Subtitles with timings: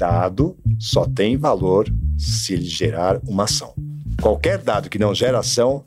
[0.00, 1.86] Dado só tem valor
[2.16, 3.74] se ele gerar uma ação.
[4.22, 5.84] Qualquer dado que não gera ação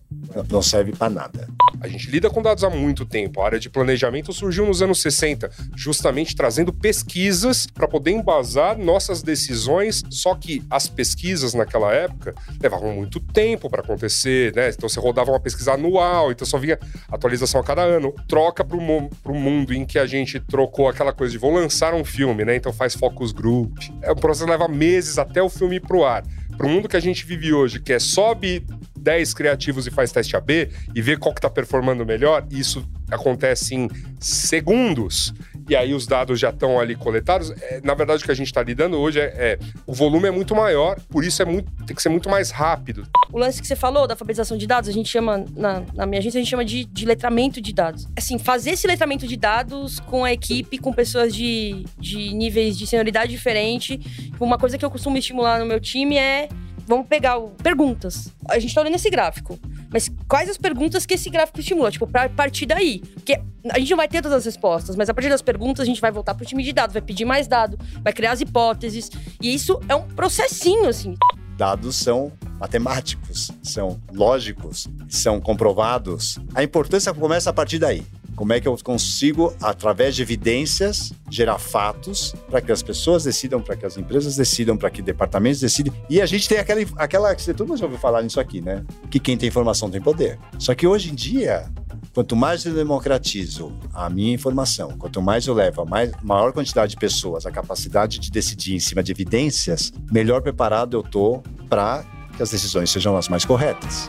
[0.52, 1.48] não serve para nada.
[1.84, 3.42] A gente lida com dados há muito tempo.
[3.42, 9.22] A área de planejamento surgiu nos anos 60, justamente trazendo pesquisas para poder embasar nossas
[9.22, 10.02] decisões.
[10.10, 14.70] Só que as pesquisas naquela época levavam muito tempo para acontecer, né?
[14.70, 16.80] Então você rodava uma pesquisa anual, então só vinha
[17.12, 18.16] atualização a cada ano.
[18.30, 22.06] Troca para o mundo em que a gente trocou aquela coisa de vou lançar um
[22.06, 22.56] filme, né?
[22.56, 23.78] Então faz focus group.
[24.02, 26.24] É um processo que leva meses até o filme ir pro ar.
[26.56, 28.66] Para o mundo que a gente vive hoje, que é sobe
[29.04, 33.76] 10 criativos e faz teste AB e vê qual que tá performando melhor, isso acontece
[33.76, 33.90] em
[34.20, 35.34] segundos.
[35.70, 37.52] E aí os dados já estão ali coletados.
[37.52, 40.32] É, na verdade, o que a gente está lidando hoje é, é, o volume é
[40.32, 43.06] muito maior, por isso é muito, tem que ser muito mais rápido.
[43.32, 46.20] O lance que você falou da alfabetização de dados, a gente chama, na, na minha
[46.20, 48.08] agência, a gente chama de, de letramento de dados.
[48.18, 52.88] Assim, fazer esse letramento de dados com a equipe, com pessoas de, de níveis de
[52.88, 54.00] senioridade diferente.
[54.40, 56.50] Uma coisa que eu costumo estimular no meu time é
[56.88, 58.30] vamos pegar o, perguntas.
[58.50, 59.60] A gente tá olhando esse gráfico.
[59.92, 61.92] Mas quais as perguntas que esse gráfico estimula?
[61.92, 63.00] Tipo, pra partir daí.
[63.00, 65.86] Porque a gente não vai ter todas as respostas, mas a partir das perguntas a
[65.86, 69.10] gente vai voltar pro time de dados, vai pedir mais dados, vai criar as hipóteses.
[69.42, 71.16] E isso é um processinho, assim.
[71.64, 76.38] Dados são matemáticos, são lógicos, são comprovados.
[76.54, 78.04] A importância começa a partir daí.
[78.36, 83.62] Como é que eu consigo, através de evidências, gerar fatos para que as pessoas decidam,
[83.62, 85.94] para que as empresas decidam, para que departamentos decidam.
[86.10, 88.84] E a gente tem aquela, aquela que todo mundo já ouviu falar nisso aqui, né?
[89.10, 90.38] Que quem tem informação tem poder.
[90.60, 91.72] Só que hoje em dia,
[92.14, 96.92] quanto mais eu democratizo a minha informação, quanto mais eu levo a mais, maior quantidade
[96.92, 102.06] de pessoas a capacidade de decidir em cima de evidências, melhor preparado eu tô para
[102.38, 104.08] que as decisões sejam as mais corretas.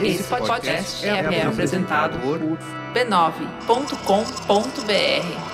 [0.00, 2.38] Esse podcast é, é apresentado por
[2.94, 5.49] b9.com.br.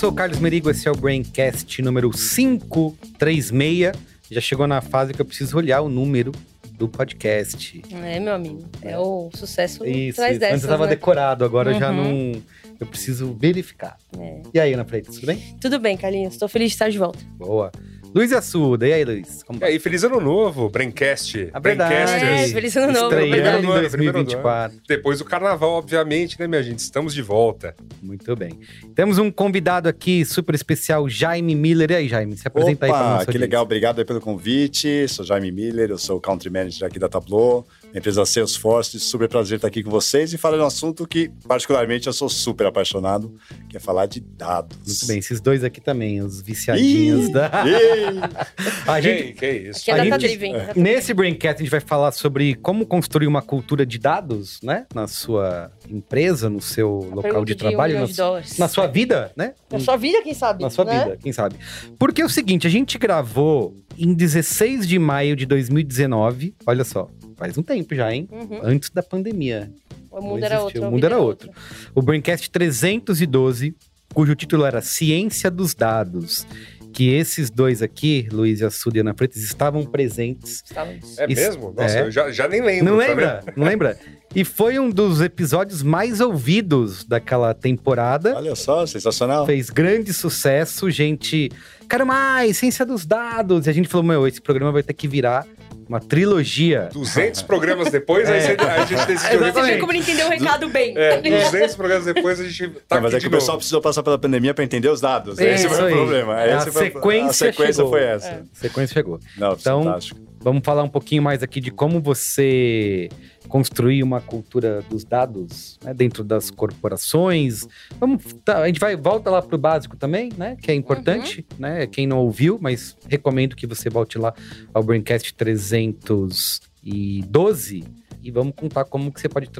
[0.00, 3.92] sou o Carlos Merigo, esse é o Braincast número 536.
[4.30, 6.32] Já chegou na fase que eu preciso olhar o número
[6.72, 7.82] do podcast.
[7.92, 8.64] É, meu amigo.
[8.80, 10.46] É, o sucesso isso, traz isso.
[10.46, 10.90] Antes eu tava né?
[10.92, 11.78] decorado, agora uhum.
[11.78, 12.32] já não...
[12.80, 13.98] Eu preciso verificar.
[14.18, 14.40] É.
[14.54, 15.54] E aí, Ana Freitas, tudo bem?
[15.60, 16.32] Tudo bem, Carlinhos.
[16.32, 17.18] Estou feliz de estar de volta.
[17.36, 17.70] Boa.
[18.14, 19.42] Luiz Assuda, e aí, Luiz?
[19.44, 21.48] Como e aí, feliz ano novo, Braincast.
[21.52, 22.24] A verdade.
[22.24, 23.14] É, feliz ano novo.
[23.14, 24.80] Estreando em 2024.
[24.88, 26.80] Depois do carnaval, obviamente, né, minha gente?
[26.80, 27.74] Estamos de volta.
[28.02, 28.58] Muito bem.
[28.94, 31.90] Temos um convidado aqui super especial, Jaime Miller.
[31.92, 33.26] E aí, Jaime, se apresenta Opa, aí para nós.
[33.26, 33.62] que legal.
[33.62, 35.06] Obrigado pelo convite.
[35.08, 37.66] Sou Jaime Miller, eu sou Country Manager aqui da Tableau
[37.98, 38.98] empresa Salesforce.
[39.00, 42.28] Super prazer estar aqui com vocês e falar de um assunto que, particularmente, eu sou
[42.28, 43.34] super apaixonado,
[43.68, 44.78] que é falar de dados.
[44.86, 47.50] Muito bem, esses dois aqui também, os viciadinhos Ih, da.
[48.86, 49.84] a gente, que, que isso?
[49.84, 50.72] Que é a gente, é.
[50.76, 54.86] Nesse Braincast, a gente vai falar sobre como construir uma cultura de dados, né?
[54.94, 59.32] Na sua empresa, no seu a local de, de trabalho, um na, na, sua vida,
[59.36, 59.54] né?
[59.70, 60.62] Na sua vida, quem sabe?
[60.62, 61.04] Na sua né?
[61.04, 61.56] vida, quem sabe.
[61.98, 67.08] Porque é o seguinte, a gente gravou em 16 de maio de 2019, olha só,
[67.40, 68.28] faz um tempo já, hein?
[68.30, 68.60] Uhum.
[68.62, 69.72] Antes da pandemia.
[70.10, 70.82] O mundo era outro.
[70.82, 71.48] O mundo era outro.
[71.48, 71.62] outro.
[71.94, 73.74] O Braincast 312,
[74.12, 76.46] cujo título era Ciência dos Dados.
[76.92, 80.62] Que esses dois aqui, Luiz e Assuda e Ana Freitas, estavam presentes.
[80.66, 81.18] Estávamos.
[81.18, 81.72] É mesmo?
[81.74, 82.02] Nossa, é.
[82.02, 82.84] eu já, já nem lembro.
[82.84, 83.44] Não tá lembra?
[83.56, 83.98] Não lembra?
[84.34, 88.34] E foi um dos episódios mais ouvidos daquela temporada.
[88.36, 89.46] Olha só, sensacional.
[89.46, 91.48] Fez grande sucesso, gente.
[91.88, 93.66] Quero mais, ciência dos dados.
[93.66, 95.46] E a gente falou, meu, esse programa vai ter que virar
[95.90, 96.88] uma trilogia.
[96.92, 98.32] 200 programas depois, é.
[98.32, 99.40] aí a gente decidiu...
[99.40, 100.94] Você vê como ele entendeu o recado bem.
[100.96, 101.18] É,
[101.50, 104.16] 200 programas depois a gente tá Não, Mas é que o pessoal precisou passar pela
[104.16, 105.36] pandemia para entender os dados.
[105.40, 106.46] É, esse foi o problema.
[106.46, 107.90] Esse a, foi, sequência a sequência chegou.
[107.90, 108.28] foi essa.
[108.28, 108.34] É.
[108.34, 109.20] A sequência chegou.
[109.36, 110.29] Não, então, fantástico.
[110.40, 113.08] Vamos falar um pouquinho mais aqui de como você
[113.48, 117.66] construir uma cultura dos dados né, dentro das corporações.
[117.98, 120.56] Vamos, tá, a gente vai volta lá para o básico também, né?
[120.60, 121.58] Que é importante, uhum.
[121.58, 121.86] né?
[121.86, 124.34] Quem não ouviu, mas recomendo que você volte lá
[124.72, 127.84] ao Braincast 312
[128.22, 129.50] e vamos contar como que você pode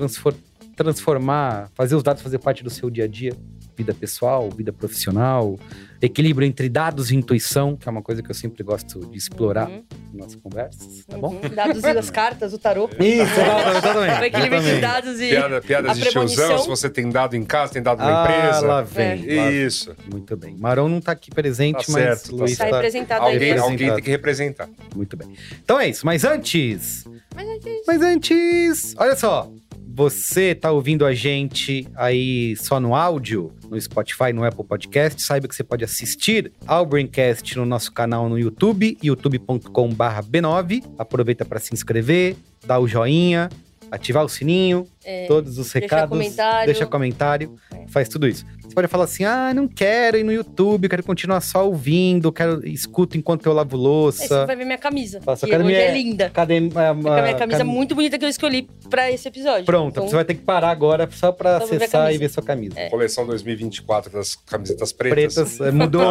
[0.76, 3.32] transformar, fazer os dados fazer parte do seu dia a dia
[3.80, 5.58] vida pessoal, vida profissional,
[6.02, 9.68] equilíbrio entre dados e intuição, que é uma coisa que eu sempre gosto de explorar
[9.68, 11.34] Uhum, nas nossas conversas, tá bom?
[11.34, 11.54] uhum.
[11.54, 12.88] Dados e as cartas, o tarô.
[12.98, 13.40] Isso,
[13.76, 14.20] exatamente.
[14.20, 15.28] O equilíbrio entre dados e.
[15.28, 18.24] Piada, piadas a de tiozão, se você tem dado em casa, tem dado na Ah,
[18.24, 18.66] empresa.
[18.66, 19.36] lá vem.
[19.36, 19.94] lá- Isso.
[20.10, 20.56] Muito bem.
[20.58, 23.34] Marão não tá aqui presente, Tá mas certo, tá Luiz Tá tá, representado aí.
[23.34, 23.60] Alguém, né?
[23.60, 24.68] alguém tem que representar.
[24.96, 25.28] Muito bem.
[25.62, 26.04] Então é isso.
[26.06, 27.04] Mas antes.
[27.34, 28.94] Mas antes- Mas antes.
[28.98, 29.50] Olha só.
[29.92, 35.48] Você tá ouvindo a gente aí só no áudio, no Spotify, no Apple Podcast, saiba
[35.48, 40.84] que você pode assistir ao Braincast no nosso canal no YouTube, youtube.com.br B9.
[40.98, 43.48] Aproveita para se inscrever, dar o joinha,
[43.90, 46.08] ativar o sininho, É, todos os recados.
[46.10, 46.66] comentário.
[46.66, 47.86] Deixa comentário, É.
[47.88, 48.44] faz tudo isso.
[48.70, 52.64] Você pode falar assim: ah, não quero ir no YouTube, quero continuar só ouvindo, quero
[52.66, 54.26] escuto enquanto eu lavo Aí louça.
[54.28, 55.20] você vai ver minha camisa.
[55.20, 56.30] Faça que hoje é linda.
[56.30, 59.64] Cadê a, É a minha camisa cam- muito bonita que eu escolhi pra esse episódio.
[59.66, 62.14] Pronto, Então, você vai ter que parar agora só pra Só ver acessar camisa.
[62.14, 62.78] e ver sua camisa.
[62.78, 62.88] É.
[62.88, 65.34] Coleção 2024 das camisetas pretas.
[65.34, 66.02] Pretas, é, mudou.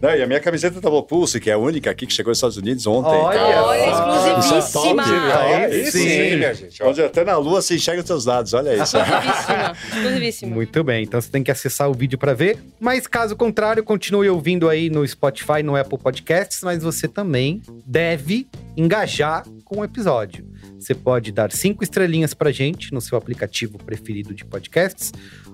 [0.00, 2.38] Não, e a minha camiseta da Pulse, que é a única aqui que chegou nos
[2.38, 3.08] Estados Unidos ontem.
[3.10, 5.02] Olha, Olha, exclusivíssima.
[5.04, 5.92] Olha Aí isso.
[5.98, 6.82] sim, minha gente.
[6.82, 8.96] Onde até na lua você enxerga os seus dados, olha isso.
[8.98, 9.72] Exclusivíssima.
[9.96, 10.54] Exclusivíssima.
[10.54, 12.58] Muito bem, então você tem que acessar o vídeo pra ver.
[12.80, 18.48] Mas caso contrário, continue ouvindo aí no Spotify, no Apple Podcasts, mas você também deve
[18.76, 20.51] engajar com o episódio.
[20.78, 25.12] Você pode dar cinco estrelinhas pra gente no seu aplicativo preferido de podcasts,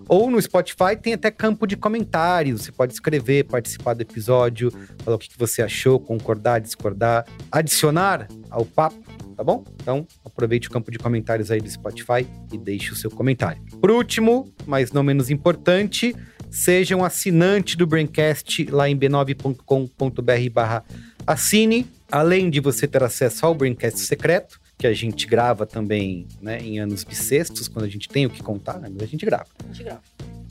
[0.08, 2.62] ou no Spotify tem até campo de comentários.
[2.62, 4.72] Você pode escrever, participar do episódio,
[5.04, 8.96] falar o que você achou, concordar, discordar, adicionar ao papo,
[9.36, 9.64] tá bom?
[9.80, 13.62] Então, aproveite o campo de comentários aí do Spotify e deixe o seu comentário.
[13.80, 16.14] Por último, mas não menos importante,
[16.50, 20.84] seja um assinante do Braincast lá em b9.com.br barra
[21.26, 26.58] assine, além de você ter acesso ao Braincast secreto, que a gente grava também né,
[26.60, 29.46] em anos bissextos, quando a gente tem o que contar, né, mas a gente grava.
[29.64, 30.00] A gente grava.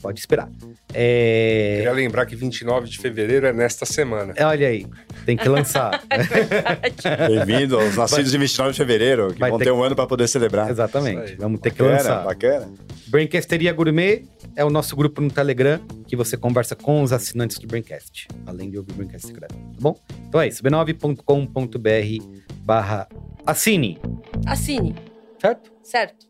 [0.02, 0.48] Pode esperar.
[0.94, 1.76] É...
[1.78, 4.32] Queria lembrar que 29 de fevereiro é nesta semana.
[4.38, 4.86] Olha aí,
[5.24, 6.04] tem que lançar.
[6.10, 7.28] É?
[7.44, 10.06] Bem-vindo aos nascidos em 29 de fevereiro, que Vai vão ter ter um ano para
[10.06, 10.70] poder celebrar.
[10.70, 12.24] Exatamente, vamos ter que Bacana, lançar.
[12.24, 12.72] bacana.
[13.06, 14.24] Braincasteria Gourmet
[14.56, 18.70] é o nosso grupo no Telegram que você conversa com os assinantes do Braincast, além
[18.70, 19.96] de ouvir o Braincast secreto, tá bom?
[20.28, 22.24] Então é isso, b9.com.br
[22.62, 23.08] barra
[23.48, 23.98] assine,
[24.46, 24.94] Assine,
[25.40, 25.72] certo?
[25.82, 26.26] certo?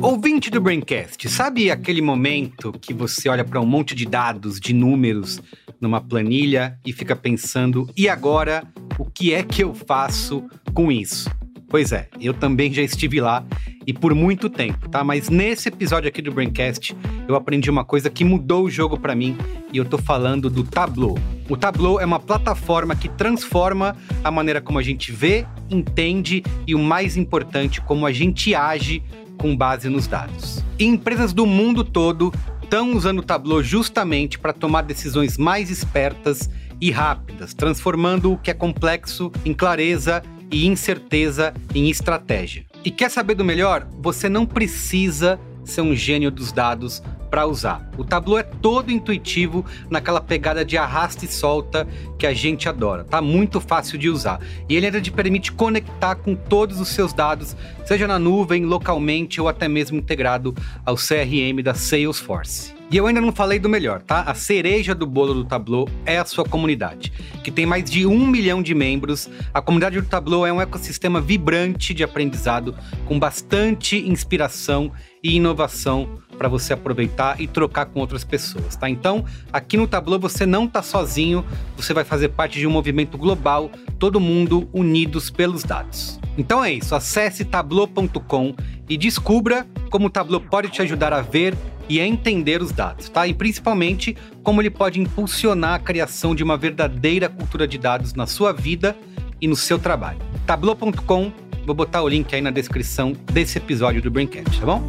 [0.00, 4.72] Ouvinte do Braincast, sabe aquele momento que você olha para um monte de dados, de
[4.72, 5.42] números
[5.80, 8.62] numa planilha e fica pensando, e agora
[8.96, 11.28] o que é que eu faço com isso?
[11.68, 13.44] Pois é, eu também já estive lá
[13.86, 15.04] e por muito tempo, tá?
[15.04, 16.96] Mas nesse episódio aqui do Braincast,
[17.28, 19.36] eu aprendi uma coisa que mudou o jogo para mim
[19.70, 21.18] e eu tô falando do Tableau.
[21.48, 23.94] O Tableau é uma plataforma que transforma
[24.24, 29.02] a maneira como a gente vê, entende e o mais importante, como a gente age
[29.36, 30.64] com base nos dados.
[30.78, 32.32] E empresas do mundo todo
[32.62, 36.48] estão usando o Tableau justamente para tomar decisões mais espertas
[36.80, 42.64] e rápidas, transformando o que é complexo em clareza e incerteza em estratégia.
[42.84, 43.86] E quer saber do melhor?
[44.00, 47.90] Você não precisa ser um gênio dos dados para usar.
[47.98, 51.86] O Tableau é todo intuitivo naquela pegada de arrasta e solta
[52.18, 53.04] que a gente adora.
[53.04, 54.40] Tá muito fácil de usar.
[54.68, 57.54] E ele ainda te permite conectar com todos os seus dados,
[57.84, 60.54] seja na nuvem, localmente ou até mesmo integrado
[60.86, 62.77] ao CRM da Salesforce.
[62.90, 64.22] E eu ainda não falei do melhor, tá?
[64.22, 67.12] A cereja do bolo do Tableau é a sua comunidade,
[67.44, 69.28] que tem mais de um milhão de membros.
[69.52, 72.74] A comunidade do Tableau é um ecossistema vibrante de aprendizado,
[73.04, 74.90] com bastante inspiração
[75.22, 78.88] e inovação para você aproveitar e trocar com outras pessoas, tá?
[78.88, 79.22] Então,
[79.52, 81.44] aqui no Tableau você não tá sozinho,
[81.76, 86.18] você vai fazer parte de um movimento global, todo mundo unidos pelos dados.
[86.38, 88.54] Então é isso, acesse tableau.com
[88.88, 91.54] e descubra como o Tableau pode te ajudar a ver
[91.88, 93.26] e a entender os dados, tá?
[93.26, 98.26] E principalmente como ele pode impulsionar a criação de uma verdadeira cultura de dados na
[98.26, 98.96] sua vida
[99.40, 100.18] e no seu trabalho.
[100.46, 101.32] tableau.com,
[101.64, 104.82] vou botar o link aí na descrição desse episódio do Braincast, tá bom?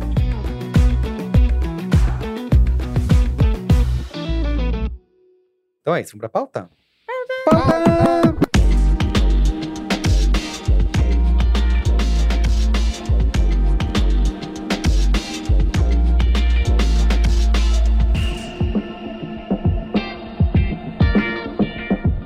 [5.81, 6.69] Então é isso, vamos pra pauta?
[7.49, 8.28] Pauta!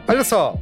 [0.05, 0.59] Olha só,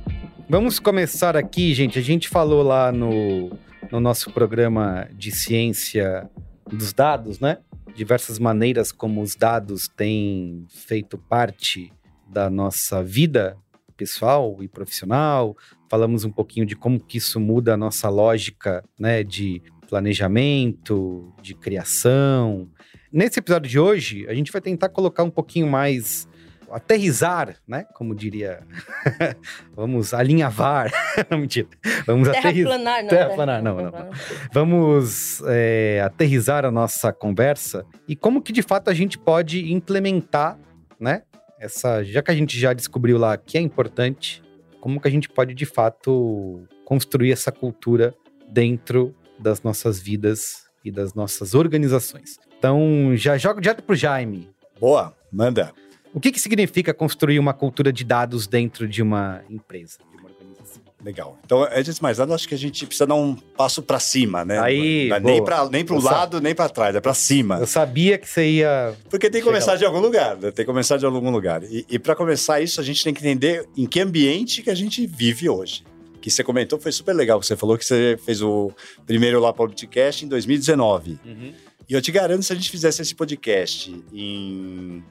[0.48, 1.98] vamos começar aqui, gente.
[1.98, 3.50] A gente falou lá no,
[3.91, 6.29] no nosso programa de ciência
[6.69, 7.57] dos dados, né?
[7.95, 11.91] Diversas maneiras como os dados têm feito parte
[12.27, 13.57] da nossa vida
[13.98, 15.55] pessoal e profissional,
[15.88, 21.53] falamos um pouquinho de como que isso muda a nossa lógica, né, de planejamento, de
[21.53, 22.67] criação.
[23.12, 26.27] Nesse episódio de hoje, a gente vai tentar colocar um pouquinho mais
[26.73, 27.85] aterrizar, né?
[27.93, 28.61] Como diria.
[29.75, 30.91] Vamos alinhavar.
[31.29, 31.67] não, mentira.
[32.05, 32.53] Vamos aterrizar.
[32.53, 33.09] Terraplanar, não.
[33.09, 34.09] Terraplanar, não, não.
[34.51, 40.57] Vamos é, aterrizar a nossa conversa e como que de fato a gente pode implementar,
[40.99, 41.23] né?
[41.59, 44.41] Essa, já que a gente já descobriu lá que é importante,
[44.79, 48.15] como que a gente pode de fato construir essa cultura
[48.51, 52.39] dentro das nossas vidas e das nossas organizações.
[52.57, 54.49] Então, já jogo direto pro Jaime.
[54.79, 55.71] Boa, manda.
[56.13, 60.30] O que, que significa construir uma cultura de dados dentro de uma empresa, de uma
[60.30, 60.82] organização?
[61.03, 61.39] Legal.
[61.46, 64.46] Então, antes de mais nada, acho que a gente precisa dar um passo para cima,
[64.46, 64.60] né?
[64.60, 67.58] Aí, Não é nem para nem sa- lado, nem para trás, é para cima.
[67.60, 68.94] Eu sabia que você ia.
[69.10, 69.77] Porque tem que começar lá.
[69.77, 70.51] de algum lugar, né?
[70.51, 71.63] tem que começar de algum lugar.
[71.63, 74.75] E, e para começar isso, a gente tem que entender em que ambiente que a
[74.75, 75.84] gente vive hoje.
[76.22, 78.72] Que você comentou, foi super legal, que você falou que você fez o
[79.08, 81.20] primeiro lá podcast em 2019.
[81.89, 85.03] E eu te garanto, se a gente fizesse esse podcast em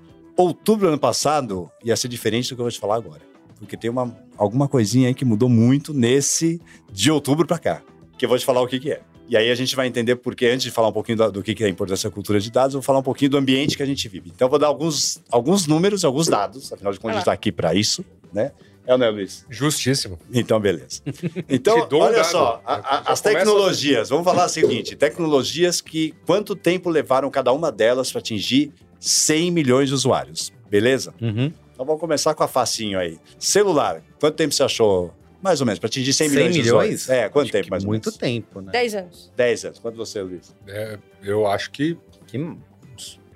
[0.43, 3.21] outubro do ano passado, ia ser diferente do que eu vou te falar agora.
[3.59, 7.83] Porque tem uma, alguma coisinha aí que mudou muito nesse de outubro para cá.
[8.17, 9.01] Que eu vou te falar o que, que é.
[9.29, 11.55] E aí a gente vai entender porque, antes de falar um pouquinho da- do, que,
[11.55, 13.77] que é a importância da cultura de dados, eu vou falar um pouquinho do ambiente
[13.77, 14.33] que a gente vive.
[14.35, 17.33] Então eu vou dar alguns, alguns números, alguns dados, afinal de contas a gente está
[17.33, 18.51] aqui para isso, né?
[18.87, 19.45] É o né, Luiz?
[19.51, 20.19] Justíssimo.
[20.33, 21.01] Então, beleza.
[21.49, 22.25] Então, olha dado.
[22.27, 27.53] só, a- a- as tecnologias, vamos falar o seguinte, tecnologias que quanto tempo levaram cada
[27.53, 31.15] uma delas para atingir 100 milhões de usuários, beleza?
[31.21, 31.53] Uhum.
[31.73, 33.19] Então vamos começar com a facinho aí.
[33.39, 37.03] Celular, quanto tempo você achou, mais ou menos, para atingir 100, 100 milhões, de milhões?
[37.03, 37.09] usuários?
[37.11, 38.19] É, quanto Acho tempo mais ou Muito menos?
[38.19, 38.73] tempo, né?
[38.73, 39.33] 10 anos.
[39.37, 39.79] 10 anos.
[39.79, 40.55] Quanto você, Luiz?
[40.67, 41.97] É, eu acho que
[42.27, 42.39] Que...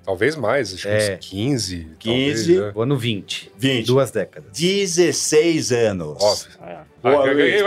[0.05, 1.17] talvez mais, acho que É.
[1.19, 1.87] uns 15.
[1.99, 2.53] 15.
[2.55, 2.71] talvez, né?
[2.75, 3.51] O ano 20.
[3.57, 3.87] 20.
[3.87, 4.51] Duas décadas.
[4.53, 6.21] 16 anos.
[6.21, 6.47] Óbvio.
[6.61, 7.13] Ah, Luiz.
[7.13, 7.61] Boa, boa, ganhei.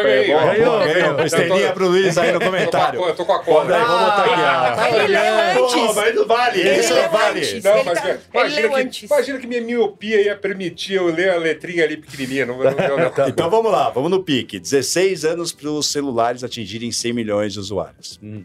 [1.05, 1.27] Ganhei.
[1.27, 2.99] Estrelinha pro Luiz aí no comentário.
[2.99, 3.69] co- Eu tô com a cobra.
[3.79, 4.35] daí, vamos botar aqui.
[4.35, 4.97] Ah, ó.
[4.97, 5.75] ele leu antes.
[5.87, 6.61] Pô, mas não vale.
[6.61, 7.39] Ele Isso não vale.
[7.41, 7.65] antes.
[7.65, 9.03] Não, Ele mas tá- ele imagina, que, antes.
[9.11, 12.47] imagina que minha miopia ia permitir eu ler a letrinha ali pequenininha.
[12.47, 13.29] Não, não, não, não.
[13.29, 14.59] Então vamos lá, vamos no pique.
[14.59, 18.19] 16 anos para os celulares atingirem 100 milhões de usuários.
[18.23, 18.43] Hum.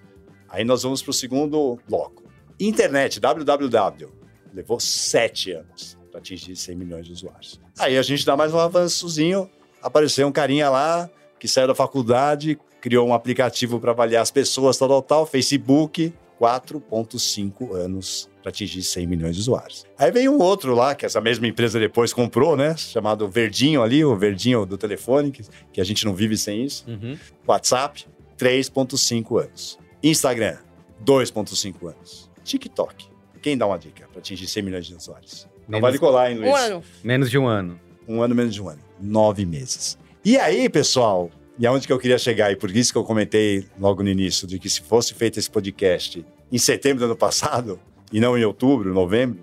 [0.47, 2.22] Aí nós vamos para o segundo bloco.
[2.59, 4.09] Internet, www,
[4.53, 7.59] levou 7 anos para atingir 100 milhões de usuários.
[7.79, 9.49] Aí a gente dá mais um avançozinho,
[9.81, 14.77] apareceu um carinha lá que saiu da faculdade, criou um aplicativo para avaliar as pessoas,
[14.77, 19.85] tal, tal, tal, Facebook, 4,5 anos para atingir 100 milhões de usuários.
[19.97, 22.75] Aí vem um outro lá, que essa mesma empresa depois comprou, né?
[22.75, 26.85] Chamado Verdinho ali, o Verdinho do telefone, que, que a gente não vive sem isso.
[26.87, 27.17] Uhum.
[27.47, 28.05] WhatsApp,
[28.37, 29.79] 3,5 anos.
[30.01, 30.57] Instagram,
[31.05, 32.29] 2,5 anos.
[32.43, 33.07] TikTok,
[33.41, 35.47] quem dá uma dica para atingir 100 milhões de usuários?
[35.67, 36.51] Não Menos, vale colar, hein, Luiz?
[36.51, 36.83] Um ano.
[37.03, 37.79] menos de um ano.
[38.07, 38.81] Um ano, menos de um ano.
[38.99, 39.97] Nove meses.
[40.25, 43.65] E aí, pessoal, e aonde que eu queria chegar, e por isso que eu comentei
[43.79, 47.79] logo no início, de que se fosse feito esse podcast em setembro do ano passado,
[48.11, 49.39] e não em outubro, novembro,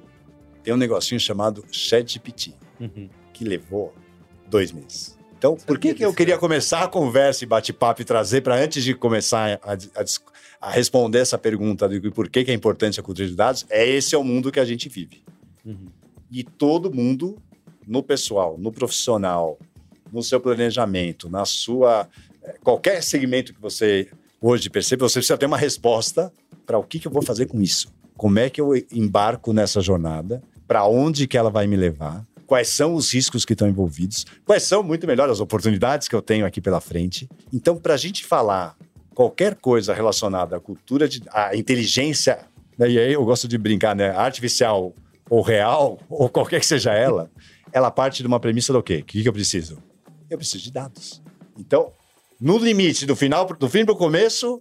[0.63, 3.09] tem um negocinho chamado ChatGPT, Uhum.
[3.33, 3.95] que levou
[4.49, 5.19] dois meses.
[5.39, 8.85] Então, por que, que eu queria começar a conversa e bate-papo e trazer para antes
[8.85, 10.05] de começar a, a
[10.61, 13.65] a responder essa pergunta de por que, que é importante a cultura de dados?
[13.71, 15.23] É esse é o mundo que a gente vive.
[15.65, 15.87] Uhum.
[16.31, 17.39] E todo mundo,
[17.87, 19.59] no pessoal, no profissional,
[20.13, 22.09] no seu planejamento, na sua.
[22.43, 24.09] eh, qualquer segmento que você
[24.41, 26.33] hoje percebe, você precisa ter uma resposta
[26.67, 27.89] para o que, que eu vou fazer com isso.
[28.17, 30.43] Como é que eu embarco nessa jornada?
[30.69, 32.25] Para onde que ela vai me levar?
[32.47, 34.27] Quais são os riscos que estão envolvidos?
[34.45, 37.29] Quais são, muito melhor, as oportunidades que eu tenho aqui pela frente?
[37.53, 38.77] Então, para a gente falar
[39.15, 42.39] qualquer coisa relacionada à cultura, de, à inteligência,
[42.79, 44.11] né, e aí eu gosto de brincar, né?
[44.11, 44.95] Artificial
[45.29, 47.31] ou real, ou qualquer que seja ela,
[47.73, 48.99] ela parte de uma premissa do quê?
[48.99, 49.79] O que, eu preciso?
[50.29, 51.23] Eu preciso de dados.
[51.59, 51.93] Então,
[52.41, 54.61] no limite, do final do fim para o começo,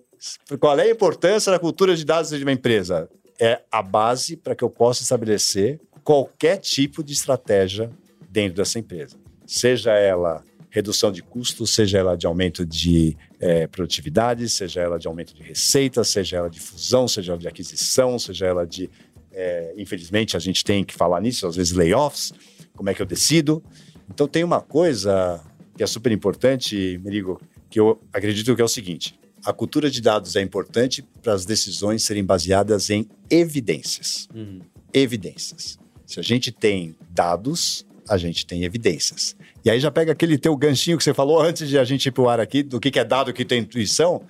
[0.59, 3.09] qual é a importância da cultura de dados de uma empresa?
[3.39, 7.89] É a base para que eu possa estabelecer qualquer tipo de estratégia
[8.29, 9.15] dentro dessa empresa.
[9.47, 15.07] Seja ela redução de custos, seja ela de aumento de eh, produtividade, seja ela de
[15.07, 18.89] aumento de receita, seja ela de fusão, seja ela de aquisição, seja ela de.
[19.31, 22.31] eh, infelizmente, a gente tem que falar nisso, às vezes layoffs,
[22.75, 23.63] como é que eu decido.
[24.09, 25.41] Então, tem uma coisa
[25.75, 30.01] que é super importante, Merigo, que eu acredito que é o seguinte: a cultura de
[30.01, 34.27] dados é importante para as decisões serem baseadas em evidências.
[34.33, 34.59] Uhum.
[34.93, 35.79] Evidências.
[36.05, 39.35] Se a gente tem dados, a gente tem evidências.
[39.63, 42.11] E aí já pega aquele teu ganchinho que você falou antes de a gente ir
[42.11, 44.23] pro ar aqui, do que, que é dado, o que tem intuição.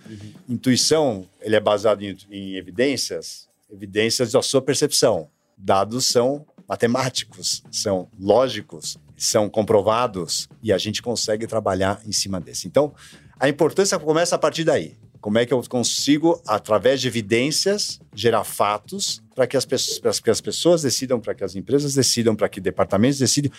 [0.48, 5.30] Intuição, ele é baseado em, em evidências, evidências da sua percepção.
[5.58, 12.68] Dados são matemáticos, são lógicos, são comprovados e a gente consegue trabalhar em cima desse.
[12.68, 12.94] Então,
[13.40, 14.98] a importância começa a partir daí.
[15.22, 20.14] Como é que eu consigo, através de evidências, gerar fatos para que, as pessoas- para
[20.14, 23.52] que as pessoas decidam, para que as empresas decidam, para que departamentos decidam.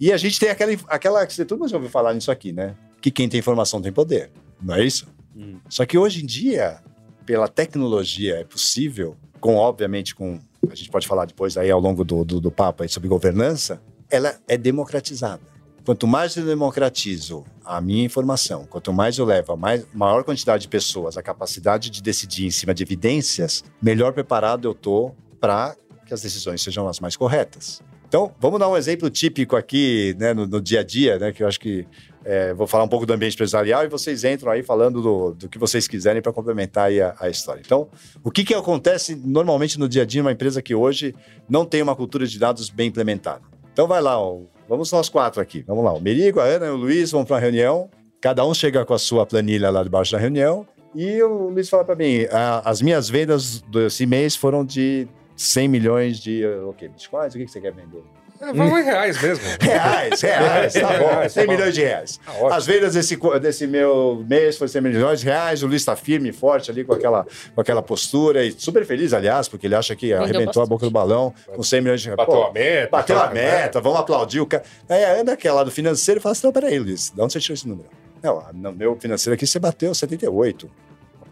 [0.00, 2.76] E a gente tem aquela, aquela que todo mundo já ouviu falar nisso aqui, né?
[3.00, 4.30] Que quem tem informação tem poder.
[4.62, 5.06] Não é isso?
[5.36, 5.58] Hum.
[5.68, 6.80] Só que hoje em dia,
[7.26, 10.40] pela tecnologia, é possível, com obviamente com.
[10.70, 14.38] A gente pode falar depois aí ao longo do, do, do papo sobre governança, ela
[14.48, 15.42] é democratizada.
[15.88, 20.60] Quanto mais eu democratizo a minha informação, quanto mais eu levo a mais, maior quantidade
[20.60, 25.74] de pessoas a capacidade de decidir em cima de evidências, melhor preparado eu tô para
[26.04, 27.80] que as decisões sejam as mais corretas.
[28.06, 31.42] Então, vamos dar um exemplo típico aqui, né, no, no dia a dia, né, que
[31.42, 31.86] eu acho que
[32.22, 35.48] é, vou falar um pouco do ambiente empresarial e vocês entram aí falando do, do
[35.48, 37.62] que vocês quiserem para complementar a, a história.
[37.64, 37.88] Então,
[38.22, 41.14] o que, que acontece normalmente no dia a dia numa empresa que hoje
[41.48, 43.40] não tem uma cultura de dados bem implementada?
[43.72, 45.64] Então, vai lá, ó, vamos nós quatro aqui.
[45.66, 48.52] Vamos lá, o Merigo, a Ana e o Luiz vão para uma reunião, cada um
[48.54, 52.26] chega com a sua planilha lá debaixo da reunião e o Luiz fala para mim,
[52.30, 56.88] "Ah, as minhas vendas desse mês foram de 100 milhões de o quê?
[56.88, 57.34] bitcoins?
[57.34, 58.02] O que você quer vender?
[58.40, 59.44] É, vamos em reais mesmo.
[59.60, 62.20] Reais, reais, tá bom, Reais, 100 tá milhões de reais.
[62.24, 62.54] Tá.
[62.54, 66.28] As vendas desse, desse meu mês foi 100 milhões de reais, o Luiz está firme
[66.28, 69.96] e forte ali com aquela, com aquela postura e super feliz, aliás, porque ele acha
[69.96, 72.16] que arrebentou a boca do balão com 100 milhões de reais.
[72.16, 72.88] Bateu Pô, a meta.
[72.90, 74.62] Bateu a meta, vamos aplaudir o cara.
[74.88, 77.32] Aí a Ana, que é lá do financeiro, fala assim: não, peraí, Luiz, de onde
[77.32, 77.88] você tirou esse número?
[78.22, 80.70] Não, no meu financeiro aqui você bateu 78.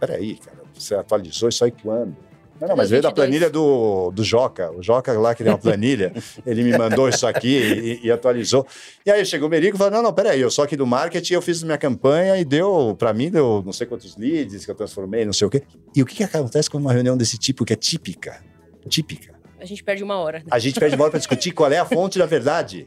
[0.00, 2.16] Peraí, cara, você atualizou isso aí quando?
[2.60, 3.26] Não, não, mas veio da 22.
[3.28, 4.70] planilha do, do Joca.
[4.72, 6.12] O Joca lá que tem uma planilha,
[6.46, 7.56] ele me mandou isso aqui
[8.02, 8.66] e, e atualizou.
[9.04, 11.34] E aí chegou o Merico e falou: não, não, peraí, eu sou aqui do marketing,
[11.34, 14.74] eu fiz minha campanha e deu, pra mim, deu não sei quantos leads que eu
[14.74, 15.62] transformei, não sei o quê.
[15.94, 18.42] E o que, que acontece com uma reunião desse tipo que é típica?
[18.88, 19.34] Típica.
[19.60, 20.38] A gente perde uma hora.
[20.38, 20.44] né?
[20.50, 22.86] A gente perde bola para discutir qual é a fonte da verdade.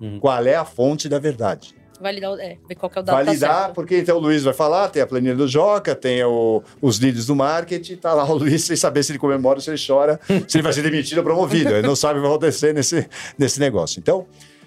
[0.00, 0.18] Uhum.
[0.18, 1.74] Qual é a fonte da verdade?
[2.02, 3.74] Validar, é, ver qual que é o dado que tá Validar, certo.
[3.74, 7.26] porque então o Luiz vai falar, tem a planilha do Joca, tem o- os leads
[7.26, 10.20] do marketing, tá lá o Luiz sem saber se ele comemora ou se ele chora,
[10.48, 11.70] se ele vai ser demitido ou promovido.
[11.70, 13.98] Ele não sabe o que vai acontecer nesse, nesse negócio.
[14.00, 14.26] Então,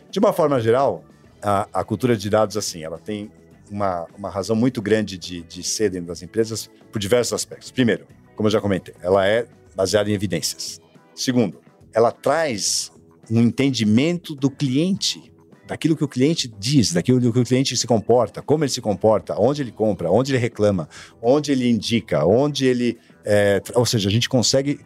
[0.10, 1.04] de uma forma geral,
[1.42, 3.30] a, a cultura de dados, assim, ela tem
[3.70, 7.72] uma, uma razão muito grande de, de ser dentro das empresas por diversos aspectos.
[7.72, 8.06] Primeiro,
[8.36, 10.80] como eu já comentei, ela é baseada em evidências.
[11.14, 11.60] Segundo,
[11.94, 12.92] ela traz
[13.30, 15.32] um entendimento do cliente,
[15.68, 19.36] daquilo que o cliente diz, daquilo que o cliente se comporta, como ele se comporta,
[19.40, 20.88] onde ele compra, onde ele reclama,
[21.22, 22.98] onde ele indica, onde ele.
[23.24, 24.80] é, ou seja, a gente consegue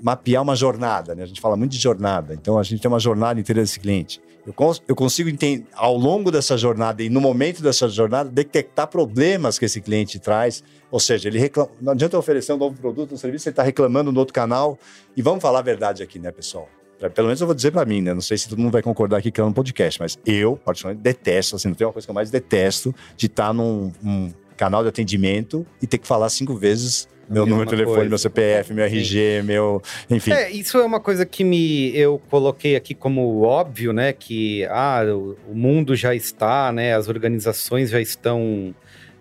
[0.00, 1.22] mapear uma jornada, né?
[1.22, 4.20] A gente fala muito de jornada, então a gente tem uma jornada inteira desse cliente.
[4.46, 8.86] Eu, cons- eu consigo entender, ao longo dessa jornada e no momento dessa jornada, detectar
[8.86, 10.62] problemas que esse cliente traz.
[10.88, 11.70] Ou seja, ele reclama.
[11.80, 14.78] Não adianta eu oferecer um novo produto, um serviço, ele está reclamando no outro canal.
[15.16, 16.68] E vamos falar a verdade aqui, né, pessoal?
[16.98, 18.14] Pra- Pelo menos eu vou dizer pra mim, né?
[18.14, 21.02] Não sei se todo mundo vai concordar aqui que é um podcast, mas eu, particularmente,
[21.02, 24.82] detesto, assim, não tem uma coisa que eu mais detesto de estar num um canal
[24.82, 28.08] de atendimento e ter que falar cinco vezes meu número de telefone, coisa.
[28.08, 28.96] meu CPF, meu Sim.
[28.96, 29.82] RG, meu.
[30.08, 30.30] Enfim.
[30.30, 34.12] É, isso é uma coisa que me eu coloquei aqui como óbvio, né?
[34.12, 36.94] Que ah, o, o mundo já está, né?
[36.94, 38.74] As organizações já estão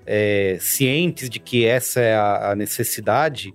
[0.06, 3.54] é, cientes de que essa é a, a necessidade.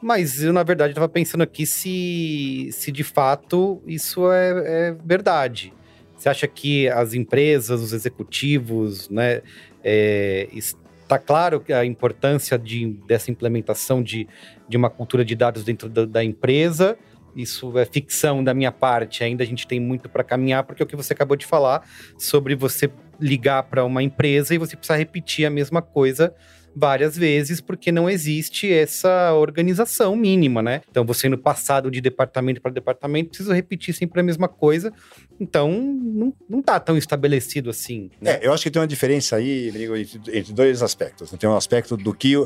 [0.00, 5.72] Mas eu, na verdade, estava pensando aqui se, se de fato isso é, é verdade.
[6.16, 9.42] Você acha que as empresas, os executivos, né?
[9.82, 14.28] É, está claro a importância de, dessa implementação de,
[14.68, 16.98] de uma cultura de dados dentro da, da empresa.
[17.34, 20.84] Isso é ficção da minha parte, ainda a gente tem muito para caminhar, porque é
[20.84, 24.96] o que você acabou de falar sobre você ligar para uma empresa e você precisa
[24.96, 26.34] repetir a mesma coisa
[26.78, 30.82] várias vezes, porque não existe essa organização mínima, né?
[30.88, 34.92] Então, você indo passado de departamento para departamento, precisa repetir sempre a mesma coisa.
[35.40, 38.10] Então, não, não tá tão estabelecido assim.
[38.20, 38.32] Né?
[38.32, 41.30] É, eu acho que tem uma diferença aí, Rodrigo, entre, entre dois aspectos.
[41.30, 42.36] Tem um aspecto do que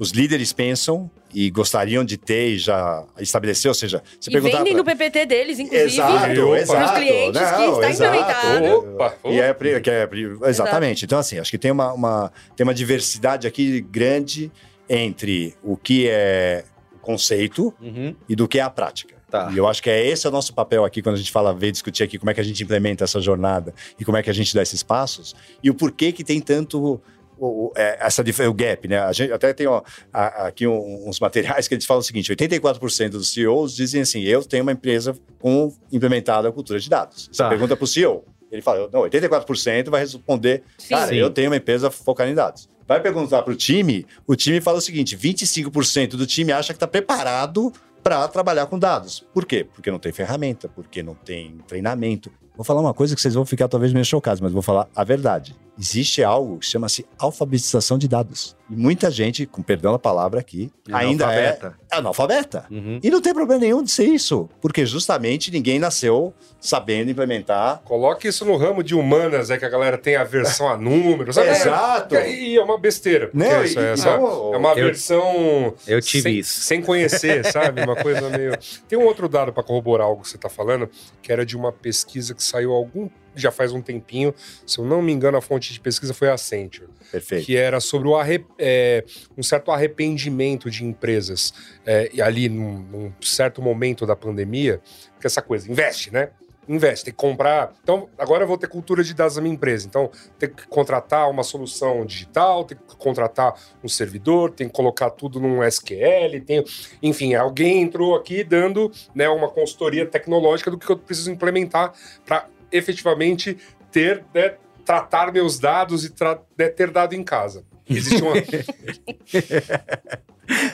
[0.00, 4.58] os líderes pensam e gostariam de ter e já estabelecer, ou seja, você E perguntar
[4.58, 5.84] vendem pra- no PPT deles, inclusive.
[5.92, 6.58] Exato, Opa.
[6.58, 6.80] exato.
[6.80, 8.16] Pros clientes que Não, está exato.
[8.18, 8.94] implementado.
[8.94, 10.08] Opa, E é, que é
[10.48, 11.04] exatamente.
[11.04, 14.50] Então, assim, acho que tem uma, uma- tem uma diversidade aqui grande
[14.88, 16.64] entre o que é
[17.00, 18.14] conceito Uhum.
[18.28, 19.14] e do que é a prática.
[19.30, 19.48] Tá.
[19.52, 21.54] E eu acho que é esse é o nosso papel aqui quando a gente fala,
[21.54, 24.28] veio discutir aqui como é que a gente implementa essa jornada e como é que
[24.30, 27.00] a gente dá esses passos e o porquê que tem tanto
[27.40, 28.98] o, o- é, essa o gap, né?
[28.98, 32.30] A gente até tem ó, a- aqui um- uns materiais que eles falam o seguinte:
[32.30, 37.28] 84% dos CEOs dizem assim, eu tenho uma empresa com implementada a cultura de dados.
[37.32, 37.48] Você Tá.
[37.48, 40.88] pergunta para o CEO, ele fala, não, 84% vai responder, Sim.
[40.90, 41.16] cara, Sim.
[41.16, 42.68] eu tenho uma empresa focada em dados.
[42.86, 46.76] Vai perguntar para o time, o time fala o seguinte: 25% do time acha que
[46.76, 47.72] está preparado
[48.02, 49.24] para trabalhar com dados.
[49.32, 49.64] Por quê?
[49.74, 52.30] Porque não tem ferramenta, porque não tem treinamento.
[52.56, 55.04] Vou falar uma coisa que vocês vão ficar talvez meio chocados, mas vou falar a
[55.04, 55.54] verdade.
[55.80, 58.54] Existe algo que chama-se alfabetização de dados.
[58.68, 61.78] E muita gente, com perdão da palavra aqui, ainda Analfabeta.
[61.90, 62.66] é analfabeta.
[62.70, 63.00] Uhum.
[63.02, 67.80] E não tem problema nenhum de ser isso, porque justamente ninguém nasceu sabendo implementar.
[67.84, 71.34] Coloque isso no ramo de humanas, é que a galera tem aversão a números.
[71.34, 71.48] sabe?
[71.48, 72.14] Exato.
[72.14, 73.30] E é uma besteira.
[73.32, 75.74] Não, isso e- é, e essa- não- é uma Eu- versão.
[75.86, 76.60] Eu tive sem, isso.
[76.60, 77.82] Sem conhecer, sabe?
[77.82, 78.52] Uma coisa meio.
[78.86, 80.88] Tem um outro dado para corroborar algo que você está falando,
[81.22, 83.08] que era de uma pesquisa que saiu há algum.
[83.34, 84.34] Já faz um tempinho,
[84.66, 87.46] se eu não me engano, a fonte de pesquisa foi a Accenture, Perfeito.
[87.46, 89.04] que era sobre o arre- é,
[89.36, 91.52] um certo arrependimento de empresas
[91.86, 94.80] é, e ali num, num certo momento da pandemia,
[95.20, 96.30] que essa coisa, investe, né?
[96.68, 97.72] Investe, tem que comprar.
[97.82, 99.88] Então, agora eu vou ter cultura de dados na minha empresa.
[99.88, 105.10] Então, tem que contratar uma solução digital, tem que contratar um servidor, tem que colocar
[105.10, 106.64] tudo num SQL, tem...
[107.02, 111.92] enfim, alguém entrou aqui dando né, uma consultoria tecnológica do que eu preciso implementar
[112.24, 113.56] para efetivamente
[113.92, 114.54] ter, né,
[114.84, 117.64] tratar meus dados e tra- né, ter dado em casa.
[117.88, 118.34] Existe uma,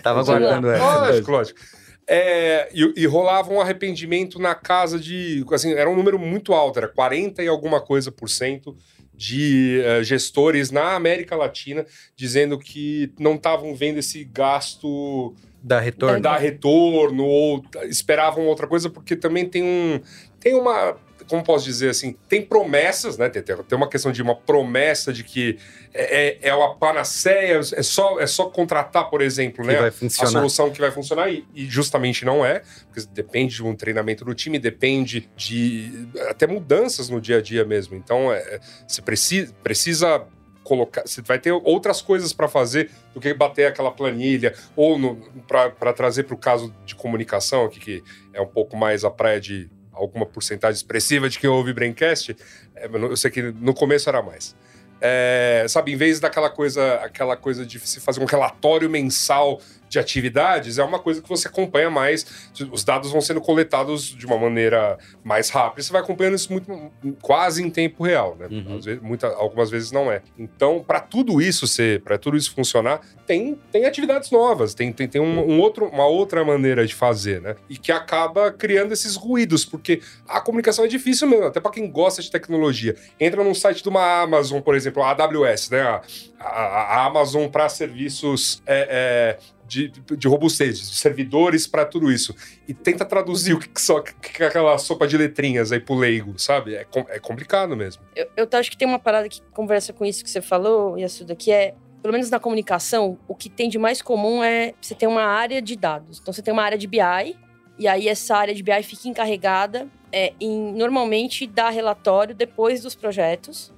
[0.02, 0.38] Tava Vamos lá.
[0.38, 0.98] guardando essa.
[1.00, 1.60] Lógico, lógico.
[2.08, 5.44] É, e, e rolava um arrependimento na casa de.
[5.52, 8.76] Assim, era um número muito alto, era 40 e alguma coisa por cento
[9.12, 16.20] de eh, gestores na América Latina dizendo que não estavam vendo esse gasto Dá retorno.
[16.20, 20.00] dar retorno ou esperavam outra coisa, porque também tem um.
[20.38, 20.96] Tem uma.
[21.28, 22.16] Como posso dizer assim?
[22.28, 23.28] Tem promessas, né?
[23.28, 25.58] Tem, tem uma questão de uma promessa de que
[25.92, 29.88] é, é, é uma panaceia, é só, é só contratar, por exemplo, Que né?
[30.20, 34.24] a solução que vai funcionar e, e justamente não é, porque depende de um treinamento
[34.24, 37.96] do time, depende de até mudanças no dia a dia mesmo.
[37.96, 40.26] Então, é, é, você precisa, precisa
[40.66, 45.92] colocar, você vai ter outras coisas para fazer do que bater aquela planilha ou para
[45.92, 49.70] trazer para o caso de comunicação aqui que é um pouco mais a praia de
[49.96, 52.36] alguma porcentagem expressiva de quem ouve Braincast,
[52.74, 54.54] é, eu sei que no começo era mais.
[55.00, 59.98] É, sabe, em vez daquela coisa, aquela coisa de se fazer um relatório mensal de
[59.98, 62.50] atividades, é uma coisa que você acompanha mais.
[62.70, 65.82] Os dados vão sendo coletados de uma maneira mais rápida.
[65.82, 68.48] Você vai acompanhando isso muito, quase em tempo real, né?
[68.50, 68.76] Uhum.
[68.78, 70.22] Às vezes, muita, algumas vezes não é.
[70.38, 75.08] Então, para tudo isso ser, para tudo isso funcionar, tem, tem atividades novas, tem, tem,
[75.08, 77.56] tem um, um outro, uma outra maneira de fazer, né?
[77.68, 81.90] E que acaba criando esses ruídos, porque a comunicação é difícil mesmo, até para quem
[81.90, 82.96] gosta de tecnologia.
[83.18, 85.82] Entra num site de uma Amazon, por exemplo, a AWS, né?
[85.82, 86.02] A,
[86.38, 92.34] a, a Amazon para serviços é, é, de, de robustez, de servidores para tudo isso.
[92.66, 95.94] E tenta traduzir o que, que só que é aquela sopa de letrinhas aí pro
[95.94, 96.74] leigo, sabe?
[96.74, 98.02] É, é complicado mesmo.
[98.14, 101.34] Eu, eu acho que tem uma parada que conversa com isso que você falou, Yasuda,
[101.34, 105.06] que é, pelo menos na comunicação, o que tem de mais comum é você ter
[105.06, 106.18] uma área de dados.
[106.20, 107.36] Então você tem uma área de BI,
[107.78, 112.94] e aí essa área de BI fica encarregada é, em normalmente dar relatório depois dos
[112.94, 113.72] projetos.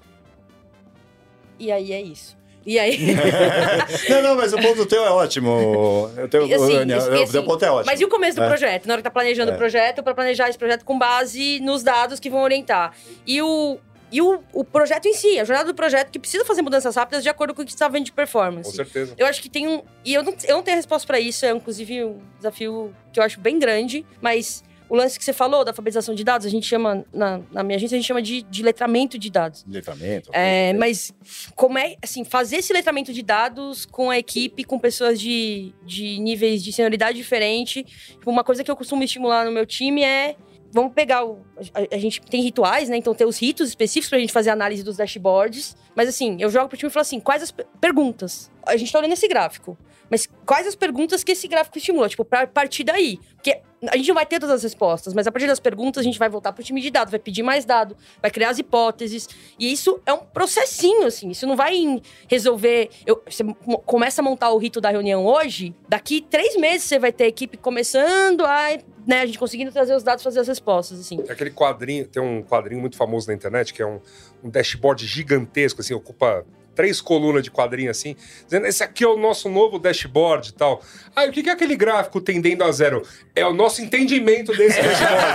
[1.59, 2.38] E aí é isso.
[2.67, 3.15] E aí.
[4.11, 6.11] não, não, mas o ponto teu é ótimo.
[6.17, 7.87] Eu tenho, assim, o, Daniel, e o assim, teu ponto é ótimo.
[7.87, 8.49] Mas e o começo do É.
[8.49, 8.87] projeto?
[8.87, 9.55] Na hora que tá planejando É.
[9.55, 12.93] o projeto, para planejar esse projeto com base nos dados que vão orientar.
[13.27, 13.79] E o.
[14.11, 17.23] E o, o projeto em si, a jornada do projeto, que precisa fazer mudanças rápidas
[17.23, 18.75] de acordo com o que você está vendo de Com performance.
[18.75, 19.13] certeza.
[19.19, 19.83] Eu acho que tem um.
[20.03, 23.25] E eu não, eu não tenho resposta para isso, é inclusive um desafio que eu
[23.25, 26.67] acho bem grande, mas o lance que você falou da alfabetização de dados, a gente
[26.67, 29.65] chama, na, na minha agência, a gente chama de, de letramento de dados.
[29.69, 30.31] Letramento.
[30.33, 31.13] É, mas
[31.55, 36.19] como é, assim, fazer esse letramento de dados com a equipe, com pessoas de, de
[36.21, 37.85] níveis de senioridade diferente.
[37.85, 40.37] Tipo, Uma coisa que eu costumo estimular no meu time é.
[40.71, 41.39] Vamos pegar o.
[41.73, 42.97] A, a gente tem rituais, né?
[42.99, 45.75] Então tem os ritos específicos pra gente fazer a análise dos dashboards.
[45.97, 48.51] Mas assim, eu jogo pro time e falo assim: quais as pe- perguntas?
[48.67, 49.79] A gente tá olhando esse gráfico.
[50.11, 52.09] Mas quais as perguntas que esse gráfico estimula?
[52.09, 53.19] Tipo, pra partir daí.
[53.35, 56.05] Porque a gente não vai ter todas as respostas, mas a partir das perguntas a
[56.05, 59.29] gente vai voltar pro time de dados, vai pedir mais dado, vai criar as hipóteses.
[59.59, 61.31] E isso é um processinho, assim.
[61.31, 62.91] Isso não vai resolver.
[63.07, 63.45] eu- você
[63.87, 67.29] começa a montar o rito da reunião hoje, daqui três meses você vai ter a
[67.29, 68.79] equipe começando a.
[69.07, 71.17] Né, a gente conseguindo trazer os dados, fazer as respostas, assim.
[71.23, 74.01] Tem aquele quadrinho, tem um quadrinho muito famoso na internet, que é um,
[74.45, 76.45] um dashboard gigantesco, assim, ocupa
[76.79, 78.15] três colunas de quadrinho assim,
[78.45, 80.81] dizendo esse aqui é o nosso novo dashboard e tal.
[81.17, 83.03] Ah, o que é aquele gráfico tendendo a zero?
[83.35, 85.27] É o nosso entendimento desse dashboard.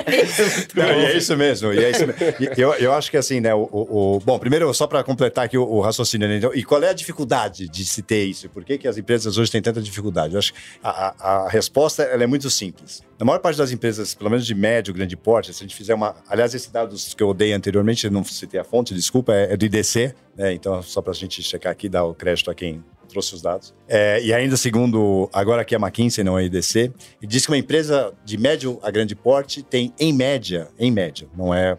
[0.74, 2.24] Não, e é isso mesmo, e é isso mesmo.
[2.56, 5.44] E eu, eu acho que assim, né, o, o- o- bom, primeiro, só para completar
[5.44, 8.48] aqui o, o raciocínio, né, então, e qual é a dificuldade de se ter isso?
[8.48, 10.32] Por que, que as empresas hoje têm tanta dificuldade?
[10.32, 13.02] Eu acho que a, a- a resposta ela é muito simples.
[13.18, 15.92] Na maior parte das empresas, pelo menos de médio, grande porte, se a gente fizer
[15.94, 16.16] uma.
[16.26, 19.64] Aliás, esse dados que eu dei anteriormente, não citei a fonte, desculpa, é, é do
[19.66, 20.52] IDC, né?
[20.52, 23.74] Então, só para a gente checar aqui, dar o crédito a quem trouxe os dados.
[23.88, 28.14] É, e ainda segundo, agora aqui a McKinsey, não a IDC, diz que uma empresa
[28.24, 31.76] de médio a grande porte tem, em média, em média, não é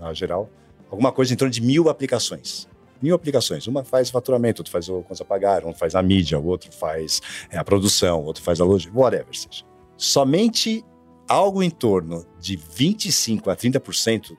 [0.00, 0.48] a geral,
[0.90, 2.68] alguma coisa em torno de mil aplicações.
[3.02, 3.66] Mil aplicações.
[3.66, 6.70] Uma faz faturamento, outro faz o contas a pagar, um faz a mídia, o outro
[6.70, 9.64] faz é, a produção, o outro faz a logística, whatever seja.
[9.96, 10.84] Somente
[11.28, 14.36] algo em torno de 25 a 30%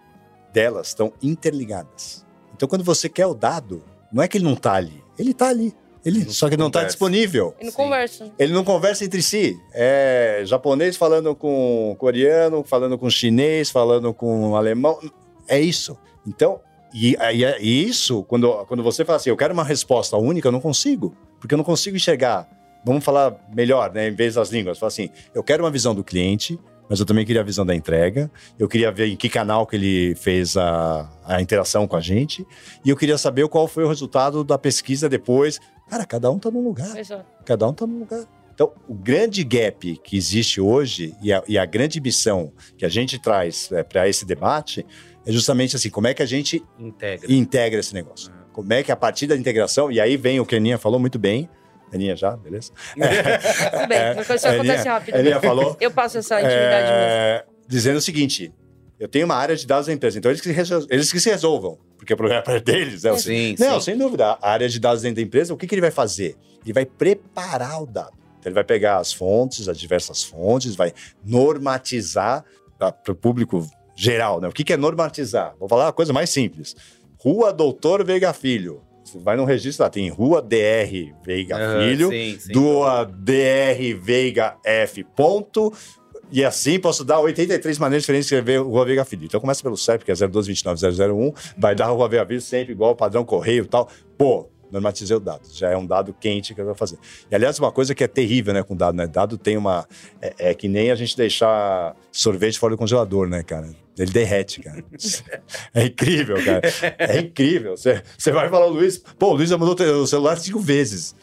[0.53, 2.25] delas estão interligadas.
[2.62, 3.82] Então, quando você quer o dado,
[4.13, 5.74] não é que ele não está ali, ele está ali.
[6.06, 7.56] Ele, só que não está disponível.
[7.60, 7.78] E não Sim.
[7.78, 8.32] conversa.
[8.38, 9.60] Ele não conversa entre si.
[9.74, 15.00] É japonês falando com coreano, falando com chinês, falando com alemão.
[15.47, 15.97] É isso.
[16.28, 16.60] Então,
[16.93, 20.52] e, e, e isso, quando, quando você fala assim, eu quero uma resposta única, eu
[20.52, 21.17] não consigo.
[21.39, 22.47] Porque eu não consigo enxergar.
[22.86, 24.08] Vamos falar melhor, né?
[24.08, 24.78] Em vez das línguas.
[24.78, 26.60] Fala assim, eu quero uma visão do cliente,
[26.91, 28.30] mas eu também queria a visão da entrega.
[28.60, 32.45] Eu queria ver em que canal que ele fez a, a interação com a gente.
[32.84, 35.58] E eu queria saber qual foi o resultado da pesquisa depois.
[35.89, 36.99] Cara, cada um tá num lugar.
[36.99, 37.23] Exato.
[37.45, 38.25] Cada um está num lugar.
[38.54, 42.89] Então, o grande gap que existe hoje e a, e a grande missão que a
[42.89, 44.86] gente traz para esse debate
[45.25, 47.32] é justamente assim: como é que a gente Integra.
[47.32, 48.34] integra esse negócio?
[48.51, 50.99] Como é que a partir da integração, e aí vem o que a Aninha falou
[50.99, 51.49] muito bem.
[51.93, 52.71] Aninha já, beleza?
[52.93, 55.15] Tudo bem, É, só acontece Aninha- rápido.
[55.15, 55.77] Aninha falou.
[55.80, 56.93] Eu passo essa intimidade mesmo.
[57.10, 58.54] é, dizendo o seguinte:
[58.99, 61.19] eu tenho uma área de dados da empresa, então eles que, se resol- eles que
[61.19, 63.04] se resolvam, porque o problema é deles.
[63.04, 63.17] Né?
[63.17, 63.91] Sim, Não, sim.
[63.91, 64.38] sem dúvida.
[64.41, 66.36] A área de dados dentro da empresa, o que, que ele vai fazer?
[66.63, 68.13] Ele vai preparar o dado.
[68.39, 72.43] Então, ele vai pegar as fontes, as diversas fontes, vai normatizar
[72.77, 74.39] para o público geral.
[74.41, 74.47] Né?
[74.47, 75.54] O que, que é normatizar?
[75.60, 76.75] Vou falar a coisa mais simples.
[77.19, 78.82] Rua Doutor Veiga Filho.
[79.19, 82.54] Vai no registro lá, tem Rua DR Veiga Filho, sim, sim.
[82.54, 85.04] Rua DR Veiga F.
[85.15, 85.74] Ponto.
[86.32, 89.26] E assim posso dar 83 maneiras diferentes de escrever Rua Veiga Filho.
[89.26, 93.26] Então começa pelo CEP, que é 0229001, vai dar Rua Veiga Filho sempre igual padrão
[93.26, 93.89] correio e tal.
[94.17, 95.41] Pô, normatizei o dado.
[95.51, 96.97] Já é um dado quente que eu vou fazer.
[97.29, 99.07] E aliás, uma coisa que é terrível, né, com dado, né?
[99.07, 99.88] Dado tem uma.
[100.21, 103.69] É, é que nem a gente deixar sorvete fora do congelador, né, cara?
[103.97, 104.84] Ele derrete, cara.
[105.73, 106.62] É incrível, cara.
[106.97, 107.75] É incrível.
[107.77, 111.15] Você você vai falar, o Luiz, pô, o Luiz já mudou o celular cinco vezes.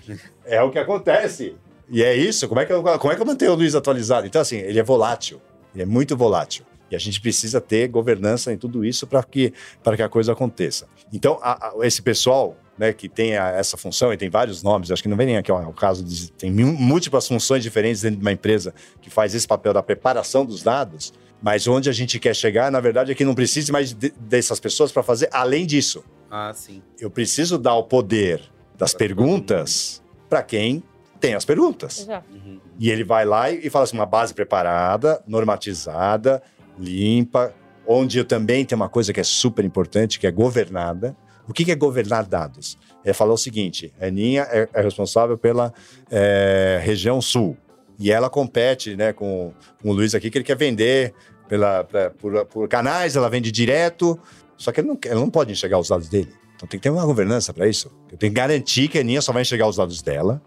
[0.44, 1.56] É o que acontece.
[1.90, 2.46] E é isso.
[2.48, 4.26] Como é que eu, como é que eu mantenho o Luiz atualizado?
[4.26, 5.40] Então, assim, ele é volátil.
[5.74, 6.64] Ele é muito volátil.
[6.90, 9.52] E a gente precisa ter governança em tudo isso para que,
[9.96, 10.86] que a coisa aconteça.
[11.12, 14.90] Então, a- a- esse pessoal né, que tem a- essa função, e tem vários nomes,
[14.90, 16.30] acho que não vem nem aqui ó, o caso de.
[16.32, 20.44] Tem mil- múltiplas funções diferentes dentro de uma empresa que faz esse papel da preparação
[20.46, 21.12] dos dados,
[21.42, 24.60] mas onde a gente quer chegar, na verdade, é que não precise mais de- dessas
[24.60, 26.04] pessoas para fazer além disso.
[26.30, 26.82] Ah, sim.
[27.00, 28.40] Eu preciso dar o poder
[28.76, 30.82] das perguntas para quem
[31.18, 32.00] tem as perguntas.
[32.00, 32.26] Exato.
[32.32, 32.60] Uhum.
[32.78, 36.40] E ele vai lá e e fala assim: uma base preparada, normatizada,
[36.78, 37.52] limpa,
[37.86, 41.16] onde eu também tenho uma coisa que é super importante, que é governada.
[41.48, 42.76] O que é governar dados?
[43.04, 45.72] É falar o seguinte: a Aninha é, é responsável pela
[46.10, 47.56] é, região sul.
[47.98, 51.12] E ela compete né, com, com o Luiz aqui, que ele quer vender
[51.48, 54.18] pela, pra- por, por canais, ela vende direto.
[54.56, 56.32] Só que ele não, ele não pode enxergar os dados dele.
[56.54, 57.90] Então tem que ter uma governança para isso.
[58.10, 60.42] Eu tenho que garantir que a Aninha só vai enxergar os dados dela,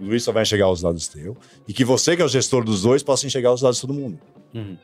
[0.00, 2.64] o Luiz só vai enxergar os dados teu, e que você, que é o gestor
[2.64, 4.18] dos dois, possa enxergar os dados de todo mundo.
[4.52, 4.76] Uhum.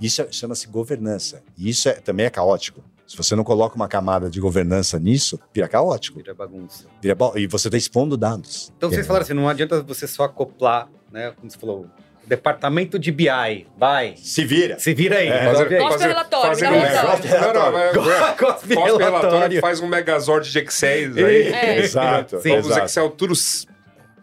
[0.00, 1.42] Isso é- chama-se governança.
[1.56, 2.82] E isso é- também é caótico.
[3.06, 6.18] Se você não coloca uma camada de governança nisso, vira caótico.
[6.18, 6.86] Vira bagunça.
[7.00, 8.72] Vira ba- e você está expondo dados.
[8.76, 9.06] Então vocês É.
[9.06, 11.32] falaram assim, não adianta você só acoplar, né?
[11.36, 11.86] Como você falou,
[12.26, 14.14] departamento de BI, vai.
[14.16, 14.78] Se vira.
[14.80, 15.80] Se vira aí, É, resolve aí.
[15.80, 17.40] Relatório, fazer um relatório.
[17.40, 21.42] Não, não, mas- Cospe relatório, faz um megazord de Excel aí.
[21.52, 21.78] É.
[21.78, 22.40] Exato.
[22.40, 22.60] Sim.
[22.60, 22.76] Vamos.
[22.76, 23.34] Excel tudo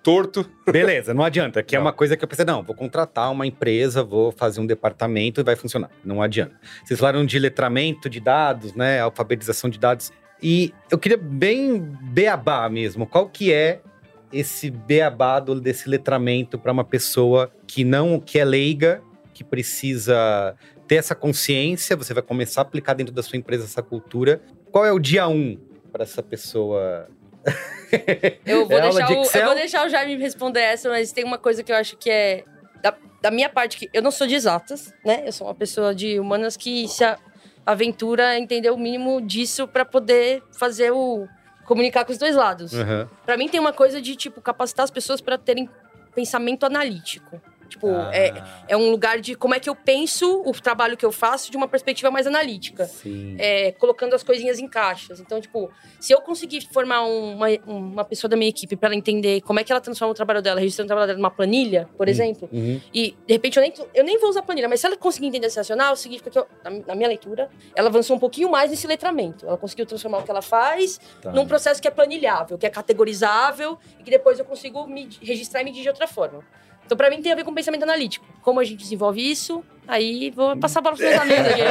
[0.03, 0.45] torto.
[0.69, 1.63] Beleza, não adianta.
[1.63, 4.65] Que é uma coisa que eu pensei, não, vou contratar uma empresa, vou fazer um
[4.65, 5.89] departamento e vai funcionar.
[6.03, 6.55] Não adianta.
[6.83, 8.99] Vocês falaram de letramento de dados, né?
[8.99, 10.11] Alfabetização de dados.
[10.41, 13.07] E eu queria bem beabá mesmo.
[13.07, 13.79] Qual que é
[14.31, 19.01] esse beabá do- desse letramento para uma pessoa que não, que é leiga,
[19.33, 20.55] que precisa
[20.87, 24.41] ter essa consciência, você vai começar a aplicar dentro da sua empresa essa cultura.
[24.71, 25.57] Qual é o dia um
[25.91, 27.07] para essa pessoa?
[28.45, 31.23] Eu vou, É deixar de o, eu vou deixar o Jaime responder essa, mas tem
[31.23, 32.43] uma coisa que eu acho que é.
[32.81, 35.23] Da, da minha parte, que eu não sou de exatas, né?
[35.25, 37.17] Eu sou uma pessoa de humanas que se a-
[37.65, 41.27] aventura a entender o mínimo disso pra poder fazer o.
[41.65, 42.73] comunicar com os dois lados.
[42.73, 43.09] Aham.
[43.25, 45.69] Pra mim tem uma coisa de, tipo, capacitar as pessoas pra terem
[46.13, 47.41] pensamento analítico.
[47.69, 51.05] Tipo, é, Ah, é um lugar de como é que eu penso o trabalho que
[51.05, 52.89] eu faço de uma perspectiva mais analítica.
[53.39, 55.19] É, colocando as coisinhas em caixas.
[55.19, 58.95] Então, tipo, se eu conseguir formar um- uma, uma pessoa da minha equipe para ela
[58.95, 61.89] entender como é que ela transforma o trabalho dela, registrando o trabalho dela numa planilha,
[61.97, 62.79] por exemplo, Uhum.
[62.93, 65.47] e de repente eu nem, eu nem vou usar planilha, mas se ela conseguir entender
[65.47, 68.85] esse racional, significa que, eu, na, na minha leitura, ela avançou um pouquinho mais nesse
[68.87, 69.45] letramento.
[69.47, 71.31] Ela conseguiu transformar o que ela faz Tá.
[71.31, 75.61] num processo que é planilhável, que é categorizável e que depois eu consigo medir- registrar
[75.61, 76.43] e medir de outra forma.
[76.85, 78.25] Então, pra mim, tem a ver com pensamento analítico.
[78.41, 81.61] Como a gente desenvolve isso, aí vou passar a bola pros meus amigos aqui.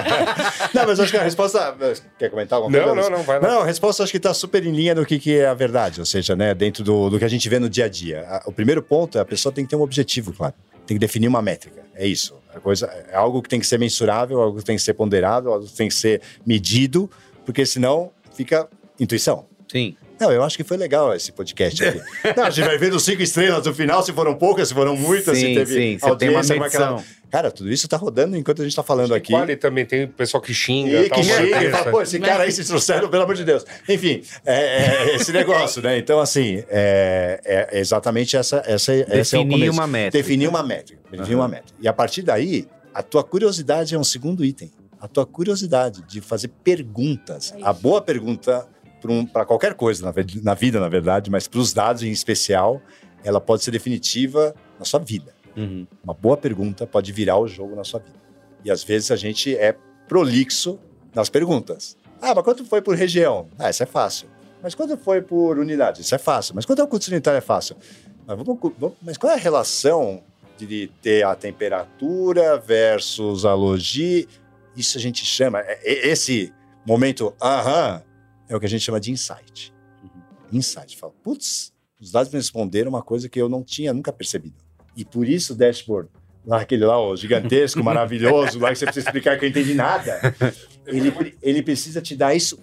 [0.75, 1.77] Não, mas acho que a resposta.
[2.19, 3.11] Quer comentar alguma Não, coisa?
[3.11, 3.49] não, não, vai lá.
[3.49, 6.01] Não, a resposta acho que está super em linha do que, que é a verdade,
[6.01, 8.23] ou seja, né, dentro do, do que a gente vê no dia a dia.
[8.29, 10.55] A- O primeiro ponto é a pessoa tem que ter um objetivo, claro.
[10.87, 11.83] Tem que definir uma métrica.
[11.95, 12.35] É isso.
[12.55, 15.51] A coisa, é algo que tem que ser mensurável, algo que tem que ser ponderado,
[15.53, 17.09] algo que tem que ser medido,
[17.45, 19.47] porque senão fica intuição.
[19.71, 19.97] Sim.
[20.23, 22.01] Não, eu acho que foi legal esse podcast aqui.
[22.37, 24.97] Não, a gente vai ver os cinco estrelas no final, se foram poucas, se foram
[24.97, 25.99] muitas, se sim, teve sim.
[25.99, 27.05] Você tem uma audiência medição.
[27.31, 29.33] Cara, tudo isso tá rodando enquanto a gente tá falando aqui.
[29.33, 31.01] Quali também tem pessoal que xinga.
[31.03, 33.43] E tal, que e essa- fala, pô, esse cara aí se trouxeram, pelo amor de
[33.45, 33.65] Deus.
[33.89, 35.97] Enfim, é, é esse negócio, né?
[35.99, 39.73] Então, assim, é, é exatamente essa, essa, esse é o Definir começo.
[39.73, 40.19] uma métrica.
[40.23, 41.01] Definir uma métrica.
[41.11, 41.41] Definir Aham.
[41.41, 41.79] uma métrica.
[41.81, 44.71] E a partir daí, a tua curiosidade é um segundo item.
[45.01, 47.53] A tua curiosidade de fazer perguntas.
[47.63, 48.69] A boa pergunta
[49.33, 50.13] para qualquer coisa na,
[50.43, 52.81] na vida, na verdade, mas para os dados em especial,
[53.25, 55.35] ela pode ser definitiva na sua vida.
[55.57, 55.87] Uhum.
[56.03, 58.17] Uma boa pergunta pode virar o jogo na sua vida.
[58.65, 59.77] E às vezes a gente é
[60.09, 60.79] prolixo
[61.15, 61.97] nas perguntas.
[62.21, 63.49] Ah, mas quanto foi por região?
[63.59, 64.29] Ah, isso é fácil.
[64.63, 66.01] Mas quanto foi por unidade?
[66.03, 66.55] Isso é fácil.
[66.55, 67.39] Mas quanto é o custo sanitário?
[67.39, 67.77] É fácil.
[68.27, 70.23] Mas, vamos, vamos- mas qual é a relação
[70.57, 74.25] de ter a temperatura versus a logia?
[74.77, 76.53] Isso a gente chama, é- é- esse
[76.87, 78.01] momento, aham,
[78.53, 79.73] é o que a gente chama de insight.
[80.53, 80.97] Insight.
[80.97, 84.57] Fala, putz, os dados me responderam uma coisa que eu não tinha nunca percebido.
[84.97, 86.11] E por isso o dashboard,
[86.47, 90.21] lá aquele lá, o gigantesco, maravilhoso, lá que você precisa explicar que eu entendi nada,
[90.87, 92.59] ele, ele precisa te dar isso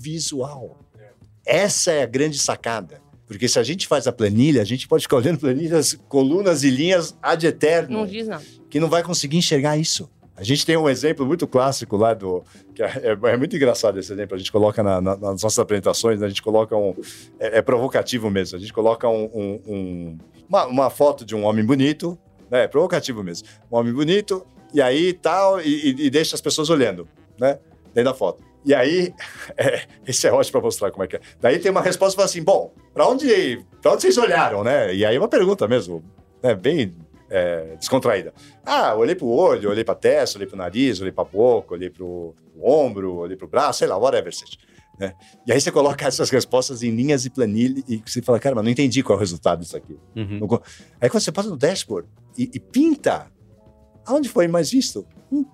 [0.00, 0.76] visual.
[1.46, 3.00] Essa é a grande sacada.
[3.26, 6.70] Porque se a gente faz a planilha, a gente pode ficar olhando planilhas, colunas e
[6.70, 8.42] linhas ad eterno Não diz nada.
[8.70, 10.10] que não vai conseguir enxergar isso.
[10.38, 12.44] A gente tem um exemplo muito clássico lá do.
[12.74, 14.36] Que é, é muito engraçado esse exemplo.
[14.36, 16.94] A gente coloca na- na- nas nossas apresentações, né, a gente coloca um.
[17.40, 18.56] É, é provocativo mesmo.
[18.56, 22.16] A gente coloca um- um- um- uma, uma foto de um homem bonito,
[22.48, 22.64] né?
[22.64, 23.48] É provocativo mesmo.
[23.70, 27.58] Um homem bonito, e aí tal, e, e- e deixa as pessoas olhando, né?
[27.92, 28.40] Dentro da foto.
[28.64, 29.12] E aí,
[29.58, 31.20] é, esse é ótimo para mostrar como é que é.
[31.40, 34.94] Daí tem uma resposta assim: bom, para onde, onde vocês olharam, né?
[34.94, 36.04] E aí é uma pergunta mesmo,
[36.40, 36.54] né?
[36.54, 36.94] Bem
[37.30, 38.32] é, descontraída.
[38.64, 42.34] Ah, olhei pro olho, olhei pra testa, olhei pro nariz, olhei pra boca, olhei pro
[42.60, 44.56] ombro, olhei pro braço, sei lá, whatever seja.
[44.98, 45.14] Né?
[45.46, 48.64] E aí você coloca essas respostas em linhas de planilha e você fala, cara, mas
[48.64, 49.96] não entendi qual é o resultado disso aqui.
[50.16, 50.40] Uhum.
[51.00, 53.30] Aí quando você passa no dashboard e, e pinta,
[54.04, 55.06] aonde foi mais visto?
[55.30, 55.44] Hum,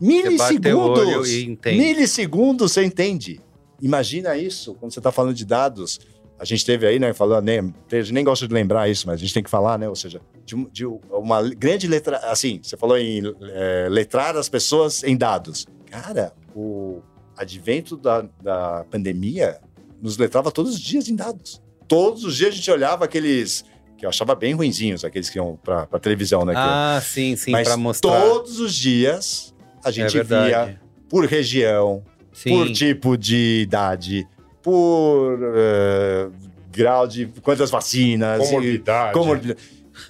[0.00, 1.30] Milissegundos!
[1.30, 1.58] e.
[1.66, 3.40] Milissegundos você entende.
[3.80, 6.00] Imagina isso quando você está falando de dados.
[6.42, 9.14] A gente teve aí, né, falando, nem, a gente nem gosta de lembrar isso, mas
[9.14, 12.76] a gente tem que falar, né, ou seja, de, de uma grande letra, assim, você
[12.76, 13.22] falou em
[13.54, 15.68] é, letrar as pessoas em dados.
[15.88, 17.00] Cara, o
[17.36, 19.60] advento da, da pandemia
[20.02, 21.62] nos letrava todos os dias em dados.
[21.86, 23.64] Todos os dias a gente olhava aqueles
[23.96, 26.54] que eu achava bem ruinzinhos, aqueles que iam para a televisão, né?
[26.56, 28.20] Ah, sim, sim, mas pra mostrar.
[28.20, 30.48] todos os dias a é gente verdade.
[30.48, 32.02] via por região,
[32.32, 32.50] Sim.
[32.50, 34.26] por tipo de idade,
[34.62, 36.28] por eh,
[36.70, 38.40] grau de quantas vacinas.
[38.42, 39.12] e- Comorbidade.
[39.14, 39.60] comorbidade.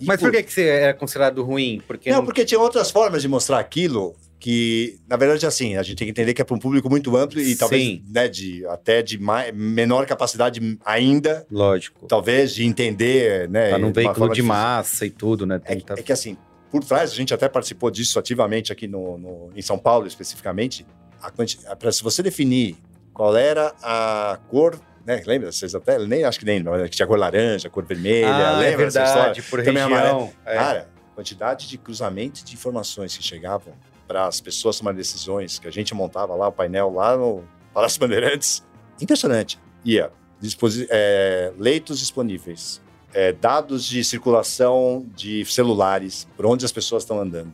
[0.01, 1.83] E Mas por que, que você era considerado ruim?
[1.87, 5.97] Porque Não, porque tinha outras formas de mostrar aquilo que, na verdade, assim, a gente
[5.99, 9.01] tem que entender que é para um público muito amplo e talvez né, de, até
[9.03, 12.07] de mai- menor capacidade ainda, Lógico.
[12.07, 13.71] talvez, de entender, né?
[13.71, 14.49] Tá num veículo de difícil.
[14.49, 15.61] massa e tudo, né?
[15.65, 16.37] É, tá- é que assim,
[16.73, 20.85] por trás, a gente até participou disso ativamente aqui no, no- em São Paulo, especificamente.
[21.21, 22.77] A quanti- a- pra- se você definir
[23.13, 25.23] qual era a cor, né?
[25.27, 25.51] Lembra?
[25.53, 28.71] Vocês até nem acho que nem, mas que tinha cor laranja, cor vermelha, ah, é
[28.71, 29.11] lembra história?
[29.13, 30.33] verdade, por Também região.
[30.45, 30.55] É.
[30.55, 33.75] Cara, a quantidade de cruzamentos de informações que chegavam
[34.09, 37.99] para as pessoas tomarem decisões, que a gente montava lá o painel lá no Palácio
[38.01, 38.63] Bandeirantes,
[39.01, 39.59] impressionante.
[39.85, 42.81] Ia, disposi- é, leitos disponíveis,
[43.15, 47.53] é, dados de circulação de celulares, por onde as pessoas estão andando.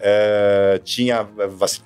[0.00, 1.28] É, tinha,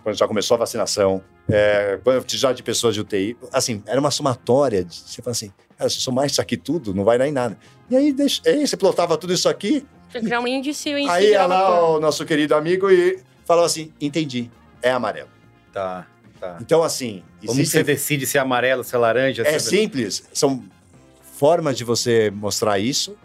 [0.03, 3.37] quando já começou a vacinação, é, quantidade de pessoas de UTI.
[3.53, 4.85] Assim, era uma somatória.
[4.85, 7.59] De, você fala assim, cara, se somar isso aqui tudo, não vai dar em nada.
[7.91, 11.09] E aí, deixa, aí você plotava tudo isso aqui, Tinha que criar um índice e
[11.09, 14.51] Aí ia lá o nosso querido amigo e falou assim: entendi,
[14.81, 15.29] é amarelo.
[15.73, 16.07] Tá,
[16.41, 16.57] tá.
[16.61, 19.43] Então, assim, Como você existem, decide se é amarelo, se é laranja?
[19.45, 20.63] é se simples, são
[21.37, 23.17] formas de você mostrar isso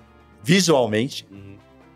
[0.44, 1.49] visualmente Uhum.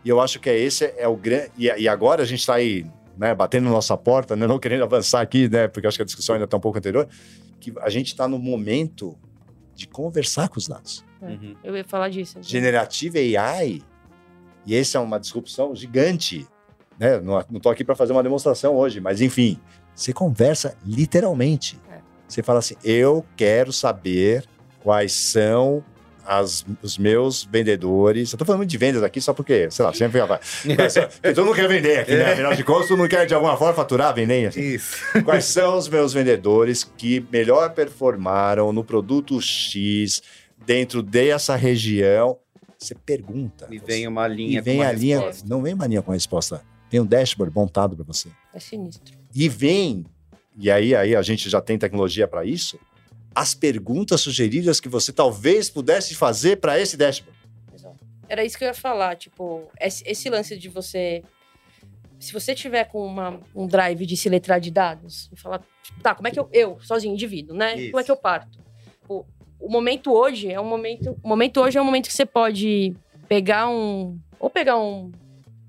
[0.04, 1.50] E eu acho que é esse é o grande.
[1.56, 2.86] E, agora a gente está aí,
[3.16, 6.06] né, batendo na nossa porta, né, não querendo avançar aqui, né, porque acho que a
[6.06, 7.08] discussão ainda está um pouco anterior,
[7.58, 9.16] que a gente está no momento
[9.74, 11.04] de conversar com os dados.
[11.22, 11.56] Uhum.
[11.64, 12.38] Eu ia falar disso.
[12.42, 13.82] Generative AI,
[14.66, 16.46] e essa é uma disrupção gigante.
[16.98, 17.20] Né?
[17.20, 19.58] Não estou aqui para fazer uma demonstração hoje, mas enfim,
[19.94, 21.78] você conversa literalmente.
[21.90, 21.98] É.
[22.26, 24.44] Você fala assim: eu quero saber
[24.82, 25.84] quais são
[26.26, 28.32] as- os meus vendedores.
[28.32, 30.40] Eu tô falando de vendas aqui só porque, sei lá, sempre vai.
[31.34, 32.32] Todo mundo quer vender aqui, né?
[32.32, 34.46] Afinal de contas, todo mundo quer de alguma forma faturar, vender.
[34.48, 34.60] Assim.
[34.60, 34.96] Isso.
[35.24, 40.22] Quais são os meus vendedores que melhor performaram no produto X
[40.66, 42.38] dentro dessa região?
[42.78, 43.66] Você pergunta.
[43.68, 45.46] Me vem uma e linha vem com uma a linha, resposta.
[45.48, 46.62] não vem uma linha com a resposta.
[46.90, 48.28] Tem um dashboard montado para você.
[48.52, 49.14] É sinistro.
[49.34, 50.04] E vem,
[50.56, 52.78] e aí, aí a gente já tem tecnologia para isso,
[53.34, 57.38] as perguntas sugeridas que você talvez pudesse fazer para esse dashboard.
[57.74, 57.96] Exato.
[58.28, 61.22] Era isso que eu ia falar, tipo, esse, lance de você.
[62.18, 65.60] Se você tiver com uma- um drive de se letrar de dados e falar,
[66.02, 67.74] tá, como é que eu, eu sozinho, indivíduo, né?
[67.76, 67.90] Isso.
[67.90, 68.58] Como é que eu parto?
[69.06, 69.26] Pô,
[69.60, 71.18] o momento hoje é um momento.
[71.22, 72.94] O momento hoje é um momento que você pode
[73.28, 74.18] pegar um.
[74.38, 75.10] Ou pegar um,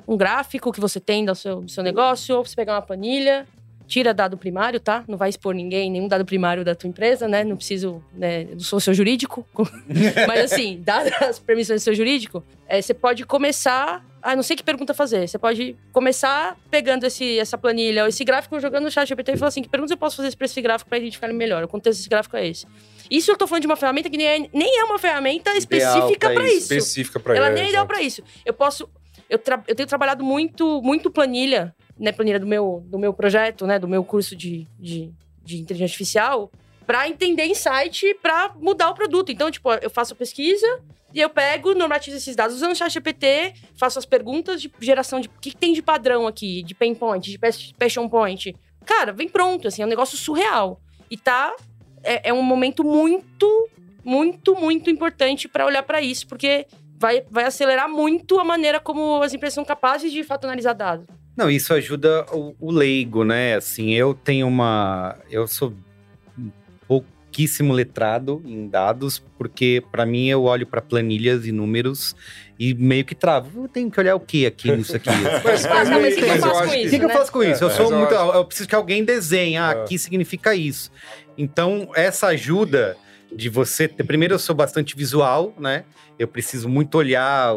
[0.08, 3.48] um gráfico que você tem do seu, do seu negócio, ou você pegar uma planilha,
[3.88, 5.04] tira dado primário, tá?
[5.08, 7.44] Não vai expor ninguém, nenhum dado primário da tua empresa, né?
[7.44, 8.48] Não preciso, né?
[8.58, 9.46] Sou seu jurídico.
[10.28, 14.04] Mas assim, dadas as permissões do seu jurídico, é, você pode começar.
[14.22, 15.28] Ah, não sei que pergunta fazer.
[15.28, 19.38] Você pode começar pegando esse, essa planilha ou esse gráfico, jogando no chat GPT e
[19.38, 21.64] falar assim: que perguntas eu posso fazer para esse gráfico para identificar ele melhor?
[21.64, 22.66] O contexto desse gráfico é esse.
[23.10, 26.28] Isso eu tô falando de uma ferramenta que nem é, nem é uma ferramenta específica
[26.28, 26.58] pra para isso.
[26.58, 26.74] isso.
[26.74, 28.24] Específica para Ela nem é ideal para isso.
[28.44, 28.90] Eu posso.
[29.30, 32.12] Eu, eu tenho trabalhado muito, muito planilha, né?
[32.12, 33.80] Planilha do meu, do meu projeto, né?
[33.80, 35.12] Do meu curso de, de,
[35.44, 36.52] de inteligência artificial,
[36.86, 39.32] para entender insight, para mudar o produto.
[39.32, 40.80] Então, tipo, eu faço a pesquisa
[41.14, 45.20] e eu pego, normatizo esses dados usando o chat GPT, faço as perguntas de geração
[45.20, 48.56] de o que, tem de padrão aqui, de pain point, de pas- passion point.
[48.86, 50.80] Cara, vem pronto, assim, é um negócio surreal.
[51.10, 51.56] E tá.
[52.04, 53.70] É, é um momento muito,
[54.04, 56.68] muito, muito importante para olhar para isso, porque
[57.00, 61.08] vai, vai acelerar muito a maneira como as empresas são capazes de fato analisar dados.
[61.36, 63.56] Não, isso ajuda o, o leigo, né?
[63.56, 65.18] Assim, eu tenho uma.
[65.30, 65.74] Eu sou
[66.88, 72.16] pouquíssimo letrado em dados, porque para mim eu olho para planilhas e números
[72.58, 73.64] e meio que travo.
[73.64, 75.10] Eu tenho que olhar o que aqui nisso aqui?
[75.44, 76.90] Mas, Ah, não, mas o que que eu faço com O que- isso?
[76.92, 77.14] que, que eu né?
[77.14, 77.64] faço com isso?
[77.64, 78.14] Eu É, sou eu muito.
[78.14, 79.58] Eu preciso que alguém desenhe.
[79.58, 79.82] Ah, É.
[79.82, 80.90] aqui significa isso.
[81.38, 82.96] Então, essa ajuda
[83.36, 84.04] de você ter.
[84.06, 85.84] Primeiro, eu sou bastante visual, né?
[86.18, 87.54] Eu preciso muito olhar.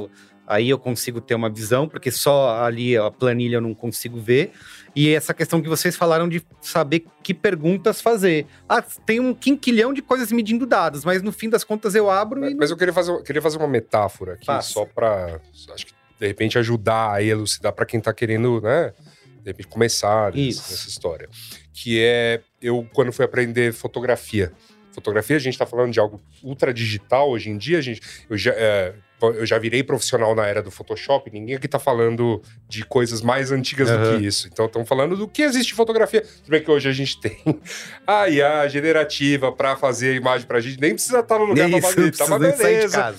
[0.49, 4.53] Aí eu consigo ter uma visão, porque só ali a planilha eu não consigo ver.
[4.97, 8.47] E essa questão que vocês falaram de saber que perguntas fazer.
[8.67, 12.41] Ah, tem um quinquilhão de coisas medindo dados, mas no fim das contas eu abro
[12.41, 12.55] Mas, e.
[12.55, 14.73] mas eu queria fazer, queria fazer uma metáfora aqui, Faça.
[14.73, 15.39] só pra,
[15.75, 18.95] acho que, de repente, ajudar a elucidar pra quem tá querendo, né,
[19.43, 20.71] de repente, começar nessa, Isso.
[20.73, 21.29] nessa história.
[21.75, 24.51] Que é, eu, quando fui aprender fotografia,
[24.93, 28.37] fotografia, a gente tá falando de algo ultra digital hoje em dia, a gente, eu
[28.39, 28.53] já...
[28.53, 33.21] é, eu já virei profissional na era do Photoshop, ninguém aqui tá falando de coisas
[33.21, 34.19] mais antigas do Aham.
[34.21, 34.49] que isso.
[34.53, 36.21] Então, estamos falando do que existe em fotografia.
[36.23, 37.37] Tudo bem que hoje a gente tem
[38.07, 41.79] a IA generativa pra fazer a imagem pra gente, nem precisa estar no lugar pra
[41.79, 43.15] Isso, fazer, tá uma nem beleza.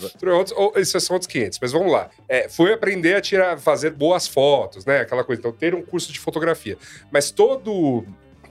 [0.56, 2.10] ou- Esses são outros 500, mas vamos lá.
[2.28, 5.02] É, fui aprender a tirar, fazer boas fotos, né?
[5.02, 5.40] Aquela coisa.
[5.42, 6.78] Então, ter um curso de fotografia.
[7.12, 8.06] Mas todo.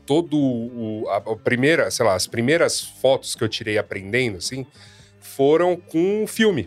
[0.07, 4.65] Todo o, a, a primeira, sei lá, as primeiras fotos que eu tirei aprendendo, assim,
[5.21, 6.67] foram com filme,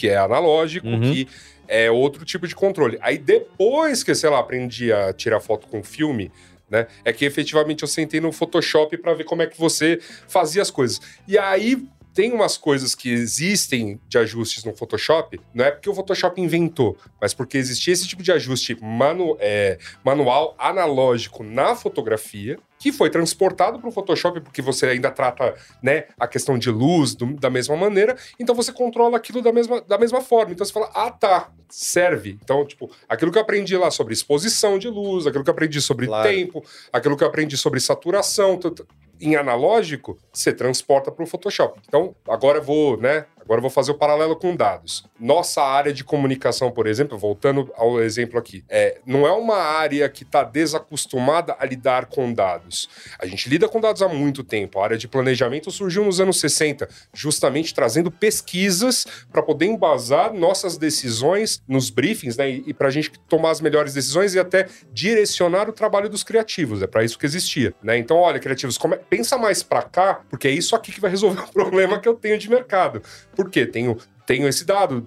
[0.00, 1.00] que é analógico, Uhum.
[1.12, 1.28] que
[1.68, 2.98] é outro tipo de controle.
[3.02, 6.32] Aí depois que, sei lá, aprendi a tirar foto com filme,
[6.70, 6.86] né?
[7.04, 10.70] É que efetivamente eu sentei no Photoshop para ver como é que você fazia as
[10.70, 11.00] coisas.
[11.28, 15.94] E aí tem umas coisas que existem de ajustes no Photoshop, não é porque o
[15.94, 22.58] Photoshop inventou, mas porque existia esse tipo de ajuste manu é, manual, analógico na fotografia,
[22.80, 27.14] que foi transportado para o Photoshop porque você ainda trata né, a questão de luz
[27.14, 30.52] do- da mesma maneira, então você controla aquilo da mesma, da mesma forma.
[30.52, 32.38] Então você fala, ah tá, serve.
[32.42, 35.80] Então, tipo, aquilo que eu aprendi lá sobre exposição de luz, aquilo que eu aprendi
[35.80, 36.26] sobre Claro.
[36.28, 38.86] tempo, aquilo que eu aprendi sobre saturação, tu- tu-
[39.20, 41.78] em analógico, você transporta para o Photoshop.
[41.86, 43.26] Então, agora eu vou, né?
[43.42, 45.04] Agora eu vou fazer o paralelo com dados.
[45.18, 50.08] Nossa área de comunicação, por exemplo, voltando ao exemplo aqui, é, não é uma área
[50.08, 52.88] que está desacostumada a lidar com dados.
[53.18, 54.78] A gente lida com dados há muito tempo.
[54.78, 60.76] A área de planejamento surgiu nos anos 60, justamente trazendo pesquisas para poder embasar nossas
[60.76, 62.50] decisões nos briefings, né?
[62.50, 66.82] E, para a gente tomar as melhores decisões e até direcionar o trabalho dos criativos.
[66.82, 67.98] É para isso que existia, né?
[67.98, 68.78] Então, olha, criativos,
[69.08, 72.14] pensa mais para cá, porque é isso aqui que vai resolver o problema que eu
[72.14, 73.02] tenho de mercado.
[73.40, 73.64] Por quê?
[73.64, 75.04] Tenho tenho esse dado,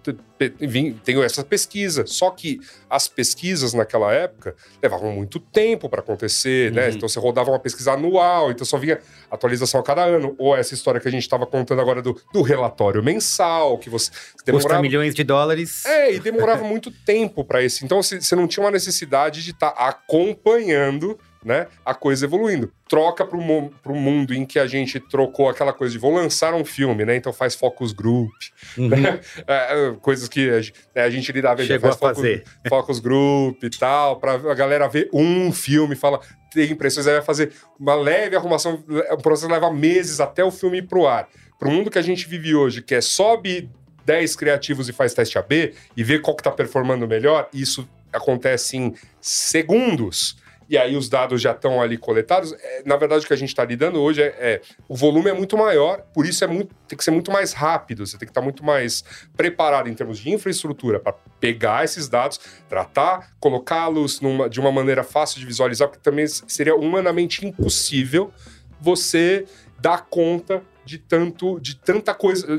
[1.06, 2.06] tenho essa pesquisa.
[2.06, 2.60] Só que
[2.90, 6.90] as pesquisas naquela época levavam muito tempo para acontecer, né?
[6.90, 6.96] Uhum.
[6.96, 9.00] Então você rodava uma pesquisa anual, então só vinha
[9.32, 10.36] atualização a cada ano.
[10.38, 14.12] Ou essa história que a gente estava contando agora do, do relatório mensal, que você
[14.12, 14.82] Custa demorava.
[14.82, 15.86] milhões de dólares.
[15.86, 17.86] É, e demorava muito tempo para isso.
[17.86, 22.72] Então você você não tinha uma necessidade de estar acompanhando né, a coisa evoluindo.
[22.88, 26.64] Troca para o mundo em que a gente trocou aquela coisa de vou lançar um
[26.64, 27.16] filme, né?
[27.16, 28.32] Então faz focus group,
[28.78, 28.90] Uhum.
[28.90, 29.20] né?
[29.48, 30.60] É, é, coisas que a,
[30.96, 32.44] né, a gente lidava Chegou a faz fazer.
[32.46, 36.20] Focus, focus group e tal, para a galera ver um filme e fala
[36.54, 40.78] tem impressões, aí vai fazer uma leve arrumação, o processo leva meses até o filme
[40.78, 41.28] ir pro ar.
[41.58, 43.72] Para o mundo que a gente vive hoje, que é sobe
[44.06, 48.78] 10 criativos e faz teste AB e vê qual que tá performando melhor, isso acontece
[48.78, 50.38] em segundos.
[50.74, 52.52] E aí os dados já estão ali coletados.
[52.54, 55.34] É, na verdade, o que a gente está lidando hoje é, é- o volume é
[55.34, 58.08] muito maior, por isso é muito, tem que ser muito mais rápido.
[58.08, 59.04] Você tem que estar muito mais
[59.38, 64.20] preparado em termos de infraestrutura para pegar esses dados, tratar, colocá-los
[64.50, 68.34] de uma maneira fácil de visualizar, porque também seria humanamente impossível
[68.82, 69.46] você
[69.80, 72.58] dar conta de tanto de tanta coisa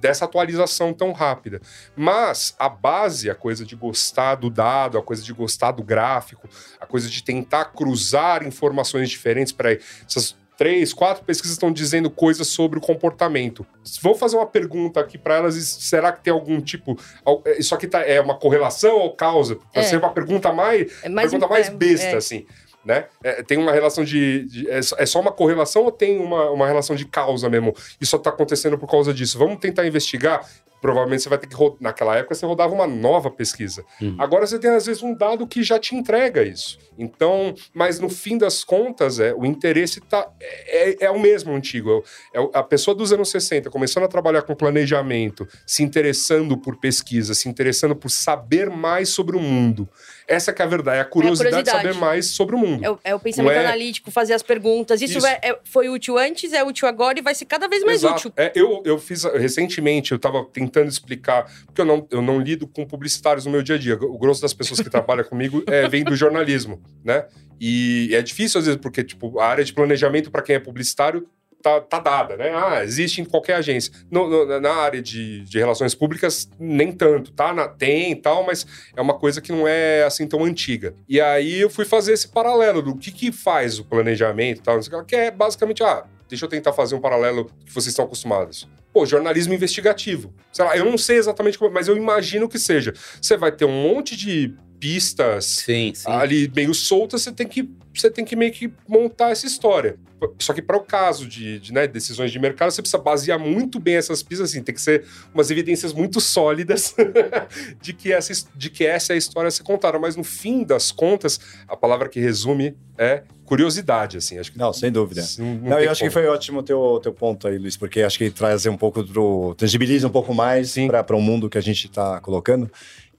[0.00, 1.60] dessa atualização tão rápida.
[1.96, 6.48] Mas a base, a coisa de gostar do dado, a coisa de gostar do gráfico,
[6.80, 9.72] a coisa de tentar cruzar informações diferentes para
[10.06, 13.66] essas três, quatro pesquisas estão dizendo coisas sobre o comportamento.
[14.00, 16.96] Vou fazer uma pergunta aqui para elas: será que tem algum tipo?
[17.24, 19.58] al- Isso aqui tá, é uma correlação ou causa?
[19.74, 19.86] Vai É.
[19.88, 22.14] ser uma pergunta mais É mais pergunta um- mais é, besta, é.
[22.16, 22.46] assim.
[22.84, 23.06] Né?
[23.22, 24.44] É, tem uma relação de.
[24.44, 27.74] de- é, só- é só uma correlação ou tem uma, uma relação de causa mesmo?
[28.00, 29.38] Isso está acontecendo por causa disso.
[29.38, 30.46] Vamos tentar investigar.
[30.84, 31.54] Provavelmente você vai ter que.
[31.54, 33.82] ro- Naquela época você rodava uma nova pesquisa.
[34.02, 34.16] Uhum.
[34.18, 36.78] Agora você tem, às vezes, um dado que já te entrega isso.
[36.98, 41.54] Então, mas no fim das contas, é, o interesse tá, é, é- é o mesmo
[41.54, 42.04] antigo.
[42.34, 46.76] É, o- a pessoa dos anos 60 começando a trabalhar com planejamento, se interessando por
[46.76, 49.88] pesquisa, se interessando por saber mais sobre o mundo.
[50.28, 51.94] Essa que é a verdade, é a curiosidade, de curiosidade.
[51.94, 52.84] saber mais sobre o mundo.
[52.84, 55.00] É o, é o pensamento é- analítico, fazer as perguntas.
[55.00, 55.26] Isso, Isso.
[55.26, 58.28] é- é- foi útil antes, é útil agora e vai ser cada vez mais Exato.
[58.28, 58.32] útil.
[58.36, 62.66] É, eu, eu fiz recentemente, eu estava tentando explicar, porque eu não, eu não lido
[62.66, 63.94] com publicitários no meu dia a dia.
[63.96, 67.26] O grosso das pessoas que trabalham comigo é, vem do jornalismo, né?
[67.60, 71.26] E é difícil às vezes, porque tipo, a área de planejamento para quem é publicitário
[71.62, 72.50] tá, tá dada, né?
[72.54, 73.90] Ah, existe em qualquer agência.
[74.10, 77.54] No- no- na área de, de relações públicas, nem tanto, tá?
[77.54, 80.94] Na- tem e tal, mas é uma coisa que não é assim tão antiga.
[81.08, 84.74] E aí eu fui fazer esse paralelo do que que faz o planejamento e tal,
[84.74, 87.72] não sei o que que é basicamente, ah, deixa eu tentar fazer um paralelo que
[87.72, 88.68] vocês estão acostumados.
[88.94, 90.32] Pô, jornalismo investigativo.
[90.52, 92.94] Sei lá, eu não sei exatamente como, mas eu imagino que seja.
[93.20, 94.54] Você vai ter um monte de
[94.84, 96.10] pistas Sim, sim.
[96.10, 99.96] ali meio soltas, você tem que você tem que meio que montar essa história.
[100.38, 103.78] Só que para o caso de, de, né, decisões de mercado, você precisa basear muito
[103.78, 105.04] bem essas pistas, assim, tem que ser
[105.34, 106.94] umas evidências muito sólidas
[107.80, 109.98] de, que essa, de que essa é a história a ser contada.
[109.98, 114.38] Mas no fim das contas, a palavra que resume é curiosidade, assim.
[114.38, 115.22] Acho que Não, sem dúvida.
[115.38, 116.24] não, não eu acho que como.
[116.24, 119.54] foi ótimo o teu, teu ponto aí, Luiz, porque acho que traz um pouco do.
[119.54, 120.88] tangibiliza um pouco mais Sim.
[120.88, 122.70] para o mundo que a gente está colocando.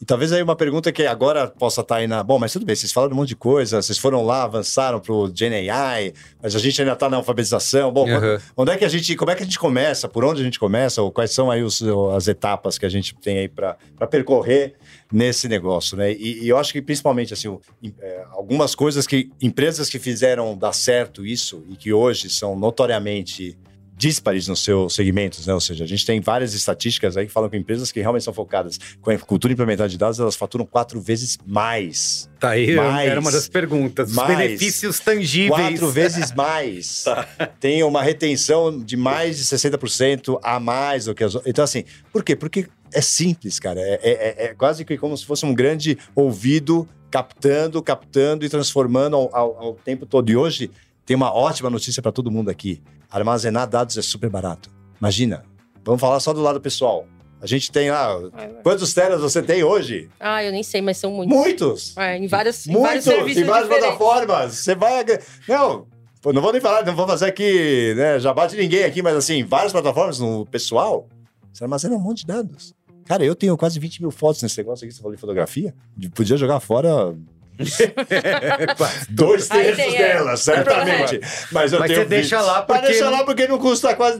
[0.02, 2.22] E talvez aí uma pergunta que agora possa estar aí na.
[2.24, 5.14] Bom, mas tudo bem, vocês falaram um monte de coisa, vocês foram lá, avançaram para
[5.14, 7.92] o GenAI, mas a gente ainda está na alfabetização.
[7.92, 8.40] Bom, Aham.
[8.58, 9.16] onde é que a gente.
[9.16, 10.08] Como é que a gente começa?
[10.10, 11.02] Por onde a gente começa?
[11.02, 11.82] Ou quais são aí os-
[12.16, 13.78] as etapas que a gente tem aí para
[14.10, 14.76] percorrer
[15.12, 16.12] nesse negócio, né?
[16.12, 17.58] E, e eu acho que principalmente assim,
[18.02, 23.58] é, algumas coisas que empresas que fizeram dar certo isso e que hoje são notoriamente
[23.98, 25.54] díspares nos seus segmentos, né?
[25.54, 28.34] Ou seja, a gente tem várias estatísticas aí que falam que empresas que realmente são
[28.34, 32.30] focadas com a cultura implementada de dados, elas faturam quatro vezes mais.
[32.40, 33.10] Tá aí, Mais.
[33.10, 34.10] era uma das perguntas.
[34.10, 34.38] Os Mais.
[34.38, 35.50] benefícios tangíveis.
[35.50, 37.06] Quatro vezes mais.
[37.60, 41.50] Tem uma retenção de mais de 60% a mais do que as outras.
[41.50, 42.36] Então, assim, por quê?
[42.36, 43.80] Porque é simples, cara.
[43.80, 48.50] É, é- é- é quase que como se fosse um grande ouvido captando, captando e
[48.50, 50.30] transformando ao, ao- ao tempo todo.
[50.30, 50.70] E hoje
[51.06, 52.82] tem uma ótima notícia para todo mundo aqui.
[53.10, 54.70] Armazenar dados é super barato.
[55.00, 55.44] Imagina,
[55.84, 57.06] vamos falar só do lado pessoal.
[57.42, 58.18] A gente tem lá.
[58.64, 60.10] Quantos teras você tem hoje?
[60.20, 61.38] Ah, eu nem sei, mas são muitos.
[61.38, 61.98] Muitos!
[61.98, 63.20] É, em, várias, em vários Muitos!
[63.20, 63.98] serviços Em várias diferentes.
[63.98, 64.54] plataformas.
[64.56, 65.06] Você vai.
[65.48, 65.86] Não,
[66.34, 68.20] não vou nem falar, não vou fazer aqui, né?
[68.20, 71.08] Já bate ninguém aqui, mas assim, várias plataformas no pessoal,
[71.54, 72.74] você armazena um monte de dados.
[73.06, 75.76] Cara, eu tenho quase 20 mil fotos nesse negócio aqui, você falou de fotografia.
[76.16, 77.16] Podia jogar fora
[79.10, 80.14] dois terços tem, é.
[80.14, 81.20] delas, certamente.
[81.52, 82.46] Mas eu Mas tenho você deixa 20.
[82.46, 84.20] lá Mas porque deixa não- lá porque não custa quase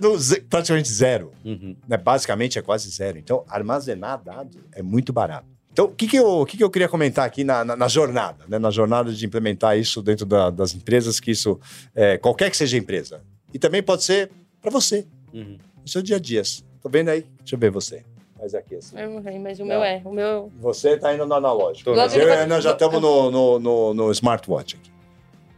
[0.50, 1.76] praticamente zero Uhum.
[1.88, 3.18] né, basicamente é quase zero.
[3.18, 5.46] Então, armazenar dados é muito barato.
[5.72, 8.46] Então, o que, que, eu, que, que eu queria comentar aqui na, na, na jornada,
[8.48, 8.58] né?
[8.58, 11.60] Na jornada de implementar isso dentro da- das empresas, que isso,
[11.94, 13.22] é, qualquer que seja a empresa.
[13.54, 14.32] E também pode ser
[14.62, 15.58] para você, Uhum.
[15.82, 16.42] no seu dia a dia.
[16.82, 17.26] Tô vendo aí?
[17.40, 18.06] Deixa eu ver você.
[18.46, 18.96] Faz aqui assim.
[19.00, 19.68] Eu mas o Não.
[19.70, 20.02] meu é.
[20.06, 20.52] O meu.
[20.60, 21.96] Você tá indo no analógico.
[21.96, 24.92] Mas eu e Ana já estamos no, no, no, no smartwatch aqui.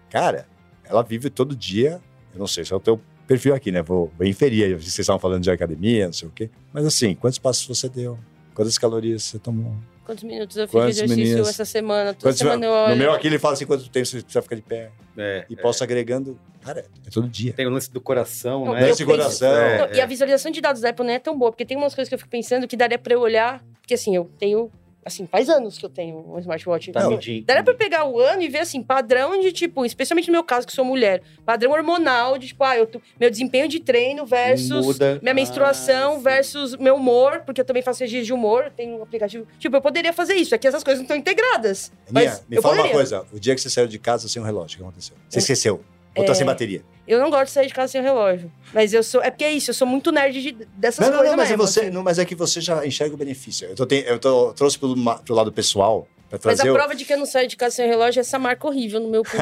[0.09, 0.47] Cara,
[0.85, 1.99] ela vive todo dia.
[2.33, 3.81] Eu não sei se é o teu perfil aqui, né?
[3.81, 4.73] Vou, vou inferir aí.
[4.73, 6.49] Vocês estavam falando de academia, não sei o quê.
[6.71, 8.17] Mas assim, quantos passos você deu?
[8.55, 9.73] Quantas calorias você tomou?
[10.05, 11.49] Quantos minutos eu fiz de exercício meninas?
[11.49, 12.13] essa semana?
[12.13, 12.95] Toda Quantos- semana eu no olho.
[12.95, 14.91] meu aqui ele fala assim, quanto tempo você precisa ficar de pé?
[15.17, 16.39] É, E posso agregando.
[16.63, 17.51] Cara, é todo dia.
[17.53, 18.81] Tem o lance do coração, Não, né?
[18.81, 19.51] Lance de penso- coração.
[19.55, 21.75] É, Não, E a visualização de dados da Apple não é tão boa, porque tem
[21.77, 23.63] umas coisas que eu fico pensando que daria pra eu olhar.
[23.81, 24.69] Porque assim, eu tenho.
[25.07, 26.91] Assim, faz anos que eu tenho um smartwatch.
[26.91, 27.17] Tá Então.
[27.45, 30.67] Daria pra pegar o ano e ver, assim, padrão de, tipo, especialmente no meu caso,
[30.67, 34.85] que sou mulher, padrão hormonal de, tipo, ah, eu tô- meu desempenho de treino versus
[34.85, 35.19] Muda.
[35.21, 39.03] minha menstruação Ah, versus meu humor, porque eu também faço registro de humor, tenho um
[39.03, 39.47] aplicativo.
[39.57, 41.91] Tipo, eu poderia fazer isso, é que essas coisas não estão integradas.
[42.11, 42.91] Mas me fala uma poderia.
[42.97, 43.25] coisa.
[43.31, 45.15] O dia que você saiu de casa sem um relógio, o que aconteceu?
[45.29, 45.83] Você Eu- esqueceu.
[46.17, 46.35] Ou tá É.
[46.35, 46.81] sem bateria?
[47.07, 48.51] Eu não gosto de sair de casa sem relógio.
[48.73, 49.21] Mas eu sou.
[49.23, 51.47] É porque é isso, eu sou muito nerd de- dessas Não, não, coisas não, mas,
[51.47, 51.67] é mesmo.
[51.67, 51.89] você, assim.
[51.89, 53.67] não, mas é que você já enxerga o benefício.
[53.67, 54.93] Eu, tô, tem- eu tô- trouxe pro,
[55.23, 57.55] pro lado pessoal, pra Mas a trazer o- prova de que eu não saio de
[57.55, 59.37] casa sem relógio é essa marca horrível no meu pulso.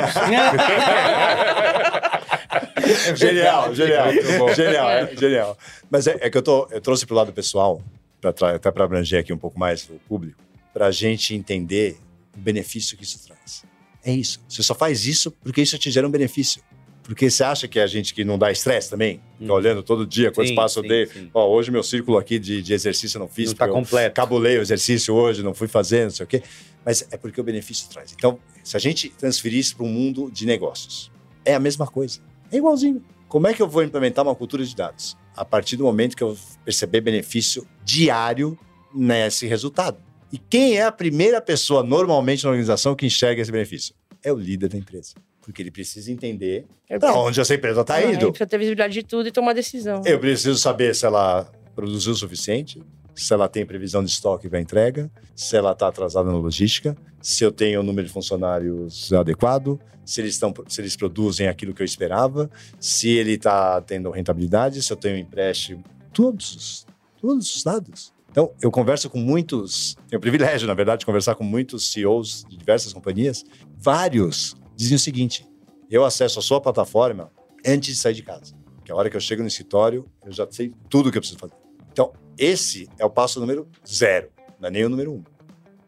[3.16, 4.14] Genial, genial.
[4.14, 4.54] Muito bom.
[4.54, 5.58] genial, é, genial.
[5.90, 7.82] Mas é, é que eu, tô, eu trouxe pro lado pessoal,
[8.22, 10.40] pra, tra- até para abranger aqui um pouco mais o público,
[10.74, 11.98] pra gente entender
[12.36, 13.64] o benefício que isso traz.
[14.06, 14.40] É isso.
[14.48, 16.62] Você só faz isso porque isso te gera um benefício.
[17.04, 19.22] Porque você acha que a gente que não dá estresse também?
[19.40, 19.52] Hum.
[19.52, 21.06] olhando todo dia quantos Sim, passos eu dei.
[21.08, 21.30] sim.
[21.34, 24.16] Ó, hoje meu círculo aqui de, de exercício eu não fiz, Não tá completo.
[24.16, 26.42] cabulei o exercício hoje, não fui fazer, não sei o quê.
[26.84, 28.14] Mas é porque o benefício traz.
[28.16, 31.12] Então, se a gente transferir isso para um mundo de negócios,
[31.44, 32.20] é a mesma coisa.
[32.52, 33.04] É igualzinho.
[33.28, 35.16] Como é que eu vou implementar uma cultura de dados?
[35.36, 38.58] A partir do momento que eu perceber benefício diário
[38.94, 39.98] nesse resultado.
[40.36, 43.96] E quem é a primeira pessoa normalmente na organização que enxerga esse benefício?
[44.22, 45.14] É o líder da empresa.
[45.42, 48.10] Porque ele precisa entender Eu para onde essa empresa está Ah, indo.
[48.12, 50.02] ele precisa ter visibilidade de tudo e tomar decisão.
[50.06, 52.84] Eu preciso saber se ela produziu o suficiente,
[53.16, 57.42] se ela tem previsão de estoque para entrega, se ela está atrasada na logística, se
[57.46, 61.82] eu tenho o número de funcionários adequado, se eles, estão, se eles produzem aquilo que
[61.82, 65.82] eu esperava, se ele está tendo rentabilidade, se eu tenho empréstimo,
[66.12, 66.88] todos, os-
[67.22, 68.14] todos os dados.
[68.36, 72.44] Então, eu converso com muitos, tenho o privilégio, na verdade, de conversar com muitos CEOs
[72.50, 73.46] de diversas companhias.
[73.78, 75.48] Vários dizem o seguinte:
[75.90, 77.32] eu acesso a sua plataforma
[77.66, 78.54] antes de sair de casa.
[78.84, 81.22] Que a hora que eu chego no escritório, eu já sei tudo o que eu
[81.22, 81.54] preciso fazer.
[81.94, 84.30] Então, esse é o passo número zero.
[84.60, 85.24] Não é nem o número um.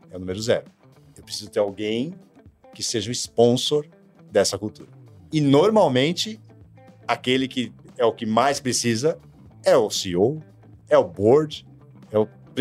[0.10, 0.72] É o número zero.
[1.18, 2.14] Eu preciso ter alguém
[2.74, 3.86] que seja o sponsor
[4.32, 4.90] dessa cultura.
[5.34, 6.40] E, normalmente,
[7.06, 9.20] aquele que é o que mais precisa
[9.66, 10.42] é o CEO,
[10.88, 11.67] é o board, é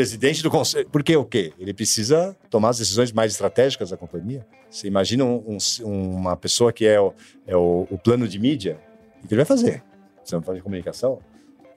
[0.00, 0.86] presidente do conselho.
[0.92, 1.54] Porque o quê?
[1.58, 4.46] Ele precisa tomar as decisões mais estratégicas da companhia.
[4.70, 7.14] Você imagina um- um- uma pessoa que é, o,
[7.46, 8.78] é o, o plano de mídia,
[9.24, 9.82] o que ele vai fazer?
[10.22, 11.18] Você não faz comunicação?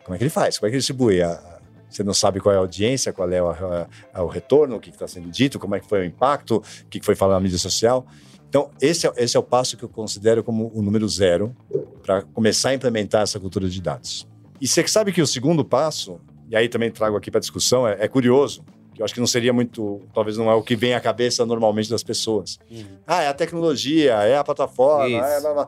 [0.04, 0.60] Como é que ele faz?
[0.60, 1.22] Como é que ele distribui?
[1.22, 1.60] A- a-
[1.90, 3.88] Você não sabe qual é a audiência, qual é o, a-
[4.22, 7.00] o retorno, o que está sendo dito, como é que foi o impacto, o que
[7.00, 8.06] que foi falado na mídia social.
[8.50, 11.56] Então, esse é, esse é o passo que eu considero como o número zero
[12.04, 14.28] para começar a implementar essa cultura de dados.
[14.60, 17.98] E você sabe que o segundo passo, e aí também trago aqui para discussão, é,
[18.00, 20.94] é curioso, que eu acho que não seria muito, talvez não é o que vem
[20.94, 22.60] à cabeça normalmente das pessoas.
[23.06, 25.24] Ah, é a tecnologia, é a plataforma, Isso.
[25.24, 25.68] é blá, blá.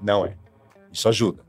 [0.00, 0.36] Não é.
[0.92, 1.42] Isso ajuda,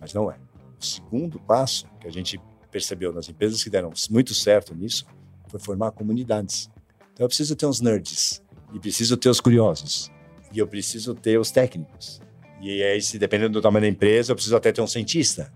[0.00, 0.36] mas não é.
[0.78, 5.06] O segundo passo que a gente percebeu nas empresas que deram muito certo nisso
[5.48, 6.68] foi formar comunidades.
[7.12, 8.42] Então eu preciso ter uns nerds,
[8.74, 10.10] e preciso ter os curiosos,
[10.52, 12.20] e eu preciso ter os técnicos.
[12.60, 15.52] E aí, se dependendo do tamanho da empresa, eu preciso até ter um cientista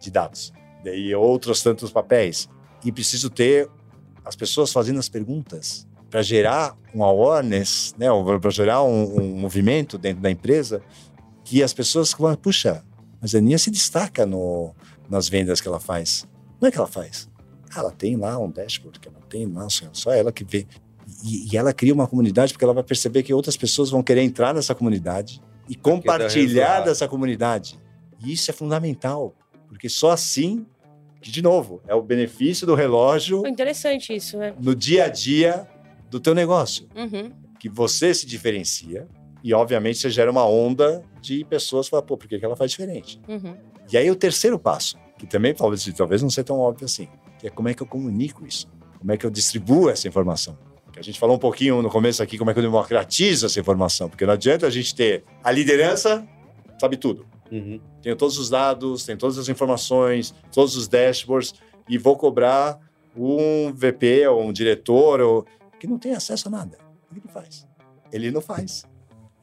[0.00, 0.52] de dados.
[0.84, 2.48] Daí outros tantos papéis.
[2.84, 3.68] E preciso ter
[4.24, 8.06] as pessoas fazendo as perguntas para gerar um awareness, né,
[8.40, 10.80] para gerar um, um movimento dentro da empresa
[11.42, 12.84] que as pessoas falam, puxa,
[13.20, 14.74] mas a Aninha se destaca no,
[15.10, 16.26] nas vendas que ela faz.
[16.60, 17.28] Não é que ela faz.
[17.74, 20.66] Ah, Ela tem lá um dashboard que ela tem lá, só- ela que vê.
[21.22, 24.22] E, e ela cria uma comunidade porque ela vai perceber que outras pessoas vão querer
[24.22, 27.78] entrar nessa comunidade e compartilhar dessa comunidade.
[28.24, 29.34] E isso é fundamental,
[29.68, 30.64] porque só assim,
[31.24, 34.54] que de novo, é o benefício do relógio Foi interessante isso, né?
[34.60, 35.66] no dia a dia
[36.10, 37.32] do teu negócio, Uhum.
[37.58, 39.08] que você se diferencia
[39.42, 42.54] e obviamente você gera uma onda de pessoas que falam, pô, por que que ela
[42.54, 43.18] faz diferente?
[43.26, 43.56] Uhum.
[43.90, 47.08] E aí o terceiro passo, que também talvez, talvez não seja tão óbvio assim,
[47.38, 48.68] que é como é que eu comunico isso?
[48.98, 50.58] Como é que eu distribuo essa informação?
[50.92, 53.58] Que a gente falou um pouquinho no começo aqui como é que eu democratizo essa
[53.58, 56.22] informação, porque não adianta a gente ter a liderança,
[56.78, 57.26] sabe tudo.
[57.54, 57.80] Uhum.
[58.02, 61.54] Tenho todos os dados, tenho todas as informações, todos os dashboards
[61.88, 62.80] e vou cobrar
[63.16, 65.46] um VP ou um diretor ou,
[65.78, 66.78] que não tem acesso a nada.
[67.08, 67.64] O que ele faz?
[68.12, 68.84] Ele não faz.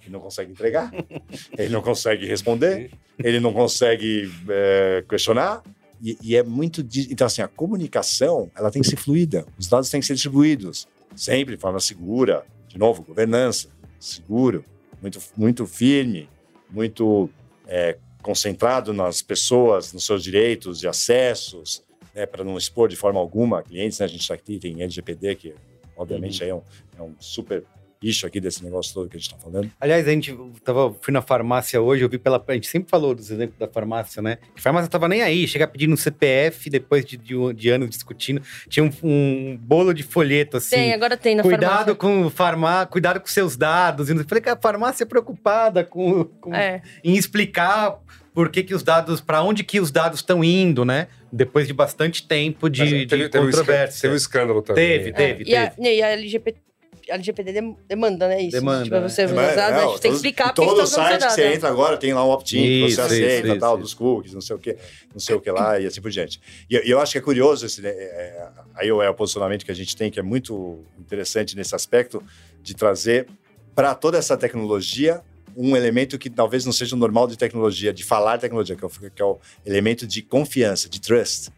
[0.02, 0.92] Ele não consegue entregar,
[1.58, 5.64] ele não consegue responder, ele não consegue é, questionar,
[6.02, 6.82] E, e é muito.
[7.10, 9.46] Então, assim, a comunicação ela tem que ser fluida.
[9.58, 10.88] Os dados têm que ser distribuídos.
[11.16, 12.44] Sempre de forma segura.
[12.68, 13.70] De novo, governança.
[14.00, 14.66] Seguro.
[15.00, 16.28] Muito, muito firme.
[16.72, 17.30] Muito
[17.72, 21.82] é, concentrado nas pessoas, nos seus direitos e acessos,
[22.14, 24.00] né, para não expor de forma alguma clientes.
[24.00, 25.56] Né, a gente aqui tem LGPD, que
[25.96, 26.62] obviamente aí é, um,
[27.00, 27.64] é um super
[28.02, 29.70] bicho aqui desse negócio todo que a gente está falando.
[29.80, 32.44] Aliás, a gente tava, fui na farmácia hoje, eu vi pela.
[32.48, 34.38] A gente sempre falou dos exemplos da farmácia, né?
[34.56, 37.90] Que a farmácia tava nem aí, chega pedindo um CPF, depois de, de, de anos
[37.92, 38.42] discutindo.
[38.68, 40.76] Tinha um, um bolo de folheto assim.
[40.76, 41.96] Tem, agora tem na Cuidado farmácia.
[41.96, 44.10] com farmá, cuidado com seus dados.
[44.10, 48.00] E eu falei que a farmácia é preocupada com, com- É, em explicar
[48.34, 51.08] por que, que os dados, para onde que os dados estão indo, né?
[51.32, 54.02] Depois de bastante tempo de, Mas de teve, teve um escândalo- controvérsia.
[54.02, 54.88] teve um escândalo também.
[54.88, 55.14] Teve, é.
[55.14, 55.96] teve, e, a, teve.
[55.98, 56.71] e a LGP, a
[57.12, 58.42] LGPD dem- demanda, né?
[58.42, 58.52] Isso.
[58.52, 60.84] Demanda, Tipo, você É, mas, dados, a não, gente tem que explicar porque todo estão
[61.04, 63.60] usando site que você entra agora tem lá um opt-in que você isso, aceita, isso,
[63.60, 63.82] tal, isso.
[63.84, 64.78] dos cookies, não sei o que,
[65.14, 66.40] não sei o que lá e assim por diante.
[66.70, 69.64] E eu- e eu acho que é curioso esse, né, é, aí é o posicionamento
[69.66, 72.24] que a gente tem que é muito interessante nesse aspecto
[72.62, 73.28] de trazer
[73.76, 75.22] para toda essa tecnologia
[75.56, 78.88] um elemento que talvez não seja o normal de tecnologia, de falar tecnologia, que é,
[78.88, 81.50] o, que é o elemento de confiança, de trust.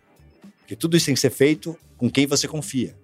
[0.60, 2.96] Porque tudo isso tem que ser feito com quem você confia.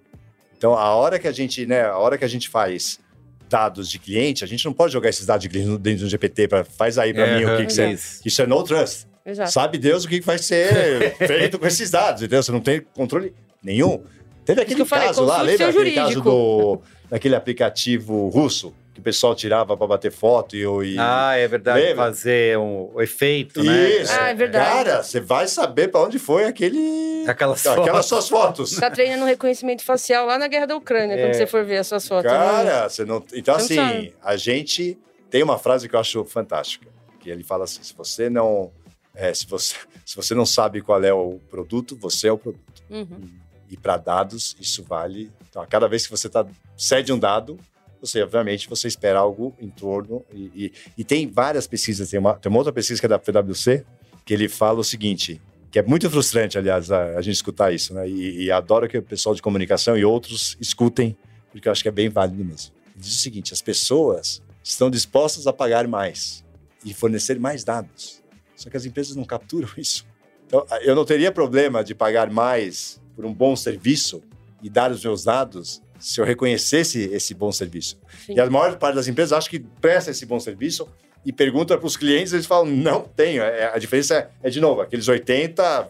[0.60, 3.00] Então, a hora que a gente, né, a hora que a gente faz
[3.48, 6.48] dados de cliente, a gente não pode jogar esses dados de cliente dentro do GPT
[6.48, 8.20] para faz aí para mim o que, que você, isso.
[8.26, 9.06] isso é no trust.
[9.24, 9.52] Exato.
[9.52, 12.42] Sabe Deus o que que vai ser feito com esses dados, entendeu?
[12.42, 13.32] Você não tem controle
[13.62, 14.02] nenhum.
[14.44, 16.30] Teve aquele que eu falei, caso lá, lembra aquele caso jurídico.
[16.30, 21.34] do daquele aplicativo russo que o pessoal tirava para bater foto e, eu- e Ah,
[21.34, 21.96] é verdade, Lembra?
[22.06, 23.88] fazer um, o efeito, né?
[24.00, 24.12] Isso.
[24.12, 24.64] Ah, é verdade.
[24.70, 28.06] Cara, você vai saber para onde foi aquele Aquelas aquelas fotos.
[28.06, 28.76] suas fotos.
[28.76, 31.22] Tá treinando reconhecimento facial lá na guerra da Ucrânia, É.
[31.24, 32.30] quando você for ver as suas fotos.
[32.30, 32.36] né?
[32.38, 33.22] Cara, você não.
[33.34, 34.14] Então, Você não assim, sabe.
[34.22, 34.98] a gente
[35.30, 36.88] tem uma frase que eu acho fantástica.
[37.20, 38.70] Que ele fala assim: se você não.
[39.14, 39.74] é, se, você,
[40.06, 42.82] se você não sabe qual é o produto, você é o produto.
[42.88, 43.20] Uhum.
[43.70, 45.30] E para dados, isso vale.
[45.48, 46.44] Então, a cada vez que você tá,
[46.76, 47.58] cede um dado,
[48.00, 50.24] você, obviamente, você espera algo em torno.
[50.32, 52.08] E, e- e tem várias pesquisas.
[52.10, 53.84] Tem uma, tem uma outra pesquisa que é da PwC,
[54.24, 55.40] que ele fala o seguinte.
[55.70, 58.08] Que é muito frustrante, aliás, a, a gente escutar isso, né?
[58.08, 61.16] E, e adoro que o pessoal de comunicação e outros escutem,
[61.52, 62.72] porque eu acho que é bem válido mesmo.
[62.86, 66.44] Ele diz o seguinte: as pessoas estão dispostas a pagar mais
[66.84, 68.20] e fornecer mais dados.
[68.56, 70.04] Só que as empresas não capturam isso.
[70.46, 74.20] Então, eu não teria problema de pagar mais por um bom serviço
[74.62, 77.98] e dar os meus dados se eu reconhecesse esse bom serviço.
[78.26, 78.34] Sim.
[78.34, 80.88] E a maior parte das empresas acha que presta esse bom serviço
[81.24, 83.42] e pergunta para os clientes, eles falam, não tenho.
[83.42, 85.88] É, a diferença é, é, de novo, aqueles 80%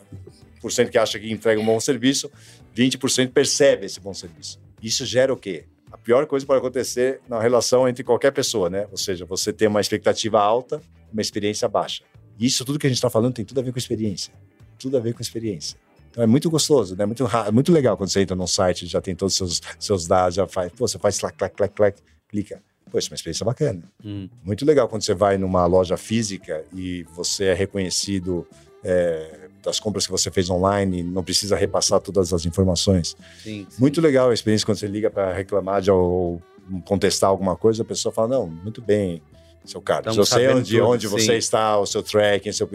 [0.91, 2.31] que acha que entrega um bom serviço,
[2.77, 4.61] 20% percebe esse bom serviço.
[4.83, 5.65] Isso gera o quê?
[5.93, 8.87] A pior coisa pode acontecer na relação entre qualquer pessoa, né?
[8.91, 10.81] Ou seja, você tem uma expectativa alta,
[11.13, 12.03] uma experiência baixa.
[12.39, 14.33] E isso tudo que a gente está falando tem tudo a ver com experiência.
[14.79, 15.77] Tudo a ver com experiência.
[16.11, 17.07] Então é muito gostoso, né?
[17.07, 20.35] Muito, muito legal quando você entra num site, já tem todos os seus, seus dados,
[20.35, 21.99] já faz, pô, você faz clac, clac, clac, clac,
[22.29, 22.63] clica.
[22.91, 23.83] Pô, isso é uma experiência bacana.
[24.05, 24.29] Hum.
[24.45, 28.47] Muito legal quando você vai numa loja física e você é reconhecido
[28.83, 33.17] é, das compras que você fez online, não precisa repassar todas as informações.
[33.43, 33.81] Sim, sim.
[33.81, 36.43] Muito legal a experiência quando você liga para reclamar de, ou
[36.85, 39.23] contestar alguma coisa, a pessoa fala: Não, muito bem,
[39.65, 41.13] seu Carlos, eu Estamos sei sabendo onde, tudo, onde sim.
[41.13, 42.69] você está, o seu tracking, seu...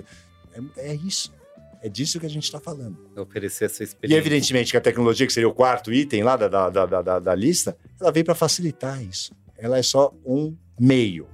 [0.78, 1.32] É, é isso.
[1.86, 2.98] É disso que a gente está falando.
[3.16, 4.18] Oferecer essa E experiência.
[4.20, 7.36] evidentemente que a tecnologia, que seria o quarto item lá da, da, da, da, da
[7.36, 9.32] lista, ela veio para facilitar isso.
[9.56, 11.28] Ela é só um meio.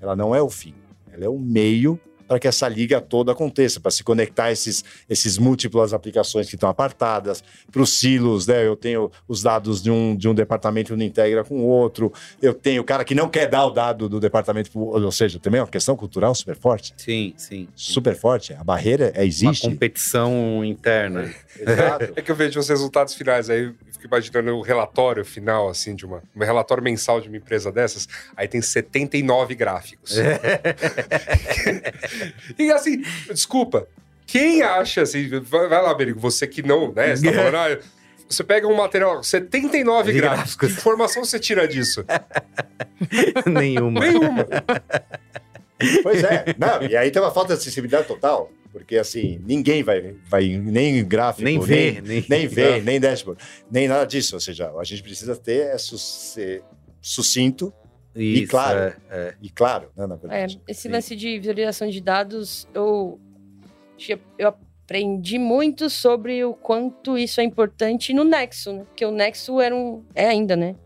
[0.00, 0.74] Ela não é o fim.
[1.12, 1.98] Ela é um meio
[2.30, 6.68] para que essa liga toda aconteça, para se conectar esses, esses múltiplas aplicações que estão
[6.68, 8.64] apartadas, para os silos, né?
[8.64, 12.54] Eu tenho os dados de um, de um departamento não integra com o outro, eu
[12.54, 15.62] tenho o cara que não quer dar o dado do departamento, ou seja, também é
[15.62, 16.94] uma questão cultural super forte.
[16.96, 17.66] Sim, sim.
[17.74, 17.92] sim.
[17.92, 18.54] Super forte.
[18.54, 19.68] A barreira é, Uma existe.
[19.68, 21.34] competição interna.
[21.58, 22.12] Exato.
[22.14, 26.06] É que eu vejo os resultados finais, aí fico imaginando o relatório final, assim, de
[26.06, 26.22] uma.
[26.34, 30.16] Um relatório mensal de uma empresa dessas, aí tem 79 gráficos.
[32.58, 33.86] e assim, desculpa,
[34.26, 37.14] quem acha assim, vai, vai lá, Berigo, você que não, né?
[37.14, 37.78] Você tá falando, ah,
[38.28, 40.54] você pega um material, 79 De gráficos.
[40.54, 40.74] gráficos.
[40.74, 42.04] Que informação você tira disso?
[43.44, 44.00] Nenhuma.
[44.00, 44.46] Nenhuma.
[46.02, 46.44] Pois é.
[46.58, 48.50] Não, e aí tem uma falta de acessibilidade total.
[48.72, 53.88] Porque, assim, ninguém vai, vai nem gráfico, Nem vê, nem, nem, vê, nem dashboard, nem
[53.88, 54.36] nada disso.
[54.36, 55.76] Ou seja, a gente precisa ter é
[57.00, 57.72] sucinto
[58.14, 58.78] Isso, claro.
[58.78, 59.34] é, é.
[59.42, 60.60] e claro, né, na É, verdade.
[60.68, 60.88] esse Sim.
[60.88, 63.18] lance de visualização de dados, eu,
[64.38, 68.84] eu aprendi muito sobre o quanto isso é importante no Nexo, né?
[68.84, 70.04] Porque o Nexo era um.
[70.14, 70.76] É ainda, né?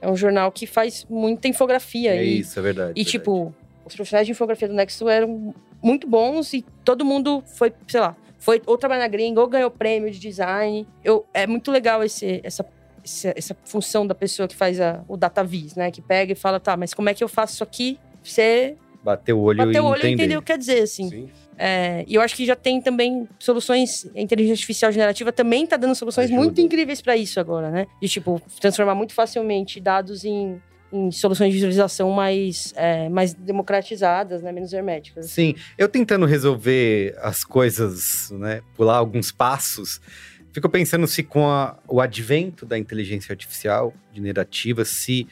[0.00, 2.14] É um jornal que faz muita infografia.
[2.14, 2.92] É e, isso, é verdade.
[2.92, 3.10] e verdade.
[3.10, 3.54] tipo,
[3.92, 8.16] os profissionais de infografia do Nexo eram muito bons e todo mundo foi, sei lá,
[8.38, 10.86] foi ou trabalhar na gringa, ou ganhou prêmio de design.
[11.04, 12.64] Eu, é muito legal esse, essa,
[13.04, 15.90] essa, essa função da pessoa que faz a, o data vis, né?
[15.90, 17.98] Que pega e fala, tá, mas como é que eu faço isso aqui?
[18.22, 20.36] Você Bater o olho bater e o olho e entender.
[20.36, 21.08] o que quer dizer, assim.
[21.08, 21.28] Sim.
[21.56, 24.08] É, e eu acho que já tem também soluções.
[24.14, 26.42] A inteligência artificial generativa também tá dando soluções Ajuda.
[26.42, 27.86] muito incríveis para isso agora, né?
[28.02, 30.60] De tipo, transformar muito facilmente dados em,
[30.92, 34.50] em soluções de visualização mais, é, mais democratizadas, né?
[34.52, 35.26] Menos herméticas.
[35.30, 40.00] Sim, eu tentando resolver as coisas, né, pular alguns passos,
[40.52, 45.26] fico pensando se com a- o advento da inteligência artificial generativa, se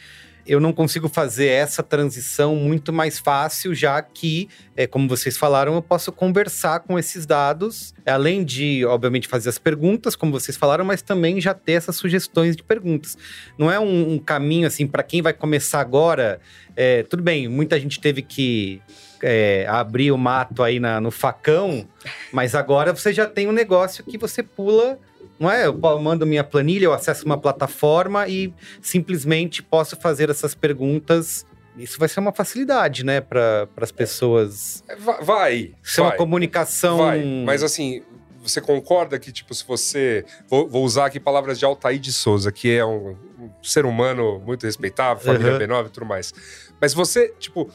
[0.47, 5.75] eu não consigo fazer essa transição muito mais fácil, já que, é, como vocês falaram,
[5.75, 10.85] eu posso conversar com esses dados, além de, obviamente, fazer as perguntas, como vocês falaram,
[10.85, 13.17] mas também já ter essas sugestões de perguntas.
[13.59, 16.41] Não é um, um caminho, assim, para quem vai começar agora.
[16.77, 18.81] é, tudo bem, muita gente teve que
[19.23, 21.89] é, abrir o mato aí na- no facão,
[22.31, 24.99] mas agora você já tem um negócio que você pula.
[25.39, 25.67] Não é?
[25.67, 31.45] Eu mando minha planilha, eu acesso uma plataforma e simplesmente posso fazer essas perguntas.
[31.77, 34.83] Isso vai ser uma facilidade, né, para as pessoas.
[34.89, 35.75] É, va- Vai.
[35.83, 36.19] Ser uma vai.
[36.19, 36.99] comunicação.
[36.99, 38.03] Vai, mas assim,
[38.41, 40.25] você concorda que, tipo, se você.
[40.49, 44.41] Vou, vou usar aqui palavras de Altair de Souza, que é um, um ser humano
[44.47, 45.59] muito respeitável, família Uhum.
[45.59, 46.33] B9 e tudo mais.
[46.81, 47.69] Mas você, tipo,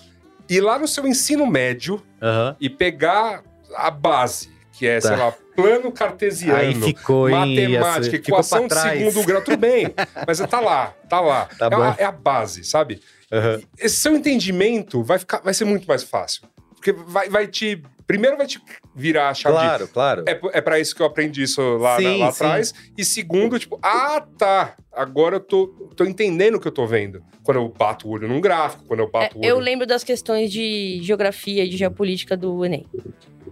[0.49, 2.55] ir lá no seu ensino médio Aham.
[2.59, 3.43] e pegar
[3.75, 5.17] a base, que é, sei Tá.
[5.17, 6.59] lá, plano cartesiano.
[6.59, 7.33] Aí ficou em.
[7.33, 9.87] Matemática, ficou equação pra de segundo grau, tudo bem.
[10.27, 11.45] Mas tá lá, tá lá.
[11.57, 11.81] Tá é, bom.
[11.81, 13.01] a, é a base, sabe?
[13.31, 13.61] Aham.
[13.79, 16.43] esse seu entendimento vai, ficar, vai ser muito mais fácil.
[16.75, 17.81] Porque vai, vai te.
[18.07, 18.59] Primeiro vai te
[18.93, 19.61] virar a chave de.
[19.63, 20.23] Claro, claro.
[20.27, 22.43] É, é para isso que eu aprendi isso lá, Sim, lá sim.
[22.43, 22.73] atrás.
[22.97, 24.75] E segundo, tipo, ah, tá.
[24.91, 27.23] Agora eu tô, tô entendendo o que eu tô vendo.
[27.43, 29.47] Quando eu bato o olho num gráfico, quando eu É, bato o olho.
[29.47, 32.85] eu lembro das questões de geografia e de geopolítica do Enem.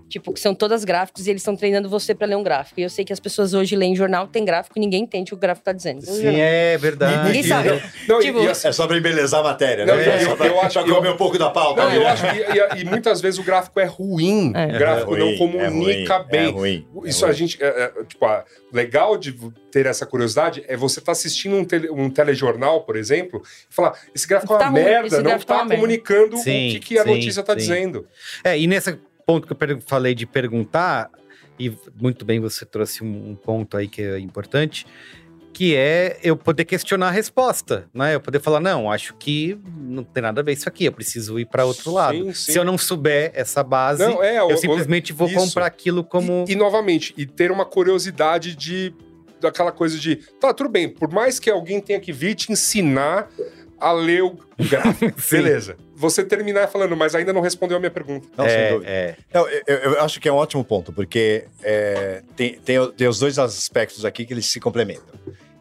[0.10, 2.80] Tipo, que são todas gráficos e eles estão treinando você pra ler um gráfico.
[2.80, 5.28] E eu sei que as pessoas hoje leem jornal, tem gráfico e ninguém entende o
[5.28, 6.02] que o gráfico tá dizendo.
[6.04, 7.28] Sim, é verdade.
[7.28, 7.70] Ninguém sabe.
[8.08, 10.08] Não, tipo, e, assim, É só pra embelezar a matéria, Não, né?
[10.08, 11.82] eu- É só eu- pra, eu acho que eu- comer um pouco da pauta.
[11.82, 12.10] não, ali, eu né?
[12.10, 12.78] acho que.
[12.80, 14.52] E, e muitas vezes o gráfico é ruim.
[14.56, 14.66] É.
[14.66, 16.46] O gráfico É não ruim, comunica é ruim, bem.
[16.48, 16.88] É ruim.
[17.06, 17.38] Isso é a ruim.
[17.38, 17.64] gente.
[17.64, 18.44] É, é, tipo, ah,
[18.74, 19.34] legal de
[19.72, 23.94] ter essa curiosidade é você estar assistindo um, tele- um telejornal, por exemplo, e falar:
[24.16, 26.72] esse gráfico é Tá uma ruim, merda, não tá tá uma merda." comunicando Sim, o
[26.74, 27.60] que, que a sim, notícia tá sim.
[27.60, 28.08] dizendo.
[28.44, 28.98] É, e nesse
[29.30, 31.12] ponto que eu falei de perguntar,
[31.60, 31.72] e
[32.02, 34.88] muito bem você trouxe um, um ponto aí que é importante,
[35.54, 38.16] que é eu poder questionar a resposta, né?
[38.16, 41.40] Eu poder falar, não, acho que não tem nada a ver isso aqui, eu preciso
[41.40, 42.18] ir para outro lado.
[42.18, 42.52] Sim, sim.
[42.54, 45.38] Se eu não souber essa base, Não, é, eu simplesmente vou isso.
[45.38, 46.46] comprar aquilo como...
[46.48, 48.92] E, e, novamente, e ter uma curiosidade de.
[49.40, 50.16] daquela coisa de.
[50.40, 53.30] Tá, tudo bem, por mais que alguém tenha que vir te ensinar
[53.80, 54.38] a ler o
[54.70, 55.20] gráfico.
[55.22, 55.38] Sim.
[55.38, 55.78] Beleza.
[55.96, 58.28] Você terminar falando, mas ainda não respondeu a minha pergunta.
[58.38, 58.92] Não, sem é, dúvida.
[58.92, 63.08] é, Não, eu, eu- acho que é um ótimo ponto, porque é, tem, tem, tem
[63.08, 65.14] os dois aspectos aqui que eles se complementam.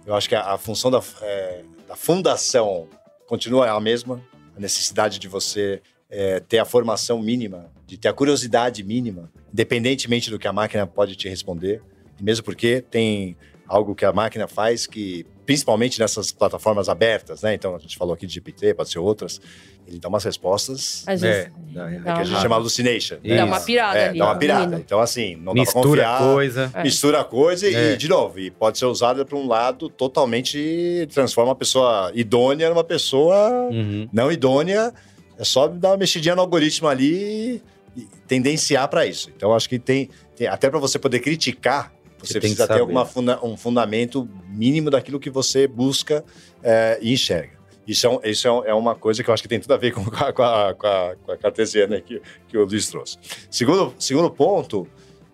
[0.07, 2.89] Eu acho que a, a função da, é, da fundação
[3.27, 4.23] continua a mesma,
[4.57, 10.31] a necessidade de você é, ter a formação mínima, de ter a curiosidade mínima, independentemente
[10.31, 11.83] do que a máquina pode te responder,
[12.21, 17.55] mesmo porque tem algo que a máquina faz que, principalmente nessas plataformas abertas, né?
[17.55, 19.41] Então, a gente falou aqui de GPT, pode ser outras,
[19.87, 21.53] ele dá umas respostas Às É, vezes.
[21.73, 23.17] dá- é dá que a gente chama hallucination.
[23.25, 23.37] né?
[23.39, 24.77] Dá uma pirada É, ali, dá uma pirada.
[24.77, 26.19] Então, assim, não dá pra mistura confiar.
[26.19, 26.71] coisa.
[26.75, 26.83] É.
[26.83, 27.95] Mistura a coisa É.
[27.95, 31.09] e, de novo, e pode ser usada para um lado totalmente.
[31.15, 34.07] transforma uma pessoa idônea numa pessoa Uhum.
[34.13, 34.93] não idônea.
[35.39, 37.63] É só dar uma mexidinha no algoritmo ali
[37.97, 39.31] e tendenciar para isso.
[39.35, 40.11] Então, acho que tem.
[40.37, 44.91] tem- até para você poder criticar, Você você precisa ter alguma funda- um fundamento mínimo
[44.91, 46.25] daquilo que você busca
[46.63, 47.57] é, e enxerga.
[47.87, 49.77] Isso, é, um- isso é, é uma coisa que eu acho que tem tudo a
[49.77, 53.17] ver com, a, com a- com a- com a cartesiana que, que o Luiz trouxe.
[53.51, 54.87] Segundo, segundo ponto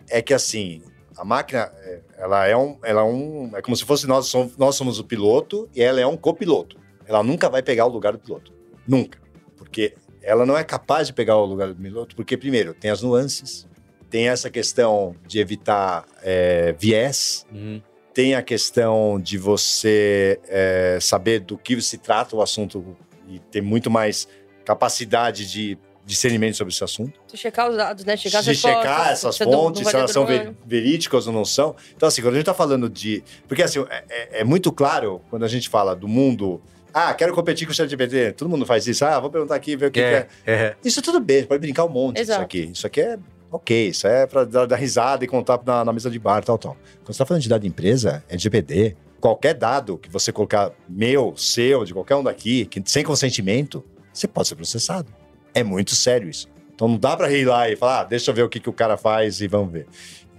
[0.08, 0.82] é que, assim,
[1.16, 4.56] a máquina, é, ela é um, ela é um, é como se fosse nós somos,
[4.56, 6.76] nós somos o piloto e ela é um copiloto.
[7.06, 8.52] Ela nunca vai pegar o lugar do piloto.
[8.86, 9.18] Nunca.
[9.56, 13.02] Porque ela não é capaz de pegar o lugar do piloto, porque, primeiro, tem as
[13.02, 13.66] nuances,
[14.14, 17.82] tem essa questão de evitar é, viés, Uhum.
[18.14, 22.96] tem a questão de você é, saber do que se trata o assunto
[23.28, 24.28] e ter muito mais
[24.64, 27.18] capacidade de discernimento sobre esse assunto.
[27.26, 28.16] Você checar os dados, né?
[28.16, 30.44] Checar de checar essas não- não fontes, se elas são drone.
[30.44, 31.74] ve- verídicas ou não são.
[31.96, 33.20] Então, assim, quando a gente está falando de.
[33.48, 36.62] Porque, assim, é, é- é muito claro quando a gente fala do mundo.
[36.92, 38.30] Ah, quero competir com o ChatGPT.
[38.34, 39.04] Todo mundo faz isso.
[39.04, 40.28] Ah, vou perguntar aqui, ver o que, que é.
[40.46, 40.76] É, é.
[40.84, 42.38] Isso tudo bem, pode brincar um monte Exato.
[42.42, 42.70] isso aqui.
[42.72, 43.18] Isso aqui é
[43.54, 46.58] ok, isso é pra dar, dar risada e contar na, na mesa de bar, tal,
[46.58, 46.76] tal.
[47.04, 48.96] Quando você tá falando de dado de empresa, é GPD.
[49.20, 54.26] Qualquer dado que você colocar, meu, seu, de qualquer um daqui, que, sem consentimento, você
[54.26, 55.06] pode ser processado.
[55.54, 56.48] É muito sério isso.
[56.74, 58.68] Então não dá pra ir lá e falar, ah, deixa eu ver o que, que
[58.68, 59.86] o cara faz e vamos ver.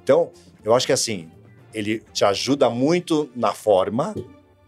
[0.04, 0.30] Então,
[0.62, 1.32] eu acho que assim,
[1.74, 4.14] ele te ajuda muito na forma,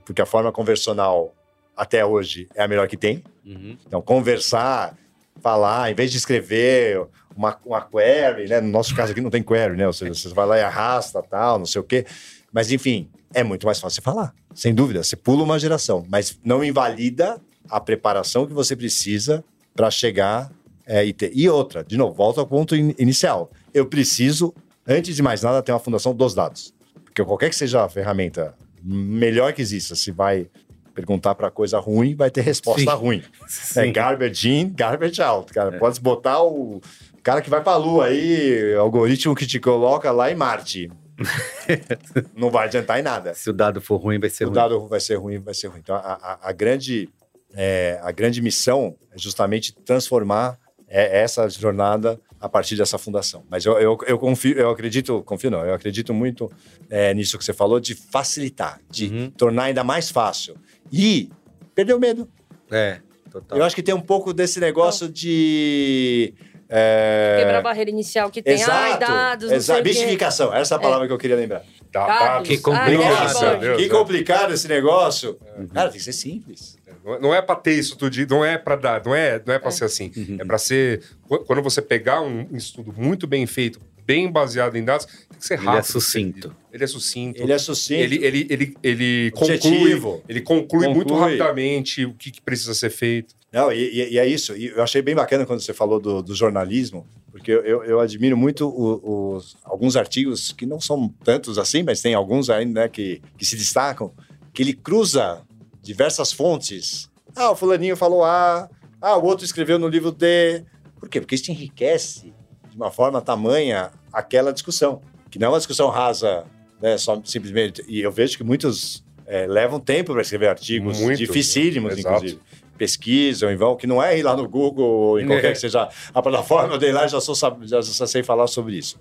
[0.06, 1.36] porque a forma conversional
[1.76, 3.22] até hoje é a melhor que tem.
[3.46, 3.78] Uhum.
[3.86, 4.98] Então, conversar,
[5.42, 7.06] falar, em vez de escrever
[7.38, 8.60] uma, uma query, né?
[8.60, 9.86] No nosso caso aqui não tem query, né?
[9.88, 12.06] Ou seja, você vai lá e arrasta, tal, não sei o quê.
[12.52, 14.34] Mas, enfim, é muito mais fácil falar.
[14.54, 19.44] Sem dúvida, você pula uma geração, mas não invalida a preparação que você precisa
[19.76, 20.52] para chegar
[20.86, 21.32] é, e ter.
[21.36, 23.52] E outra, de novo, volta ao ponto in- inicial.
[23.74, 24.54] Eu preciso,
[24.88, 26.74] antes de mais nada, ter uma fundação dos dados.
[27.04, 30.48] Porque qualquer que seja a ferramenta melhor que exista, se vai
[30.96, 32.98] perguntar para coisa ruim, vai ter resposta Sim.
[32.98, 33.24] ruim.
[33.76, 33.92] É Sim.
[33.92, 35.78] garbage in, garbage out, cara.
[35.78, 36.82] Pode botar o
[37.28, 40.90] cara que vai pra lua aí, algoritmo que te coloca lá em Marte.
[42.34, 43.34] Não vai adiantar em nada.
[43.34, 44.56] Se o dado for ruim, vai ser O ruim.
[44.56, 45.80] dado vai ser ruim, vai ser ruim.
[45.84, 47.10] Então, a, a- a grande,
[47.54, 50.58] é, a grande missão é justamente transformar
[50.88, 53.44] é, essa jornada a partir dessa fundação.
[53.50, 56.50] Mas eu, eu, eu confio, eu acredito, confio não, eu acredito muito
[56.90, 59.30] é, nisso que você falou de facilitar, de Uhum.
[59.32, 60.56] tornar ainda mais fácil.
[60.92, 61.30] E
[61.76, 62.30] perder o medo.
[62.72, 63.00] É,
[63.30, 63.58] total.
[63.58, 66.34] Eu acho que tem um pouco desse negócio de.
[66.70, 68.56] É, Quebrar a barreira inicial que tem.
[68.56, 69.84] Exato, Ai, dados, não sei exato.
[69.84, 71.64] Mistificação, essa é a palavra que eu queria lembrar.
[71.92, 72.20] Dados.
[72.20, 73.78] dá- Que complicado.
[73.78, 73.90] Que é.
[73.90, 75.38] complicado esse negócio.
[75.74, 76.78] Cara, tem que ser simples.
[77.22, 79.60] Não é- é pra ter isso tudo, não é pra dar, não é, não é
[79.60, 80.12] pra ser assim.
[80.40, 81.02] É pra ser.
[81.28, 85.46] qu- Quando você pegar um estudo muito bem feito, bem baseado em dados, tem que
[85.46, 85.80] ser Ele rápido.
[85.80, 86.56] é sucinto.
[86.74, 87.42] Ele é sucinto.
[87.42, 88.02] Ele é sucinto.
[88.02, 91.38] Ele, ele, ele, ele conclui, ele conclui, muito Conclui.
[91.38, 93.34] rapidamente o que, que precisa ser feito.
[93.58, 94.56] Não, e, e- é isso.
[94.56, 98.38] E eu achei bem bacana quando você falou do, do jornalismo, porque eu, eu- admiro
[98.38, 102.88] muito o- os, alguns artigos que não são tantos assim, mas tem alguns ainda né,
[102.88, 104.14] que, que se destacam,
[104.54, 105.42] que ele cruza
[105.82, 107.10] diversas fontes.
[107.36, 108.70] Ah, o fulaninho falou A,
[109.02, 110.64] ah, o outro escreveu no livro D.
[111.00, 111.20] Por quê?
[111.20, 112.32] Porque isso enriquece
[112.70, 115.02] de uma forma tamanha aquela discussão,
[115.32, 116.46] que não é uma discussão rasa,
[116.80, 117.84] né, só simplesmente.
[117.88, 121.98] E eu vejo que muitos eh, levam tempo para escrever artigos Muito, dificílimos?
[121.98, 122.18] Exato.
[122.18, 122.47] inclusive
[122.78, 125.90] pesquisam e vão, que não é ir lá no Google ou em qualquer que seja
[126.14, 128.98] a plataforma, eu dei lá e já, sou, já, já sei falar sobre isso.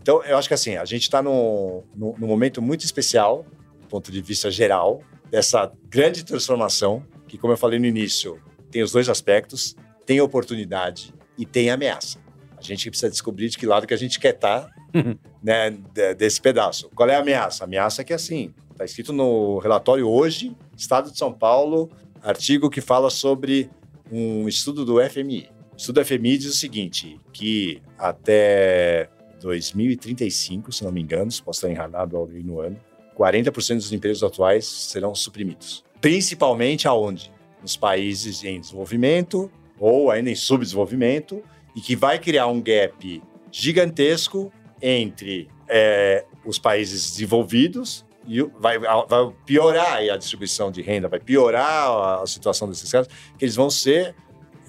[0.00, 3.46] Então, eu acho que assim, a gente está num, num, momento muito especial,
[3.80, 8.38] do ponto de vista geral, dessa grande transformação, que, como eu falei no início,
[8.70, 12.18] tem os dois aspectos, tem oportunidade e tem ameaça.
[12.58, 14.68] A gente precisa descobrir de que lado que a gente quer estar
[15.42, 16.90] né, de- desse pedaço.
[16.94, 17.64] Qual é a ameaça?
[17.64, 21.90] A ameaça é que, assim, está escrito no relatório hoje, Estado de São Paulo,
[22.24, 23.70] artigo que fala sobre
[24.10, 25.48] um estudo do FMI.
[25.72, 29.10] O estudo do FMI diz o seguinte, que até
[29.40, 32.76] 2035, se não me engano, se posso estar enganado ali no ano,
[33.16, 35.84] 40% dos empregos atuais serão suprimidos.
[36.00, 37.30] Principalmente aonde?
[37.60, 41.42] Nos países em desenvolvimento ou ainda em subdesenvolvimento,
[41.74, 49.32] e que vai criar um gap gigantesco entre é, os países desenvolvidos e vai, vai
[49.46, 53.06] piorar a distribuição de renda, vai piorar a, situação desses caras,
[53.38, 54.14] que eles vão ser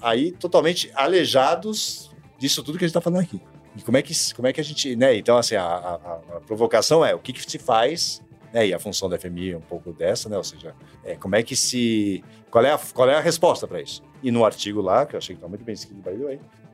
[0.02, 3.40] aí totalmente alejados disso tudo que a gente está falando aqui.
[3.76, 5.16] E como é que, como é que a gente, né?
[5.16, 5.94] Então, assim, a, a-
[6.36, 8.66] a provocação é o que, que se faz, né?
[8.68, 10.36] E a função da FMI é um pouco dessa, né?
[10.38, 12.24] Ou seja, é, como é que se.
[12.50, 14.02] Qual é a, qual é a resposta para isso?
[14.22, 16.00] E no artigo lá, que eu achei que está muito bem escrito,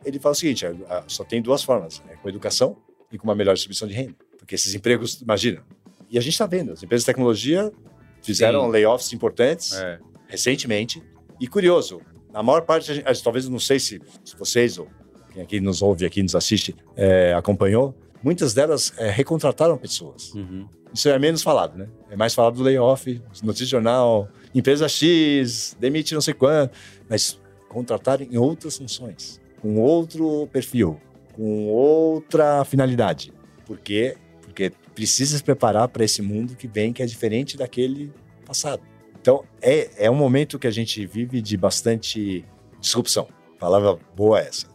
[0.05, 2.77] ele fala o seguinte: a- a- só tem duas formas, é com educação
[3.11, 4.15] e com uma melhor distribuição de renda.
[4.39, 5.65] Porque esses empregos, imagina.
[6.13, 7.73] E a gente está vendo, as empresas de tecnologia
[8.23, 8.71] fizeram Sim.
[8.71, 9.99] layoffs importantes É.
[10.29, 11.03] recentemente.
[11.41, 12.01] E curioso,
[12.33, 14.87] na maior parte, gente- talvez não sei se, se vocês ou
[15.33, 20.33] quem aqui nos ouve, aqui nos assiste, é, acompanhou, muitas delas é, recontrataram pessoas.
[20.35, 20.69] Uhum.
[20.93, 21.89] Isso é menos falado, né?
[22.11, 26.77] É mais falado do layoff, notícia de jornal, empresa X, demite não sei quanto,
[27.09, 27.41] mas
[27.71, 31.01] contrataram em outras funções, com outro perfil,
[31.33, 33.33] com outra finalidade.
[33.65, 34.15] Porque
[34.95, 38.13] precisa se preparar para esse mundo que vem, que é diferente daquele
[38.45, 38.83] passado.
[39.21, 42.45] Então, é, é um momento que a gente vive de bastante
[42.81, 43.29] disrupção.
[43.59, 44.67] Palavra boa é essa.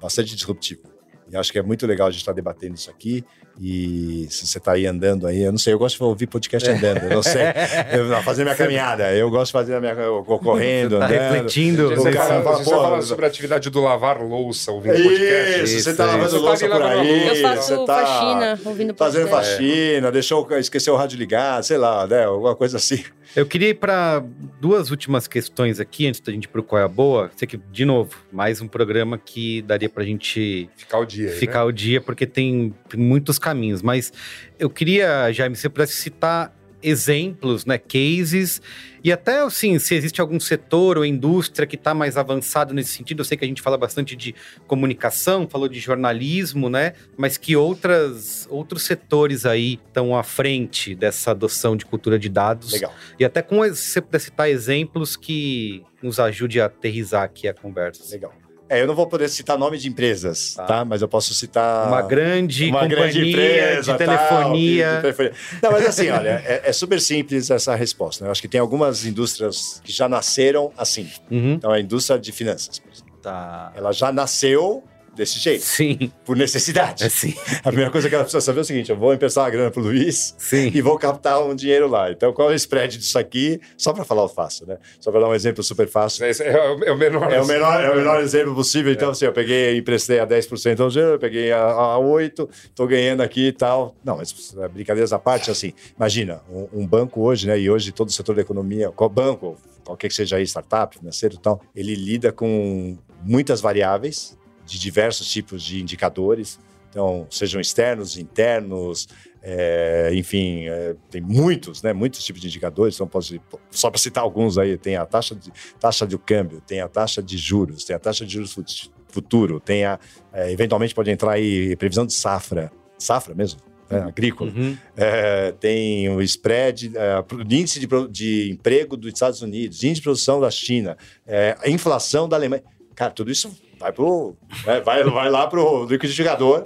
[0.00, 0.95] Bastante disruptivo.
[1.30, 3.24] E acho que é muito legal a gente estar debatendo isso aqui.
[3.58, 6.68] E se você está aí andando aí, eu não sei, eu gosto de ouvir podcast
[6.68, 7.42] andando, eu não sei.
[7.90, 9.92] Eu, fazer minha caminhada, eu gosto de fazer a minha.
[9.94, 11.18] Eu correndo, Tá andando.
[11.18, 11.88] refletindo.
[11.88, 15.62] Você cara fala, fala, você pô, fala sobre a atividade do lavar louça ouvindo podcast.
[15.62, 16.12] Isso, você Isso, tá isso.
[16.16, 17.20] lavando Você tá louça ali por lavando aí.
[17.24, 17.34] louça.
[17.36, 19.56] Eu faço você tá faxina ouvindo Fazendo podcast.
[19.56, 22.24] faxina, deixou, esqueceu o rádio ligado, sei lá, né?
[22.24, 23.02] Alguma coisa assim.
[23.36, 24.24] Eu queria ir para
[24.58, 27.30] duas últimas questões aqui, antes da gente ir pro Qual é a Boa.
[27.36, 31.28] Sei que, de novo, mais um programa que daria pra gente Ficar o dia.
[31.32, 31.64] ficar né?
[31.66, 33.82] o dia, porque tem, tem muitos caminhos.
[33.82, 34.10] Mas
[34.58, 36.55] eu queria, Jaime, se você pudesse citar
[36.88, 38.62] exemplos, né, cases,
[39.02, 43.20] e até, assim, se existe algum setor ou indústria que está mais avançado nesse sentido.
[43.20, 44.34] Eu sei que a gente fala bastante de
[44.66, 51.32] comunicação, falou de jornalismo, né, mas que outras, outros setores aí estão à frente dessa
[51.32, 52.72] adoção de cultura de dados.
[52.72, 52.94] Legal.
[53.18, 57.54] E até com, se você puder citar exemplos que nos ajude a aterrizar aqui a
[57.54, 58.08] conversa.
[58.12, 58.32] Legal.
[58.68, 60.64] É, eu não vou poder citar nome de empresas, Tá.
[60.64, 60.84] tá?
[60.84, 61.86] Mas eu posso citar.
[61.86, 64.94] Uma grande uma companhia grande empresa, de tal, telefonia.
[64.96, 65.32] de telefonia.
[65.62, 68.24] Não, mas assim, olha, é, é super simples essa resposta.
[68.24, 68.28] né?
[68.28, 71.08] Eu acho que tem algumas indústrias que já nasceram assim.
[71.30, 71.52] Uhum.
[71.54, 73.12] Então, a indústria de finanças, por exemplo.
[73.22, 73.72] Tá.
[73.76, 74.82] Ela já nasceu
[75.16, 77.02] desse jeito, Sim, por necessidade.
[77.04, 79.44] é sim, A primeira coisa que ela precisa saber é o seguinte: eu vou emprestar
[79.44, 80.70] uma grana pro Luiz sim.
[80.72, 82.10] e vou captar um dinheiro lá.
[82.10, 83.60] Então, qual é o spread disso aqui?
[83.76, 84.78] Só para falar o fácil, né?
[85.00, 86.24] Só para dar um exemplo super fácil.
[86.26, 87.32] Esse É, o- é o menor.
[87.32, 88.92] É o, menor, é o menor exemplo possível.
[88.92, 92.86] Então, assim, eu peguei, emprestei a 10% ao dinheiro, eu peguei a, a 8%, tô
[92.86, 93.94] ganhando aqui e tal.
[94.04, 97.90] Não, mas é, brincadeiras à parte, assim, imagina, um, um banco hoje, né, e hoje
[97.92, 101.60] todo o setor da economia, qual banco, qualquer que seja aí, startup, financeiro e tal,
[101.74, 104.36] ele lida com muitas variáveis
[104.66, 106.58] de diversos tipos de indicadores.
[106.90, 109.06] Então, sejam externos, internos,
[109.42, 111.92] é, enfim, é, tem muitos, né?
[111.92, 112.94] Muitos tipos de indicadores.
[112.94, 113.38] Então, posso,
[113.70, 117.22] só para citar alguns aí, tem a taxa de, taxa de câmbio, tem a taxa
[117.22, 119.98] de juros, tem a taxa de juros fut- futuro, tem a.
[120.32, 122.72] é, eventualmente pode entrar aí previsão de safra.
[122.98, 123.60] Safra mesmo?
[123.90, 124.50] né, agrícola.
[124.50, 124.76] Uhum.
[124.96, 130.02] É, tem o spread, é, o índice de, de emprego dos Estados Unidos, índice de
[130.02, 130.96] produção da China,
[131.26, 132.64] é, a inflação da Alemanha.
[132.94, 134.34] Cara, tudo isso vai, pro,
[134.66, 136.64] né, vai, vai lá pro liquidificador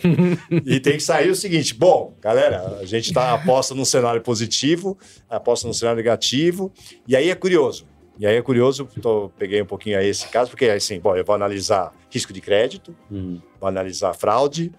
[0.65, 4.97] e tem que sair o seguinte: bom, galera, a gente tá, aposta num cenário positivo,
[5.29, 6.73] aposta num cenário negativo,
[7.07, 7.87] e aí é curioso.
[8.19, 11.25] E aí é curioso, tô, peguei um pouquinho aí esse caso, porque assim, bom, eu
[11.25, 13.41] vou analisar risco de crédito, Uhum.
[13.59, 14.71] vou analisar fraude.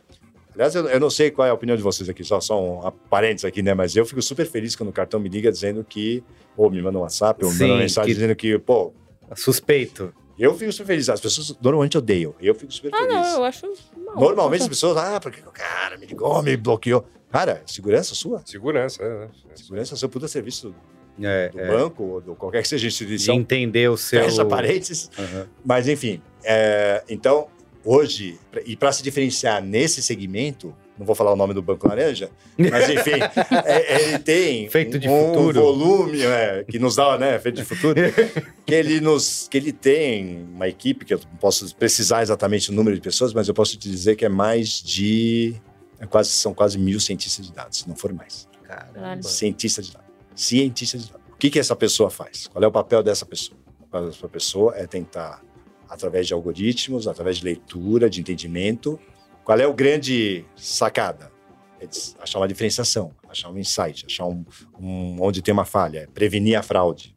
[0.53, 2.91] Aliás, eu, eu não sei qual é a opinião de vocês aqui, só são um
[3.09, 3.73] parentes aqui, né?
[3.73, 6.21] Mas eu fico super feliz quando o cartão me liga dizendo que,
[6.57, 8.93] ou me manda um WhatsApp, ou me manda uma mensagem que- dizendo que, pô,
[9.35, 10.13] Suspeito.
[10.43, 11.07] Eu fico super feliz.
[11.09, 13.13] As pessoas normalmente odeiam, eu fico super Ah, feliz.
[13.13, 13.67] não, eu acho.
[14.05, 14.15] mal.
[14.19, 17.05] Normalmente as pessoas, ah, porque o cara me ligou, me bloqueou.
[17.31, 18.41] Cara, segurança sua.
[18.45, 19.29] Segurança, é, né?
[19.55, 20.73] Segurança seu puta serviço
[21.21, 21.67] É, do é.
[21.67, 23.35] banco, ou do qualquer que seja a De instituição.
[23.35, 24.23] entender o seu.
[24.23, 25.09] Fecha parênteses.
[25.17, 25.45] Uhum.
[25.63, 27.47] Mas, enfim, é, então,
[27.85, 32.29] hoje, e para se diferenciar nesse segmento, não vou falar o nome do Banco Laranja,
[32.57, 33.11] mas, enfim,
[33.65, 35.61] é- ele tem Feito de um futuro.
[35.61, 37.95] volume é, que nos dá, né, feito de futuro,
[38.65, 42.73] que ele, nos, que ele tem uma equipe, que eu não posso precisar exatamente o
[42.73, 45.55] número de pessoas, mas eu posso te dizer que é mais de...
[45.99, 48.47] é quase, são quase mil cientistas de dados, se não for mais.
[48.63, 49.23] Caramba.
[49.23, 50.07] Cientista de dados.
[50.35, 51.21] Cientista de dados.
[51.33, 52.45] O que, que essa pessoa faz?
[52.47, 53.57] Qual é o papel dessa pessoa?
[53.79, 55.41] O papel dessa pessoa é tentar,
[55.89, 58.99] através de algoritmos, através de leitura, de entendimento,
[59.43, 61.31] qual é o grande sacada?
[61.79, 61.87] É
[62.21, 64.45] achar uma diferenciação, achar um insight, achar um,
[64.79, 67.15] um- onde tem uma falha, é prevenir a fraude,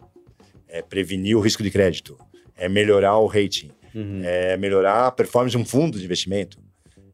[0.69, 2.17] é prevenir o risco de crédito,
[2.57, 4.23] é melhorar o rating, Uhum.
[4.25, 6.59] é melhorar a performance de um fundo de investimento,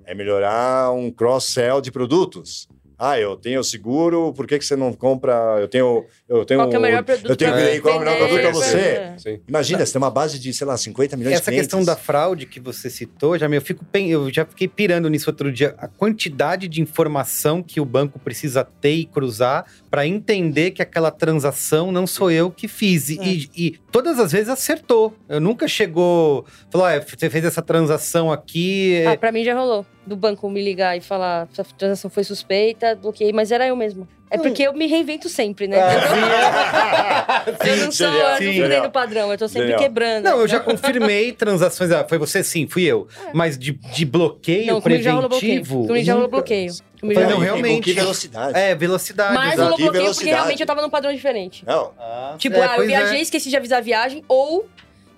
[0.04, 2.68] é melhorar um cross-sell de produtos.
[3.02, 5.32] Ah, eu tenho seguro, por que, que você não compra?
[5.58, 6.04] Eu tenho.
[6.28, 8.00] Eu tenho Qual que é o melhor produto Eu tenho pra que qual é o
[8.00, 8.76] melhor produto para você.
[8.76, 9.14] vender?
[9.18, 9.40] Sim.
[9.48, 11.86] Imagina, você tem uma base de, sei lá, 50 milhões Essa de questão clientes.
[11.86, 15.74] da fraude que você citou, já eu fico eu já fiquei pirando nisso outro dia.
[15.78, 21.10] A quantidade de informação que o banco precisa ter e cruzar para entender que aquela
[21.10, 23.08] transação não sou eu que fiz.
[23.08, 25.14] E, e- e todas as vezes acertou.
[25.26, 28.96] Eu nunca chegou, falou, ah, você fez essa transação aqui.
[28.96, 29.86] é- Ah, pra mim já rolou.
[30.06, 34.08] Do banco me ligar e falar essa transação foi suspeita, bloqueei, mas era eu mesmo.
[34.30, 34.42] É Hum.
[34.42, 35.76] porque eu me reinvento sempre, né?
[35.80, 38.52] Ah, eu não sou, eu não sim.
[38.52, 39.80] fico dentro do padrão, eu tô sempre Genial.
[39.80, 40.24] quebrando.
[40.24, 41.90] Não, eu já confirmei transações.
[41.90, 43.08] Ah, foi você sim, fui eu.
[43.32, 45.52] Mas de, de bloqueio Não, comigo já rolou bloqueio.
[45.62, 45.86] preventivo.
[45.86, 46.36] Comigo já rolou nunca.
[46.38, 46.72] bloqueio.
[47.00, 47.38] Falei, não, rolou.
[47.40, 47.84] realmente.
[47.84, 48.58] Que velocidade?
[48.58, 49.34] É, velocidade.
[49.34, 49.62] Mas exato.
[49.62, 51.64] rolou Que bloqueio porque realmente eu tava num padrão diferente.
[51.66, 51.92] Não.
[51.98, 52.96] Ah, Tipo, é, ah, eu pois é.
[52.96, 54.66] viajei, esqueci de avisar a viagem, ou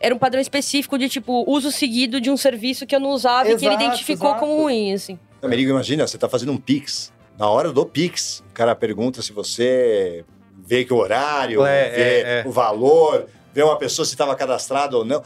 [0.03, 3.48] era um padrão específico de, tipo, uso seguido de um serviço que eu não usava
[3.48, 4.40] e que ele Exato, identificou exato.
[4.40, 5.18] como ruim, assim.
[5.42, 7.12] Merigo, imagina, você tá fazendo um Pix.
[7.38, 10.24] Na hora do Pix, o cara pergunta se você
[10.64, 12.44] vê que o horário, É, vê é, é.
[12.46, 15.22] o valor, vê uma pessoa se estava cadastrada ou não.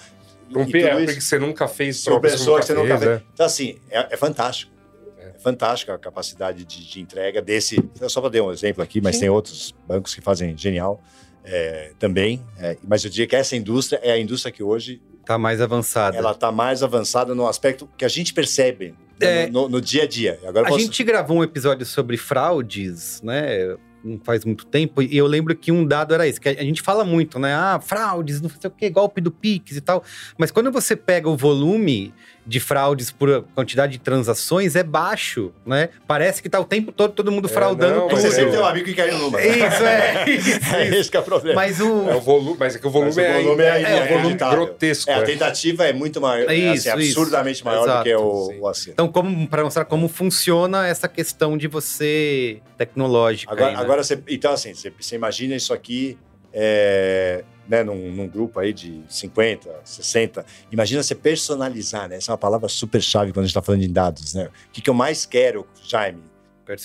[0.54, 3.20] Um E P- é, isso, você nunca fez trocas pessoas que você nunca fez, fez.
[3.20, 3.22] é.
[3.34, 4.72] Então, assim, é, é fantástico.
[5.18, 5.32] É.
[5.34, 7.82] É fantástica a capacidade de, de entrega desse.
[8.00, 9.22] Eu só para dar um exemplo aqui, mas Sim.
[9.22, 11.02] tem outros bancos que fazem genial
[11.46, 12.42] é, também.
[12.58, 16.16] é, mas eu diria que essa indústria é a indústria que hoje Tá mais avançada.
[16.16, 19.46] ela está mais avançada no aspecto que a gente percebe né, É.
[19.46, 20.38] no, no- no dia a dia.
[20.46, 23.76] Agora A posso- gente gravou um episódio sobre fraudes, né?
[24.04, 26.80] não faz muito tempo, e eu lembro que um dado era esse, que a gente
[26.80, 27.52] fala muito, né?
[27.52, 30.04] Ah, fraudes, não sei o que, golpe do Pix e tal.
[30.38, 32.14] Mas quando você pega o volume
[32.46, 35.88] de fraudes por quantidade de transações, é baixo, né?
[36.06, 38.20] Parece que tá o tempo todo todo mundo É, fraudando não, tudo.
[38.20, 39.44] Você sempre tem um amigo que cai no número.
[39.44, 40.24] Isso, é.
[40.30, 40.94] Isso, É isso.
[40.94, 41.56] esse que é o problema.
[41.56, 42.08] Mas o.
[42.08, 44.16] É o volume, mas é que o volume, Mas o volume é é, é, um
[44.16, 45.10] volume grotesco.
[45.10, 45.22] É, a é.
[45.22, 47.18] tentativa é muito maior, é, Isso, assim, isso.
[47.20, 48.58] absurdamente maior do que Exato, o, sim.
[48.60, 48.90] o acerto.
[48.92, 53.52] Então, como para mostrar como funciona essa questão de você tecnológica.
[53.52, 53.80] Agora, aí, né?
[53.80, 56.18] agora você, então assim, você, você imagina isso aqui,
[56.58, 60.46] é, né, num, num grupo aí de 50, 60.
[60.72, 62.16] Imagina você personalizar, né?
[62.16, 64.46] Essa é uma palavra super chave quando a gente está falando de dados, né?
[64.46, 66.22] O que, que eu mais quero, Jaime?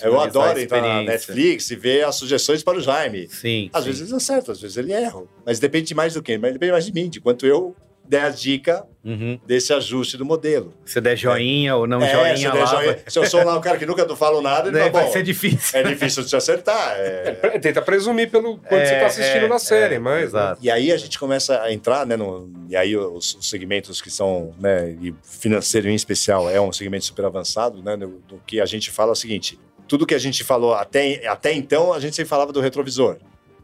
[0.03, 1.01] Eu adoro entrar na.
[1.01, 3.27] Netflix e ver as sugestões para o Jaime.
[3.29, 3.69] Sim.
[3.73, 3.89] Às sim.
[3.89, 5.23] vezes ele acerta, às vezes ele erra.
[5.43, 6.37] Mas depende de mais do quê?
[6.37, 7.75] Mas depende mais de mim, de quanto eu
[8.11, 9.39] der a dica Uhum.
[9.47, 10.73] desse ajuste do modelo.
[10.85, 12.65] Se der joinha ou não É, joinha se, lá.
[12.65, 15.11] joinha- vai- se eu sou lá o cara que nunca falo nada, ele vai bom,
[15.11, 15.79] ser difícil.
[15.79, 16.95] é difícil de se acertar.
[16.97, 20.17] é- É, Tenta presumir pelo quanto você É, tá assistindo é, na série, é, mas.
[20.19, 20.23] né?
[20.25, 20.59] exato.
[20.61, 22.15] E aí a gente começa a entrar, né?
[22.15, 24.95] No, e aí os, os segmentos que são, né?
[25.01, 27.95] E financeiro em especial é um segmento super avançado, né?
[27.95, 29.57] No, do que a gente fala é o seguinte:
[29.87, 33.17] tudo que a gente falou até, até então, a gente sempre falava do retrovisor.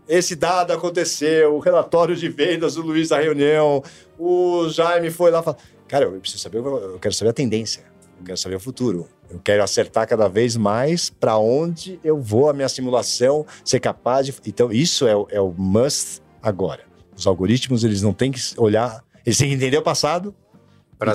[0.07, 3.84] Esse dado aconteceu, o relatório de vendas do Luiz da reunião,
[4.17, 7.84] o Jaime foi lá e falou: Cara, eu preciso saber, eu quero saber a tendência,
[8.19, 9.07] eu quero saber o futuro.
[9.29, 14.25] Eu quero acertar cada vez mais para onde eu vou, a minha simulação, ser capaz
[14.25, 14.34] de.
[14.45, 16.84] Então, isso é, o- é o must agora.
[17.13, 20.34] Os algoritmos, eles não têm que olhar, eles têm que entender o passado,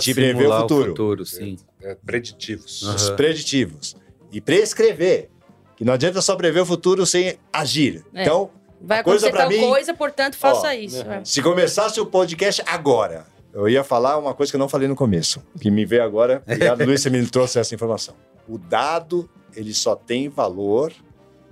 [0.00, 1.24] te prever o simular futuro.
[1.24, 1.56] sim.
[1.80, 2.82] É, preditivos.
[2.84, 2.94] Aham.
[2.96, 3.96] os preditivos.
[4.30, 5.30] E prescrever.
[5.76, 8.04] Que não adianta só prever o futuro sem agir.
[8.14, 8.22] É.
[8.22, 8.50] Então,
[8.84, 11.02] Vai A coisa acontecer pra tal mim- coisa, portanto, faça Ó, isso.
[11.02, 11.24] é.
[11.24, 14.96] se começasse o podcast agora, eu ia falar uma coisa que eu não falei no
[14.96, 16.42] começo, que me veio agora.
[16.46, 18.14] Obrigado, Luiz, você me trouxe essa informação.
[18.48, 20.92] O dado, ele só tem valor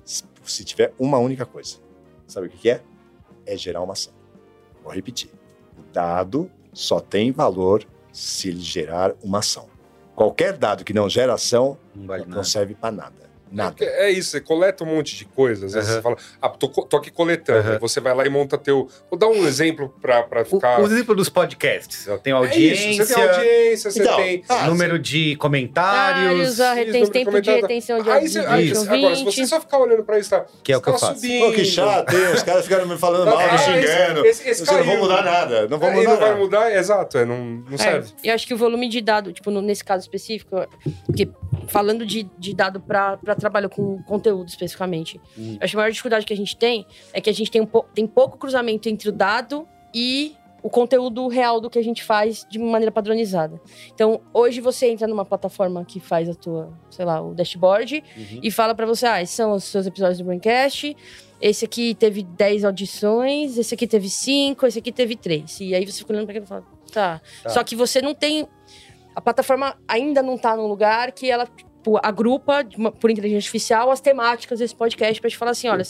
[0.05, 1.77] se- tiver uma única coisa.
[2.27, 2.81] Sabe o que é?
[3.47, 4.13] É gerar uma ação.
[4.83, 5.31] Vou repetir.
[5.79, 9.69] O dado só tem valor se ele gerar uma ação.
[10.17, 13.30] Qualquer dado que não gera ação Não vale não serve para nada.
[13.53, 13.75] Nada.
[13.81, 15.75] É, é isso, você coleta um monte de coisas.
[15.75, 15.97] Às vezes Aham.
[15.97, 17.73] você fala, ah, tô, tô aqui coletando.
[17.73, 18.89] Aí você vai lá e monta teu.
[19.11, 20.81] Vou dar um exemplo pra, pra O, ficar.
[20.81, 22.07] o exemplo dos podcasts.
[22.07, 24.45] Eu tenho É audiência, isso, você tem audiência, você Então, tem.
[24.49, 27.61] ah, número de comentários, Vários, a Isso, de tempo de comentário.
[27.63, 28.91] retenção de Aí você, aí, de Isso.
[28.93, 30.45] agora, se você só ficar olhando pra isso, tá?
[30.63, 31.15] que é o que eu tá faço.
[31.21, 31.47] subindo.
[31.47, 32.33] Pô, que chato, hein?
[32.35, 34.27] Os caras ficaram me falando mal, Ah, me esse- xingando.
[34.27, 35.69] esse- esse Você não vão mudar nada.
[35.69, 38.13] Não vão É, mudar não vai mudar, exato, é, não, não É, serve.
[38.23, 40.57] eu acho que o volume de dado, tipo, nesse caso específico,
[41.07, 41.29] porque
[41.71, 45.57] falando de, de dado para trabalho com conteúdo especificamente, Hum.
[45.61, 47.61] eu acho que a maior dificuldade que a gente tem é que a gente tem,
[47.61, 51.83] um pou- tem pouco cruzamento entre o dado e o conteúdo real do que a
[51.83, 53.59] gente faz de maneira padronizada.
[53.95, 58.41] Então, hoje você entra numa plataforma que faz a tua, sei lá, o dashboard Uhum.
[58.43, 60.95] e fala pra você, ah, esses são os seus episódios do Braincast,
[61.41, 65.61] esse aqui teve 10 audições, esse aqui teve 5, esse aqui teve 3.
[65.61, 67.21] E aí você fica olhando pra aquilo e fala, tá.
[67.43, 67.49] Tá.
[67.51, 68.47] Só que você não tem...
[69.15, 71.47] A plataforma ainda não tá num lugar que ela
[71.81, 75.85] tipo, agrupa, uma- por inteligência artificial, as temáticas desse podcast pra te falar assim, olha,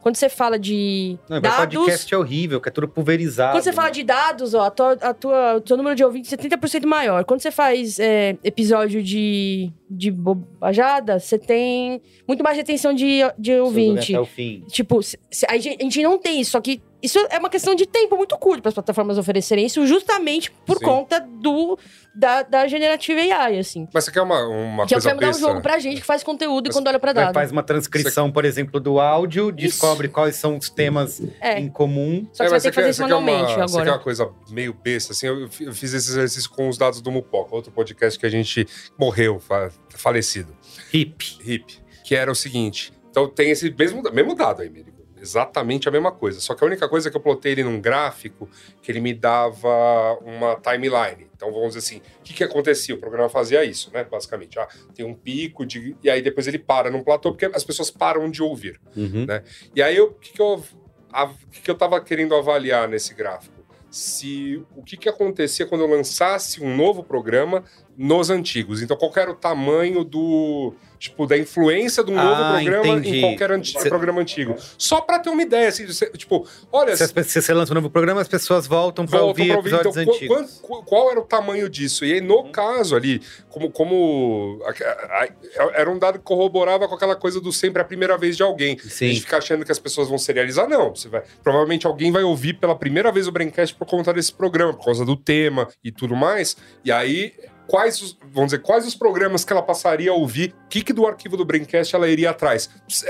[0.00, 1.74] quando você fala de Não, mas dados...
[1.76, 3.52] podcast é horrível, que é tudo pulverizado.
[3.52, 6.32] Quando você fala de dados, ó, a tua, a tua, o teu número de ouvintes
[6.32, 7.24] é 30% maior.
[7.24, 13.52] Quando você faz é, episódio de, de bobajada, você tem muito mais retenção de, de
[13.60, 14.14] ouvinte.
[14.14, 14.64] Até o fim.
[14.68, 15.00] Tipo,
[15.48, 18.60] a gente não tem isso, só que isso é uma questão de tempo muito curto
[18.62, 20.84] para as plataformas oferecerem isso, justamente por Sim.
[20.84, 21.78] conta do,
[22.14, 23.86] da, da generativa AI, assim.
[23.92, 25.46] Mas você quer uma, uma que é o que coisa vai mudar o besta?
[25.48, 27.34] jogo pra gente que faz conteúdo e Mas quando olha pra Vai- dado.
[27.34, 31.58] Faz uma transcrição, por exemplo, do áudio, descobre quais são os temas É.
[31.60, 32.26] em comum.
[32.32, 33.92] Só que você vai É, ter que fazer isso manualmente uma, Você quer agora.
[33.92, 37.10] uma coisa meio besta, assim, eu fi- eu fiz esse exercício com os dados do
[37.10, 38.66] Mupoca, outro podcast que a gente
[38.98, 40.56] morreu, fa- falecido,
[40.92, 41.38] Hip.
[41.46, 44.87] hip, que era o seguinte, então tem esse mesmo, mesmo dado aí, Mirico,
[45.20, 47.80] exatamente a mesma coisa, só que a única coisa é que eu plotei ele num
[47.80, 48.48] gráfico
[48.82, 52.94] que ele me dava uma timeline, então vamos dizer assim, o que que acontecia?
[52.94, 56.58] O programa fazia isso, né, basicamente, ah, tem um pico de, e aí depois ele
[56.58, 58.80] para num platô, porque as pessoas param de ouvir.
[58.96, 59.26] Uhum.
[59.74, 63.56] E aí, o que, que eu, o que, que eu tava querendo avaliar nesse gráfico?
[63.90, 67.64] Se o que, que acontecia quando eu lançasse um novo programa
[67.98, 68.80] nos antigos.
[68.80, 70.72] Então, qual era o tamanho do.
[71.00, 73.18] Tipo, da influência de um Ah, novo programa entendi.
[73.18, 74.56] em qualquer anti- Cê- programa antigo.
[74.76, 76.96] Só pra ter uma ideia, assim, cê- tipo, olha.
[76.96, 79.46] Se, as pe- se você lança um novo programa, as pessoas voltam pra Voltam ouvir
[79.46, 79.68] pra ouvir.
[79.68, 80.60] episódios Então, antigos.
[80.60, 82.04] quan- qu- qual era o tamanho disso?
[82.04, 82.50] E aí, no Uhum.
[82.50, 87.40] caso ali, como, como a- a- a- era um dado que corroborava com aquela coisa
[87.40, 88.76] do sempre a primeira vez de alguém.
[88.84, 89.08] A Sim.
[89.10, 90.96] gente fica achando que as pessoas vão serializar, não.
[90.96, 94.74] Você vai, provavelmente alguém vai ouvir pela primeira vez o Braincast por conta desse programa,
[94.74, 96.56] por causa do tema e tudo mais.
[96.84, 97.32] E aí
[97.68, 100.92] quais os, vamos dizer, quais os programas que ela passaria a ouvir, o que, que
[100.92, 102.68] do arquivo do Braincast ela iria atrás.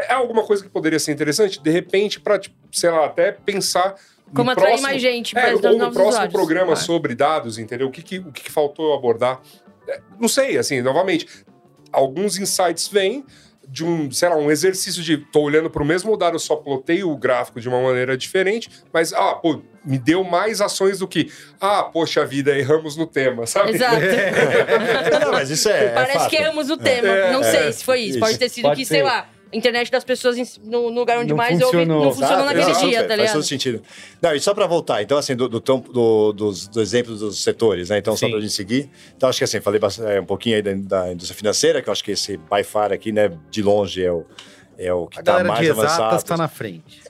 [0.08, 1.60] É alguma coisa que poderia ser interessante?
[1.62, 3.94] De repente, para, tipo, sei lá, até pensar
[4.34, 6.32] Como atrair próximo- mais gente é, para os ou no novos próximo usuários.
[6.34, 6.76] programa Ah.
[6.76, 7.86] sobre dados, entendeu?
[7.86, 9.40] O que, que, o que, que faltou abordar?
[9.88, 11.26] É, Não sei, assim, novamente,
[11.92, 13.24] alguns insights vêm
[13.70, 16.56] de um, sei lá, um exercício de tô olhando para o mesmo dado, eu só
[16.56, 21.06] plotei o gráfico de uma maneira diferente, mas, ah, pô, me deu mais ações do
[21.06, 21.30] que,
[21.60, 23.72] ah, poxa vida, erramos no tema, sabe?
[23.72, 23.96] Exato.
[25.20, 25.86] Não, mas isso é.
[25.86, 26.30] é Parece fato.
[26.30, 27.08] que erramos no tema.
[27.08, 27.50] É, não é.
[27.50, 28.10] sei se foi isso.
[28.10, 28.20] Isso.
[28.20, 28.94] Pode ter sido Pode que, ser.
[28.94, 32.04] sei lá, internet das pessoas em- no, no lugar onde Não mais ouve funcionou.
[32.04, 33.32] não funcionou naquele exato, dia, tá Faz ligado?
[33.34, 33.82] todo sentido.
[34.20, 37.88] Não, e só para voltar, então, assim, do, do, do, dos, do exemplo dos setores,
[37.88, 37.98] né?
[37.98, 38.30] Então, só Sim.
[38.32, 38.90] para a gente seguir.
[39.16, 41.88] Então, acho que assim, falei bastante, é, um pouquinho aí da, da indústria financeira, que
[41.88, 44.24] eu acho que esse by far aqui, né, de longe é o,
[44.76, 46.24] é o que está mais de exatas avançado.
[46.24, 47.00] tá na frente.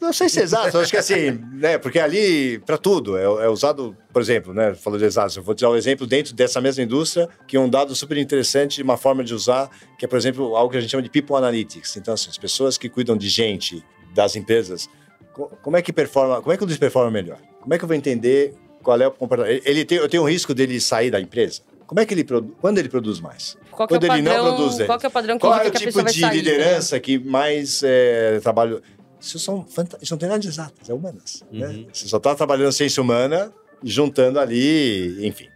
[0.00, 1.78] Não sei se é exato, acho que assim, né?
[1.78, 4.74] Porque ali, para tudo, é, é usado, por exemplo, né?
[4.74, 7.60] Falou de exatos, eu vou te dar um exemplo dentro dessa mesma indústria, que é
[7.60, 10.80] um dado super interessante uma forma de usar, que é, por exemplo, algo que a
[10.80, 11.96] gente chama de People Analytics.
[11.96, 13.84] Então, assim, as pessoas que cuidam de gente
[14.14, 14.88] das empresas,
[15.32, 17.38] co- como é que performa, como é que o Luiz performa melhor?
[17.60, 19.62] Como é que eu vou entender qual é o comportamento?
[19.64, 21.62] Ele- tem, eu tenho um risco dele sair da empresa?
[21.86, 23.56] Como é que ele produ- quando ele produz mais?
[23.70, 24.86] Qual que é o Quando ele não padrão, produz, né?
[24.86, 26.36] qual é o padrão que Qual é o tipo de sair?
[26.36, 28.82] liderança que mais é, trabalho?
[29.22, 31.42] Isso, são fanta- isso não tem nada de exatas, é humanas.
[31.50, 31.66] Né?
[31.66, 31.86] Uhum.
[31.92, 35.48] Você só está trabalhando ciência humana e juntando ali, enfim.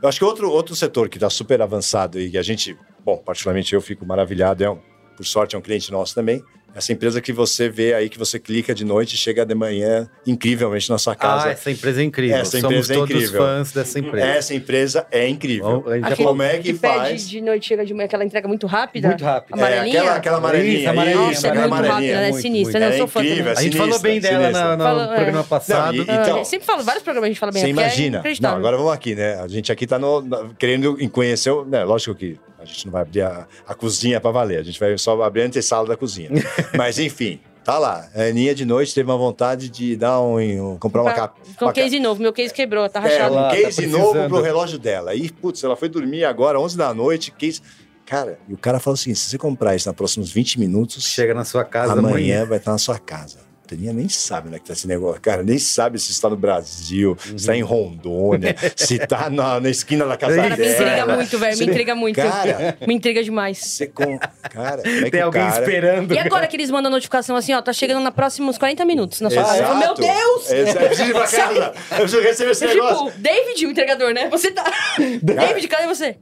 [0.00, 3.18] Eu acho que outro, outro setor que está super avançado e que a gente, bom,
[3.18, 4.78] particularmente eu fico maravilhado, é um,
[5.16, 6.42] por sorte é um cliente nosso também,
[6.74, 10.08] essa empresa que você vê aí, que você clica de noite e chega de manhã
[10.26, 11.50] incrivelmente na sua Ah, casa.
[11.50, 12.36] essa empresa é incrível.
[12.36, 13.40] Essa Somos empresa é todos incrível.
[13.42, 14.26] fãs dessa empresa.
[14.26, 15.80] Essa empresa é incrível.
[15.82, 17.08] Bom, a gente já Aquele- Como é que, que faz?
[17.08, 19.08] pede de noite, chega de manhã, aquela entrega muito rápida.
[19.08, 19.60] muito rápido.
[19.60, 20.78] É, aquela, aquela amarelinha.
[20.80, 22.20] Isso, amarelinha, Nossa, é aquela muito rápida, amarelinha.
[22.20, 22.28] né?
[22.30, 22.90] muito, Sinistra, muito.
[22.90, 22.94] né?
[22.94, 23.58] Eu sou É fã incrível, também.
[23.58, 25.14] A gente falou bem dela na- no, Falou, é.
[25.16, 25.96] programa passado.
[25.96, 27.62] Não, e- Ah, Então- eu sempre falo, vários programas a gente fala bem.
[27.62, 28.22] Você é porque é imagina.
[28.40, 29.34] Não, agora vamos aqui, né?
[29.40, 31.50] A gente aqui tá no, querendo em conhecer.
[31.50, 34.62] o- Né, lógico que a gente não vai abrir a, a cozinha para valer, a
[34.62, 36.30] gente vai só abrir a antessala da cozinha.
[36.76, 38.08] Mas enfim, tá lá.
[38.14, 40.38] A Aninha de noite teve uma vontade de dar um,
[40.72, 41.36] um- comprar uma capa.
[41.58, 43.34] Com uma case novo, meu case quebrou, tá É, rachado.
[43.34, 43.98] um Ela tá case precisando.
[44.00, 45.14] novo pro relógio dela.
[45.14, 47.60] E, putz, ela foi dormir agora, 11 da noite, case.
[48.06, 51.32] Cara, e o cara falou assim: se você comprar isso nos próximos 20 minutos, Chega
[51.32, 52.44] na sua casa amanhã, amanhã.
[52.46, 53.38] vai estar na sua casa.
[53.74, 55.20] A nem sabe onde é que tá esse negócio.
[55.20, 59.70] Cara, nem sabe se está no Brasil, se está em Rondônia, se está na, na
[59.70, 61.58] esquina da casa Cara, me intriga muito, velho.
[61.58, 62.16] Me intriga muito.
[62.16, 63.58] Cara, Me intriga demais.
[63.58, 64.18] você com...
[64.18, 65.60] Cara, como é que Tem alguém cara...
[65.60, 66.14] esperando.
[66.14, 69.30] E agora que eles mandam notificação assim, ó, tá chegando nos próximos 40 minutos na
[69.30, 69.56] sua casa.
[69.58, 69.76] Exato.
[69.78, 70.50] Meu Deus!
[70.50, 70.78] Exato.
[70.78, 71.72] Eu preciso ir pra casa.
[71.92, 73.06] Eu preciso receber esse Eu, negócio.
[73.06, 74.28] tipo, David, o entregador, né?
[74.28, 74.64] Você tá.
[75.22, 76.16] David, cadê você?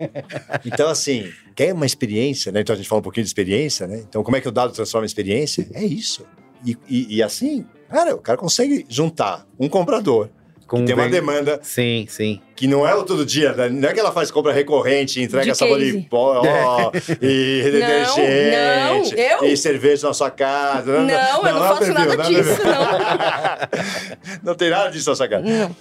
[0.64, 2.60] Então, assim, quer uma experiência, né?
[2.60, 4.02] Então a gente fala um pouquinho de experiência, né?
[4.08, 5.66] Então, como é que o dado transforma em experiência?
[5.74, 6.26] É isso.
[6.64, 10.28] E, e- e assim, cara, o cara consegue juntar um comprador
[10.66, 12.40] Com que tem uma bem- demanda Sim, sim.
[12.54, 13.68] que não é o todo dia, né?
[13.68, 16.42] não é que ela faz compra recorrente, entrega De sabão de pó
[17.22, 19.44] e detergente não, eu?
[19.44, 21.00] e cerveja na sua casa.
[21.02, 24.38] Não, eu não faço perfil, nada não é disso, perfil.
[24.42, 25.44] não tem nada disso na sua casa.
[25.44, 25.74] Não.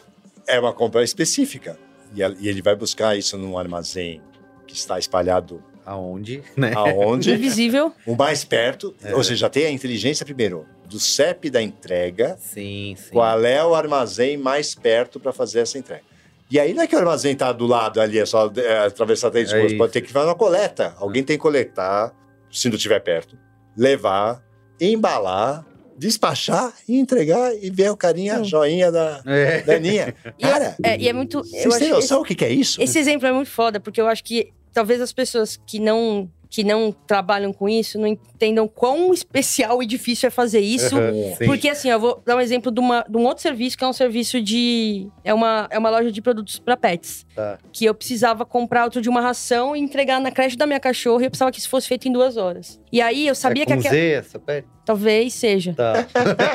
[0.47, 1.77] É uma compra específica.
[2.15, 4.21] E ele vai buscar isso num armazém
[4.65, 6.73] que está espalhado Aonde, né?
[6.75, 7.31] aonde?
[7.31, 7.93] Invisível.
[8.05, 12.95] o mais perto, ou seja, já tem a inteligência primeiro do CEP da entrega, Sim,
[12.97, 13.09] sim.
[13.11, 16.03] qual é o armazém mais perto para fazer essa entrega.
[16.51, 19.31] E aí não é que o armazém está do lado ali, é só é, atravessar
[19.31, 19.77] três É ruas, isso.
[19.77, 20.93] pode ter que fazer uma coleta.
[20.97, 22.13] Alguém tem que coletar,
[22.51, 23.37] se não estiver perto,
[23.75, 24.41] levar,
[24.79, 25.65] embalar,
[25.97, 28.43] despachar e entregar e ver o carinha, Hum.
[28.45, 29.61] joinha da, É.
[29.61, 30.13] da Aninha.
[30.37, 31.41] E Cara, É, e é muito.
[31.43, 32.81] Vocês têm noção o que, que é isso?
[32.81, 36.63] Esse exemplo é muito foda, porque eu acho que talvez as pessoas que não que
[36.63, 40.95] não trabalham com isso não entendam quão especial e difícil é fazer isso.
[41.37, 41.45] Sim.
[41.45, 43.87] Porque assim, eu vou dar um exemplo de, uma, de um outro serviço que é
[43.87, 45.09] um serviço de.
[45.25, 47.25] É uma, é uma loja de produtos para pets.
[47.35, 47.57] Tá.
[47.73, 51.23] Que eu precisava comprar outro de uma ração e entregar na creche da minha cachorra
[51.23, 52.79] e eu precisava que isso fosse feito em duas horas.
[52.93, 53.95] E aí eu sabia é que com aquela.
[53.95, 54.65] Z, essa pele?
[54.85, 55.73] Talvez seja.
[55.73, 56.07] Tá.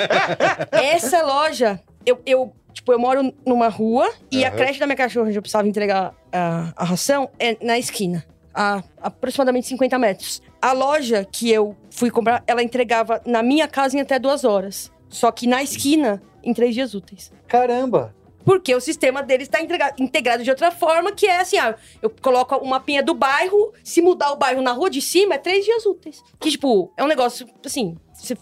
[0.73, 5.27] Essa loja, eu, eu, tipo, eu moro numa rua e a creche da minha cachorra,
[5.28, 8.24] onde eu precisava entregar a, a ração, é na esquina.
[8.55, 10.43] A aproximadamente 50 metros.
[10.61, 14.93] A loja que eu fui comprar, ela entregava na minha casa em até duas horas.
[15.09, 17.32] Só que na esquina, em três dias úteis.
[17.49, 18.15] Caramba!
[18.44, 19.61] Porque o sistema deles está
[19.99, 24.03] integrado de outra forma, que é assim, ah, eu coloco o mapinha do bairro, se
[24.03, 26.23] mudar o bairro na rua de cima, é três dias úteis.
[26.40, 27.97] Que, tipo, é um negócio, assim,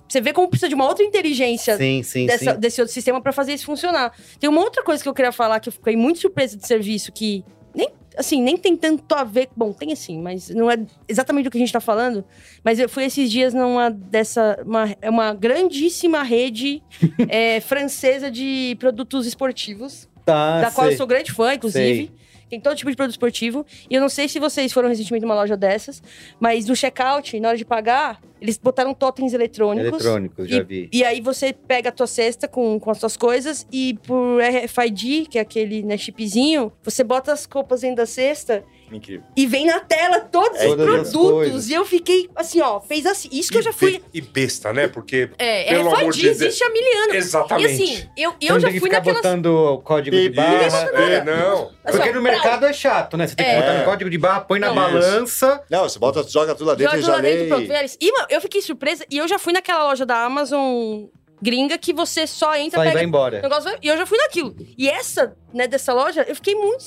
[0.08, 2.60] você vê como precisa de uma outra inteligência Sim, sim, dessa- sim.
[2.60, 4.12] desse outro sistema pra fazer isso funcionar.
[4.38, 7.10] Tem uma outra coisa que eu queria falar que eu fiquei muito surpresa de serviço
[7.12, 7.44] que
[7.74, 10.76] nem assim, nem tem tanto a ver, bom, tem assim, mas não é
[11.08, 12.24] exatamente do que a gente tá falando,
[12.62, 16.82] mas eu fui esses dias numa dessa uma, é uma grandíssima rede
[17.28, 20.98] é, francesa de produtos esportivos, Tá, da qual eu sei.
[20.98, 22.12] sou grande fã, inclusive.
[22.50, 23.64] Tem todo tipo de produto esportivo.
[23.88, 26.02] E eu não sei se vocês foram recentemente numa loja dessas,
[26.40, 29.88] mas no checkout, na hora de pagar, eles botaram totens eletrônicos.
[29.88, 30.88] Eletrônicos, já vi.
[30.92, 35.28] E aí você pega a tua cesta com, com as tuas coisas e por RFID,
[35.30, 39.22] que é aquele né, chipzinho, você bota as roupas dentro da cesta Incrível.
[39.36, 41.68] e vem na tela todos É, os produtos.
[41.70, 43.28] E eu fiquei assim, ó, fez assim.
[43.32, 43.92] Isso que eu já E fui.
[43.98, 44.88] be- E besta, né?
[44.88, 45.30] Porque.
[45.38, 46.40] É, pelo amor de Deus.
[46.40, 47.14] existe há mil anos.
[47.14, 47.70] Exatamente.
[47.70, 49.16] E assim, eu, eu não já fui ficar naquelas.
[49.18, 50.90] botando o código de Isso, barra.
[50.94, 51.70] É, não.
[51.82, 53.26] Porque Assim, no ó, mercado é chato, né?
[53.26, 53.60] Você tem que É.
[53.60, 54.74] botar no código de barra, põe na Não.
[54.74, 55.62] balança.
[55.70, 57.66] Não, você bota, joga tudo lá dentro Joga e já lá dentro, lê.
[57.66, 59.04] pronto, E, eu fiquei surpresa.
[59.10, 61.04] E eu já fui naquela loja da Amazon
[61.42, 63.40] gringa que você só entra, e pega vai embora.
[63.40, 64.54] negócio e eu já fui naquilo.
[64.76, 66.84] E essa, né, dessa loja, eu fiquei muito.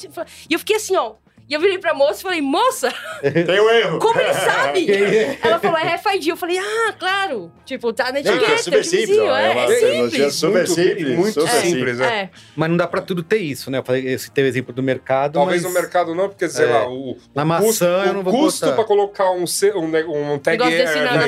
[0.50, 1.14] E eu fiquei assim, ó.
[1.50, 2.92] E eu virei pra moça e falei, moça,
[3.22, 4.00] Tem um erro.
[4.00, 4.90] como ele sabe?
[4.92, 5.38] é?
[5.42, 6.30] Ela falou, é RFID.
[6.30, 7.52] Eu falei, ah, claro.
[7.66, 9.76] Tipo, tá na Não, etiqueta, é super o simples, ó, é é, uma é
[10.10, 10.36] simples.
[10.36, 11.18] super Muito- simples.
[11.18, 12.16] muito super simples, né?
[12.24, 12.30] É.
[12.56, 13.78] Mas não dá pra tudo ter isso, né?
[13.80, 15.34] Eu falei, esse teu exemplo do mercado.
[15.34, 16.70] Talvez mas no mercado não, porque, sei É.
[16.70, 18.76] lá, o, Na o maçã custo, eu não o vou custo botar.
[18.76, 21.28] pra colocar um, um, um tag air, desse não, né,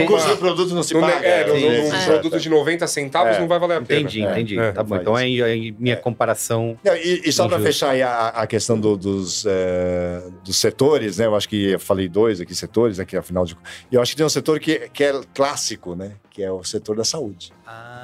[0.00, 1.24] É, o custo do produto não se paga.
[1.26, 2.06] é, É.
[2.06, 3.40] produto de 90 centavos É.
[3.40, 4.00] não vai valer a pena.
[4.00, 4.58] Entendi, É, entendi.
[4.58, 4.96] é, tá bom.
[4.96, 6.76] Então aí minha comparação.
[6.84, 7.62] E, só justo.
[7.62, 11.26] fechar aí a, questão do- dos, eh, dos setores, né?
[11.26, 13.56] Eu acho que eu falei dois aqui setores, aqui afinal de
[13.90, 16.12] E eu acho que tem um setor que, que é clássico, né?
[16.30, 17.52] Que é o setor da saúde.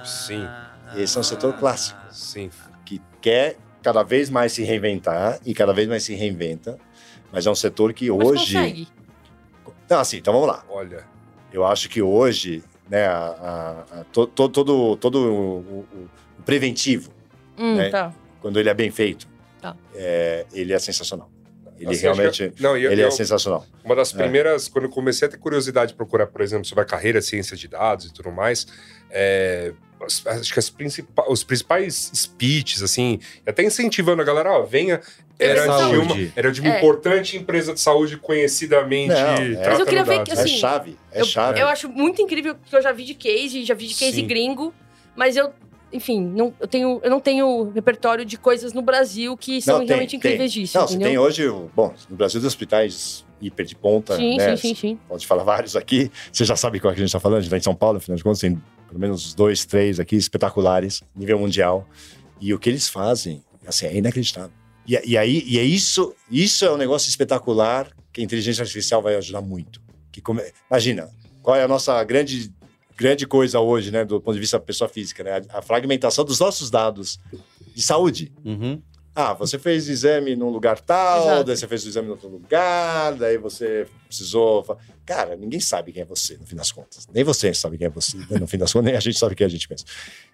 [0.05, 0.47] Sim.
[0.97, 2.51] Esse é um setor clássico, Sim.
[2.85, 6.79] que quer cada vez mais se reinventar e cada vez mais se reinventa.
[7.33, 8.55] Mas é um setor que Mas hoje.
[8.55, 8.89] consegue.
[9.89, 10.65] Não, assim, então vamos lá.
[10.69, 11.05] Olha.
[11.53, 15.87] Eu acho que hoje, né, a- a- a- to- to- todo, todo o, o-
[16.39, 17.11] o preventivo,
[17.59, 17.89] Hum, É.
[17.91, 18.13] tá.
[18.41, 19.29] quando ele é bem feito,
[19.61, 19.77] Tá.
[19.95, 21.29] é, ele é sensacional.
[21.81, 23.67] Ele Assim, realmente que- não, eu- ele é eu- sensacional.
[23.83, 24.17] Uma das É.
[24.19, 27.57] primeiras, quando eu comecei a ter curiosidade de procurar, por exemplo, sobre a carreira, ciência
[27.57, 28.67] de dados e tudo mais,
[29.11, 34.63] é, as- acho que as principais, os principais speeches, assim, até incentivando a galera, ó,
[34.63, 35.01] venha,
[35.39, 36.77] era de, uma, era de uma É.
[36.77, 39.69] importante empresa de saúde conhecidamente Não, é.
[39.71, 41.61] Mas eu queria ver que, assim, é chave, é eu, chave.
[41.61, 44.27] eu acho muito incrível que eu já vi de case, já vi de case Sim.
[44.27, 44.75] gringo,
[45.17, 45.51] mas eu,
[45.93, 49.81] enfim, não, eu, tenho, eu não tenho repertório de coisas no Brasil que são Não,
[49.81, 50.19] tem, realmente tem.
[50.19, 51.09] incríveis disso, Não, você entendeu?
[51.11, 54.57] tem hoje, bom, no Brasil tem hospitais hiper de ponta, sim, né?
[54.57, 54.99] sim, sim, sim.
[55.09, 56.11] Pode falar vários aqui.
[56.33, 57.75] Você já sabe qual é que a gente está falando, a gente está em São
[57.75, 61.89] Paulo, afinal de contas, tem pelo menos dois, três aqui espetaculares, nível mundial.
[62.41, 64.51] E o que eles fazem, assim, é inacreditável.
[64.87, 69.01] E, e aí, e é isso, isso é um negócio espetacular que a inteligência artificial
[69.01, 69.81] vai ajudar muito.
[70.13, 71.09] Que come- Imagina,
[71.43, 72.53] qual é a nossa grande,
[73.01, 75.43] grande coisa hoje, né, do ponto de vista da pessoa física, né?
[75.49, 77.19] A, a fragmentação dos nossos dados
[77.75, 78.31] de saúde.
[78.45, 78.83] Uhum.
[79.15, 81.45] Ah, você fez exame num lugar tal, Exato.
[81.45, 84.79] daí você fez o exame em outro lugar, daí você precisou.
[85.07, 87.09] Cara, ninguém sabe quem é você, no fim das contas.
[87.13, 88.39] Nem você sabe quem é você, né?
[88.39, 89.85] no fim das contas, nem a gente sabe quem a gente pensa.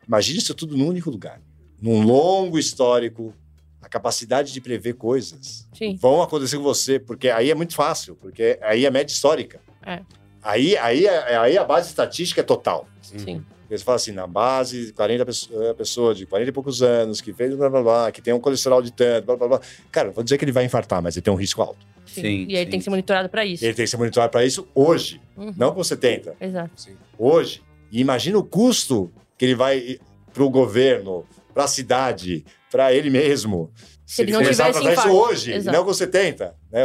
[0.07, 1.41] Imagine isso tudo num único lugar.
[1.81, 3.33] Num longo histórico,
[3.81, 5.97] a capacidade de prever coisas Sim.
[5.97, 9.61] vão acontecer com você, porque aí é muito fácil, porque aí é média histórica.
[9.85, 10.03] É.
[10.47, 12.87] Aí, aí, é- aí a base estatística é total.
[13.03, 13.45] Sim.
[13.69, 17.33] Eles falam assim, na base, 40 pessoas, eh, pessoa de 40 e poucos anos, que
[17.33, 19.61] fez blá blá blá, que tem um colesterol de tanto, blá blá blá.
[19.91, 21.85] Cara, vou dizer que ele vai infartar, mas ele tem um risco alto.
[22.07, 22.21] Sim.
[22.23, 22.91] Sim, e aí sim, tem que ser sim.
[22.91, 23.65] monitorado pra isso.
[23.65, 25.53] Ele tem que ser monitorado para isso hoje, Uhum.
[25.57, 26.37] não com 70.
[26.41, 26.71] Exato.
[27.19, 27.61] Hoje.
[27.91, 29.99] E imagina o custo que ele vai
[30.33, 33.71] para o governo, para a cidade, para ele mesmo.
[34.05, 35.77] Se ele não começar a tratar isso hoje, Exato.
[35.77, 36.55] não com 70.
[36.71, 36.83] Né?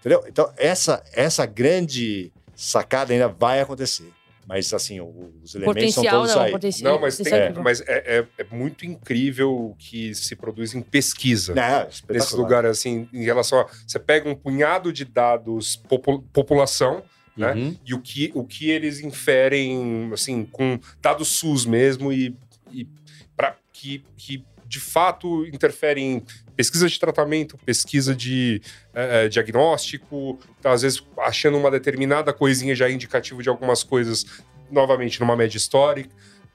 [0.00, 0.24] Entendeu?
[0.26, 2.32] Então, essa, essa grande
[2.64, 4.10] sacada ainda vai acontecer.
[4.46, 6.42] Mas, assim, os elementos são Potencial, todos não.
[6.42, 6.50] aí.
[6.50, 6.92] Potencial.
[6.94, 10.74] Não, mas, tem, é é, mas é, é- é muito incrível o que se produz
[10.74, 11.54] em pesquisa.
[11.54, 13.66] Não, Nesse lugar, assim, em relação a.
[13.86, 17.04] Você pega um punhado de dados popu- população,
[17.36, 17.52] né?
[17.54, 17.76] Uhum.
[17.86, 22.36] e o que, o que eles inferem, assim, com dados SUS mesmo e,
[22.72, 22.86] e
[23.36, 26.22] para que, que de fato interferem em
[26.56, 28.62] pesquisa de tratamento, pesquisa de
[28.94, 34.24] eh, eh, diagnóstico, tá, às vezes achando uma determinada coisinha já indicativo de algumas coisas,
[34.70, 36.08] novamente numa média histórica,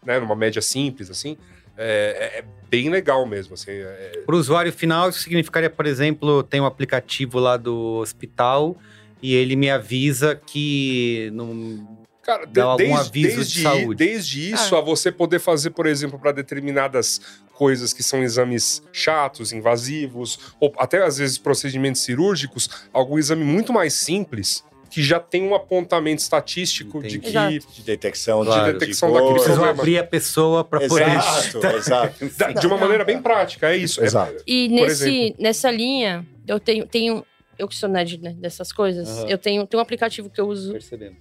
[0.03, 1.37] né, numa média simples, assim,
[1.77, 5.85] é, é- é bem legal mesmo, assim, é- Para o usuário final, isso significaria, por
[5.85, 8.75] exemplo, tem um aplicativo lá do hospital
[9.21, 11.95] e ele me avisa que não.
[12.23, 13.95] Cara, de- Dá algum desde, aviso de desde, saúde.
[13.95, 17.21] desde isso a você poder fazer, por exemplo, para determinadas
[17.57, 23.73] coisas que são exames chatos, invasivos, ou até às vezes procedimentos cirúrgicos, algum exame muito
[23.73, 27.19] mais simples que já tem um apontamento estatístico de Entendi.
[27.19, 27.73] que Exato.
[27.75, 28.61] De detecção, Claro.
[28.65, 29.15] de, De detecção cor.
[29.15, 29.79] daquele Preciso problema.
[29.81, 31.09] abrir a pessoa para poder.
[31.09, 32.25] Exato, exato.
[32.37, 34.01] da- de uma maneira bem prática, é isso.
[34.01, 34.43] É- Exato.
[34.47, 35.43] E nesse, exemplo.
[35.43, 37.25] nessa linha, eu tenho, tenho.
[37.59, 39.27] Eu que sou nerd né, dessas coisas, Aham.
[39.27, 41.17] eu tenho, tenho um aplicativo que eu uso Percebemos.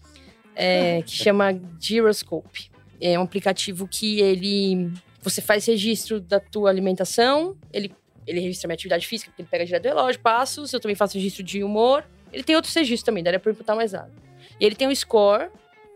[0.54, 2.70] é, que chama Gyroscope.
[3.00, 4.92] É um aplicativo que ele.
[5.26, 7.92] Você faz registro da tua alimentação, ele
[8.26, 11.14] ele registra minha atividade física, porque ele pega direto do relógio, passos, eu também faço
[11.14, 12.04] registro de humor.
[12.32, 14.10] Ele tem outros registros também, daria pra imputar mais nada.
[14.60, 15.48] E ele tem um score,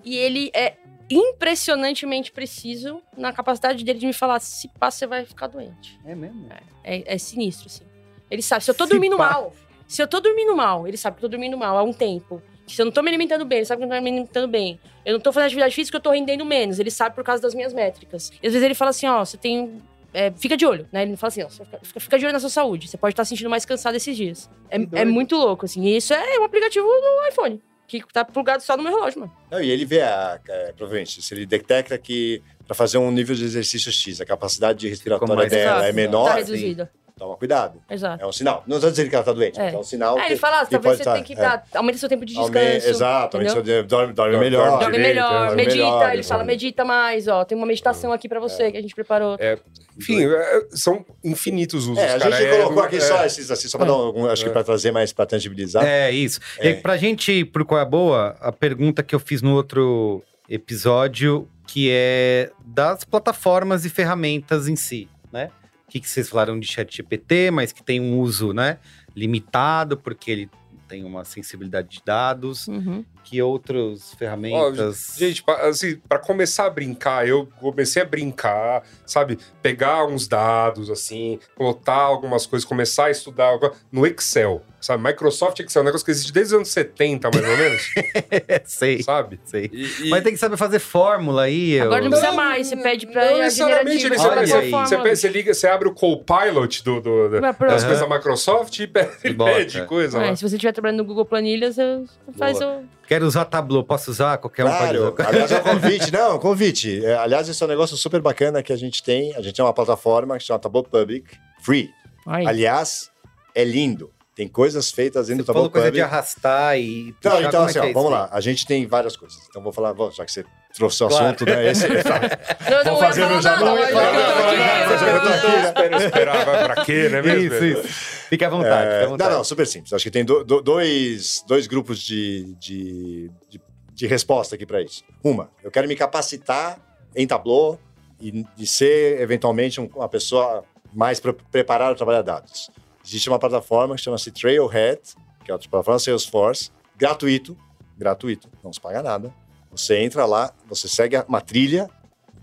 [0.05, 0.77] e ele é
[1.09, 5.99] impressionantemente preciso na capacidade dele de me falar se passa, você vai ficar doente.
[6.05, 6.49] É mesmo?
[6.85, 7.85] É, é sinistro, assim.
[8.31, 9.31] Ele sabe, se eu tô Se dormindo pá.
[9.31, 9.53] mal,
[9.89, 12.41] se eu tô dormindo mal, ele sabe que eu tô dormindo mal há um tempo.
[12.75, 14.49] Se eu não tô me alimentando bem, ele sabe que eu não tô me alimentando
[14.49, 14.79] bem.
[15.05, 16.79] Eu não tô fazendo atividade física, eu tô rendendo menos.
[16.79, 18.31] Ele sabe por causa das minhas métricas.
[18.43, 19.81] E às vezes ele fala assim, ó, você tem...
[20.13, 21.03] é, fica de olho, né?
[21.03, 22.89] Ele não fala assim, ó, fica, fica- de olho na sua saúde.
[22.89, 24.51] Você pode estar se sentindo mais cansado esses dias.
[24.71, 25.83] É, é muito louco, assim.
[25.85, 27.61] E isso é um aplicativo do iPhone.
[27.89, 29.33] Que tá plugado só no meu relógio, mano.
[29.51, 33.35] Não, e ele vê, a, é, provavelmente, se ele detecta que para fazer um nível
[33.35, 36.89] de exercício X, a capacidade respiratória dela é menor, Tá reduzida.
[37.21, 37.81] Toma cuidado.
[37.91, 38.25] Exato.
[38.25, 38.65] É um sinal.
[38.67, 39.65] Não estou dizendo que ela está doente, É.
[39.65, 41.37] mas é um sinal É, ele fala, que talvez você tá- tem que é.
[41.37, 42.89] dar, aumenta seu tempo de Aume- descanso.
[42.89, 43.53] Exato, entendeu?
[43.53, 44.71] aumente seu- dorme, dorme Dorme- melhor.
[44.79, 45.77] Dorme direito, melhor, dorme medita.
[45.77, 47.45] melhor, ele fala, medita mais, ó.
[47.45, 49.37] Tem uma meditação aqui pra você que a gente preparou.
[49.39, 49.59] É,
[49.99, 52.31] Enfim, é, são infinitos usos, É, a cara.
[52.37, 53.91] gente É, colocou aqui é, só esses, assim, só para É.
[53.91, 54.53] dar um, acho que É.
[54.53, 55.85] para trazer mais, para tangibilizar.
[55.85, 56.41] É isso.
[56.63, 59.43] E aí, pra gente ir pro Qual é a Boa, a pergunta que eu fiz
[59.43, 65.51] no outro episódio, que é das plataformas e ferramentas em si, né?
[65.91, 68.79] O que, que vocês falaram de chat GPT, mas que tem um uso, né,
[69.15, 70.51] limitado, porque ele
[70.87, 72.69] tem uma sensibilidade de dados.
[72.69, 73.05] Uhum.
[73.25, 75.15] Que outras ferramentas...
[75.17, 79.37] Gente, pa- assim, para começar a brincar, eu comecei a brincar, sabe?
[79.63, 85.03] Pegar uns dados, assim, plotar algumas coisas, começar a estudar algo- no Excel, sabe?
[85.03, 87.83] Microsoft Excel, é um negócio que existe desde os anos 70, mais ou menos,
[88.65, 89.39] sei, sabe?
[89.45, 89.71] sei.
[89.73, 91.79] E- e- Mas tem que saber fazer fórmula aí.
[91.81, 93.91] Agora não eu- precisa mais, você pede pra Não a generativa.
[94.15, 94.71] ele- Olha você, aí.
[94.71, 97.69] você, pe- você liga, você abre o Copilot do, do, do- das Aham.
[97.87, 100.23] coisas da Microsoft e pede, E pede coisa.
[100.23, 102.05] É, se você estiver trabalhando no Google Planilhas, você
[102.39, 102.83] faz o.
[103.07, 104.39] Quero usar Tableau, posso usar?
[104.39, 105.29] Qualquer um Claro, pode usar.
[105.29, 106.13] aliás, é um convite.
[106.13, 107.05] Não, convite.
[107.05, 109.35] É, aliás, esse é um negócio super bacana que a gente tem.
[109.35, 111.25] A gente tem uma plataforma que se chama Tableau Public,
[111.61, 111.91] free.
[112.27, 112.47] Aí.
[112.47, 113.11] Aliás,
[113.55, 114.11] é lindo.
[114.41, 117.15] Tem coisas feitas dentro Você do falou coisa de arrastar e.
[117.23, 118.27] Não, então é assim, que ó, é vamos lá.
[118.33, 119.39] A gente tem várias coisas.
[119.51, 121.27] Então vou falar, bom, já que você trouxe o Claro.
[121.27, 121.71] assunto, né?
[121.71, 121.87] Esse,
[122.89, 125.67] Vou fazer falar meu jabá, eu tô aqui, aqui.
[125.67, 127.55] Espera, esperar, vai pra quê, né mesmo?
[127.55, 127.83] Isso, isso.
[128.31, 129.29] Fique à vontade, É, à vontade.
[129.31, 129.93] não, não, super simples.
[129.93, 133.61] Acho que tem do- do- dois, dois grupos de, de, de,
[133.93, 135.05] de resposta aqui para isso.
[135.23, 136.79] Uma, eu quero me capacitar
[137.15, 137.79] em Tableau
[138.19, 140.65] e de ser, eventualmente, um- uma pessoa
[140.95, 142.71] mais pre- preparada para trabalhar dados.
[143.05, 145.01] Existe uma plataforma que chama-se Trailhead,
[145.45, 147.57] que é outra plataforma Salesforce, gratuito,
[147.97, 149.33] gratuito, não se paga nada.
[149.71, 151.89] Você entra lá, você segue uma trilha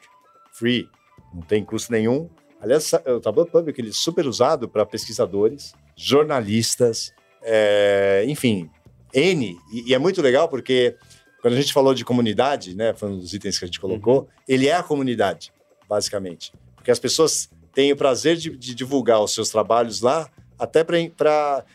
[0.53, 0.89] Free.
[1.33, 2.29] Não tem custo nenhum.
[2.59, 8.69] Aliás, o Tableau Public ele é super usado para pesquisadores, jornalistas, é, enfim,
[9.13, 9.57] N.
[9.71, 10.95] E, e é muito legal porque
[11.41, 14.29] quando a gente falou de comunidade, né, foi um dos itens que a gente colocou,
[14.47, 15.51] ele é a comunidade,
[15.89, 16.53] basicamente.
[16.75, 20.99] Porque as pessoas têm o prazer de, de divulgar os seus trabalhos lá, até para.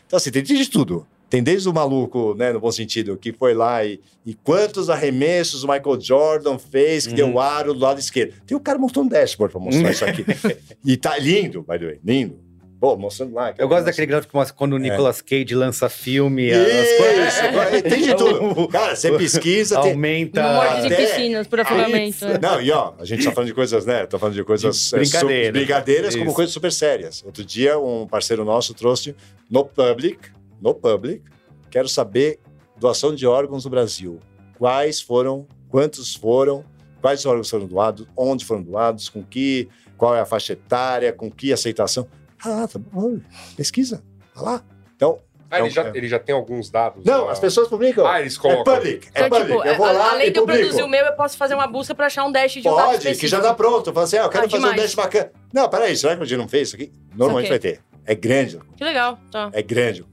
[0.05, 1.05] Então, assim, tem de tudo.
[1.29, 5.63] Tem desde o maluco, né, no bom sentido, que foi lá e, e quantos arremessos
[5.63, 7.31] o Michael Jordan fez que Uhum.
[7.31, 8.33] deu aro do lado esquerdo.
[8.45, 10.25] Tem o cara montando um dashboard para mostrar isso aqui.
[10.85, 12.47] e tá lindo, by the way, lindo.
[12.79, 13.55] Pô, mostrando lá.
[13.57, 17.39] Eu gosto daquele gráfico que mostra quando o Nicolas Cage lança filme, as Isso, coisas.
[17.39, 18.67] agora, tem de tudo.
[18.67, 20.43] Cara, você pesquisa, tem, Aumenta.
[20.43, 22.23] No mortes em até- piscinas, por afogamento.
[22.25, 22.37] é.
[22.39, 24.05] Não, e ó, a gente tá falando de coisas, né?
[24.05, 25.51] Tá falando de coisas De é, brincadeiras.
[25.53, 27.23] brincadeiras como coisas super sérias.
[27.25, 29.15] Outro dia, um parceiro nosso trouxe
[29.49, 30.19] no public,
[30.61, 31.23] no public,
[31.69, 32.39] quero saber
[32.77, 34.19] doação de órgãos no Brasil.
[34.57, 36.63] Quais foram, quantos foram,
[37.01, 39.67] quais órgãos foram doados, onde foram doados, com que,
[39.97, 42.07] qual é a faixa etária, com que aceitação.
[42.43, 43.19] Ah, tá bom,
[43.55, 44.03] pesquisa,
[44.33, 44.63] tá lá.
[44.95, 45.19] Então,
[45.49, 45.91] Ah, ele Não, já, é.
[45.95, 47.05] ele já tem alguns dados.
[47.05, 47.31] não, lá.
[47.31, 48.05] as pessoas publicam.
[48.05, 48.63] Ah, eles é colocam.
[48.75, 49.55] public, é Então, public.
[49.57, 50.61] tipo, eu vou a- lá além e de eu publico.
[50.65, 52.75] produzir o meu, eu posso fazer uma busca pra achar um dash de um dado
[52.75, 53.27] Pode, que específico.
[53.29, 53.93] já dá pronto.
[53.93, 54.81] Fala assim, ah, eu quero Ah, fazer um demais.
[54.81, 55.31] dash bacana.
[55.53, 56.91] Não, peraí, será que a gente não fez isso aqui?
[57.15, 57.71] Normalmente vai Saquei.
[57.75, 57.81] ter.
[58.05, 59.49] É grande, Que legal, tá.
[59.53, 60.05] é grande.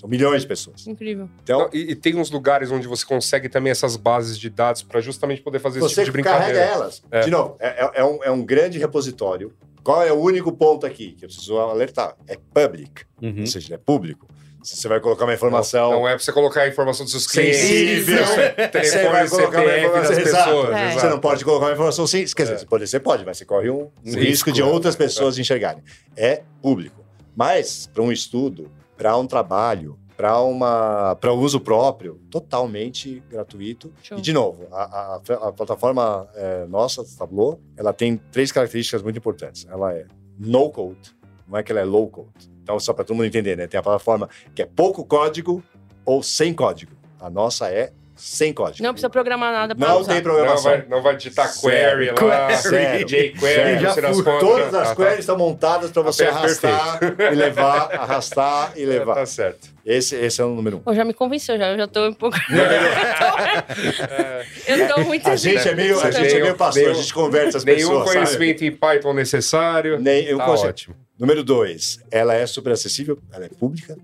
[0.00, 0.86] São milhões de pessoas.
[0.86, 1.28] Incrível.
[1.42, 5.00] Então, e, e tem uns lugares onde você consegue também essas bases de dados para
[5.00, 6.72] justamente poder fazer esse você tipo de carrega brincadeira.
[6.74, 7.02] elas.
[7.10, 7.20] É.
[7.20, 9.52] De novo, é, é- é um, é um grande repositório.
[9.84, 12.14] Qual é o único ponto aqui que eu preciso alertar?
[12.26, 13.40] É public, Uhum.
[13.40, 14.26] ou seja, é público.
[14.62, 15.90] Se você vai colocar uma informação...
[15.90, 18.24] Não, não é pra você colocar a informação dos seus clientes, Sensível.
[18.26, 20.76] Você vai colocar uma informação pessoas.
[20.76, 20.90] É.
[20.92, 22.24] Você não pode colocar uma informação sim.
[22.26, 22.58] Quer dizer, É.
[22.58, 25.82] você pode, você pode, mas você corre um, um Sim, risco de outras pessoas enxergarem.
[26.14, 27.02] É público.
[27.34, 28.70] Mas, para um estudo,
[29.00, 33.90] para um trabalho, para uma para uso próprio, totalmente gratuito.
[34.02, 34.18] Show.
[34.18, 39.16] E, de novo, a, a- a plataforma é, nossa, Tableau, ela tem três características muito
[39.16, 39.66] importantes.
[39.70, 40.04] Ela é
[40.38, 41.16] no-code,
[41.48, 42.28] não é que ela é low-code.
[42.62, 43.66] Então, só para todo mundo entender, né?
[43.66, 45.62] Tem a plataforma que é pouco código
[46.04, 46.92] ou sem código.
[47.18, 47.90] A nossa é
[48.20, 48.82] sem código.
[48.82, 50.12] Não precisa programar nada pra Não usar.
[50.12, 50.62] tem Não programação.
[50.70, 52.14] vai, não vai digitar Sério.
[52.14, 53.06] query lá, Sério.
[53.06, 54.40] jQuery, não Já quantas.
[54.40, 54.96] Todas as Ah, tá.
[54.96, 56.98] queries estão montadas para você Até arrastar
[57.32, 59.14] e levar, arrastar e É, levar.
[59.14, 59.68] Tá certo.
[59.84, 60.80] Esse, esse é o número um.
[60.80, 61.70] Pô, já me convenceu, já.
[61.70, 62.36] Eu já tô um pouco.
[64.66, 67.14] eu tô muito A gente é meio, a gente é meio pastor, nenhum- a gente
[67.14, 68.14] converte as Nenhum pessoas, sabe?
[68.18, 69.98] conhecimento em Python necessário.
[69.98, 70.94] Nem, tá ótimo.
[71.18, 73.96] Número dois, ela é super acessível, ela é pública,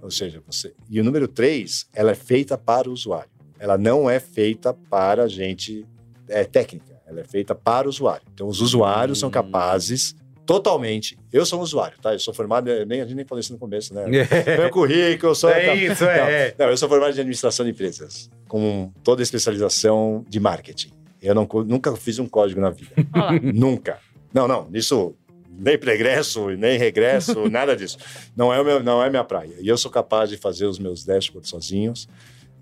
[0.00, 0.72] ou seja, você.
[0.90, 3.28] E o número três, ela é feita para o usuário.
[3.62, 5.86] Ela não é feita para gente
[6.28, 8.26] é, técnica, ela é feita para o usuário.
[8.34, 9.32] Então, os usuários são Hum.
[9.32, 11.16] capazes totalmente.
[11.32, 12.12] Eu sou um usuário, tá?
[12.12, 14.04] Eu sou formado, eh, nem, a gente nem falou isso no começo, né?
[14.58, 15.48] Meu currículo, eu sou.
[15.48, 16.52] É isso, é.
[16.58, 20.90] Não, eu sou formado de administração de empresas, com toda a especialização de marketing.
[21.22, 22.90] Eu não, nunca fiz um código na vida.
[23.14, 23.52] Olha lá.
[23.54, 23.98] nunca.
[24.34, 25.14] Não, não, isso
[25.48, 27.96] nem pregresso, nem regresso, nada disso.
[28.34, 29.54] Não é, o meu, não é minha praia.
[29.60, 32.08] E eu sou capaz de fazer os meus dashboards sozinhos.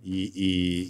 [0.05, 0.33] E,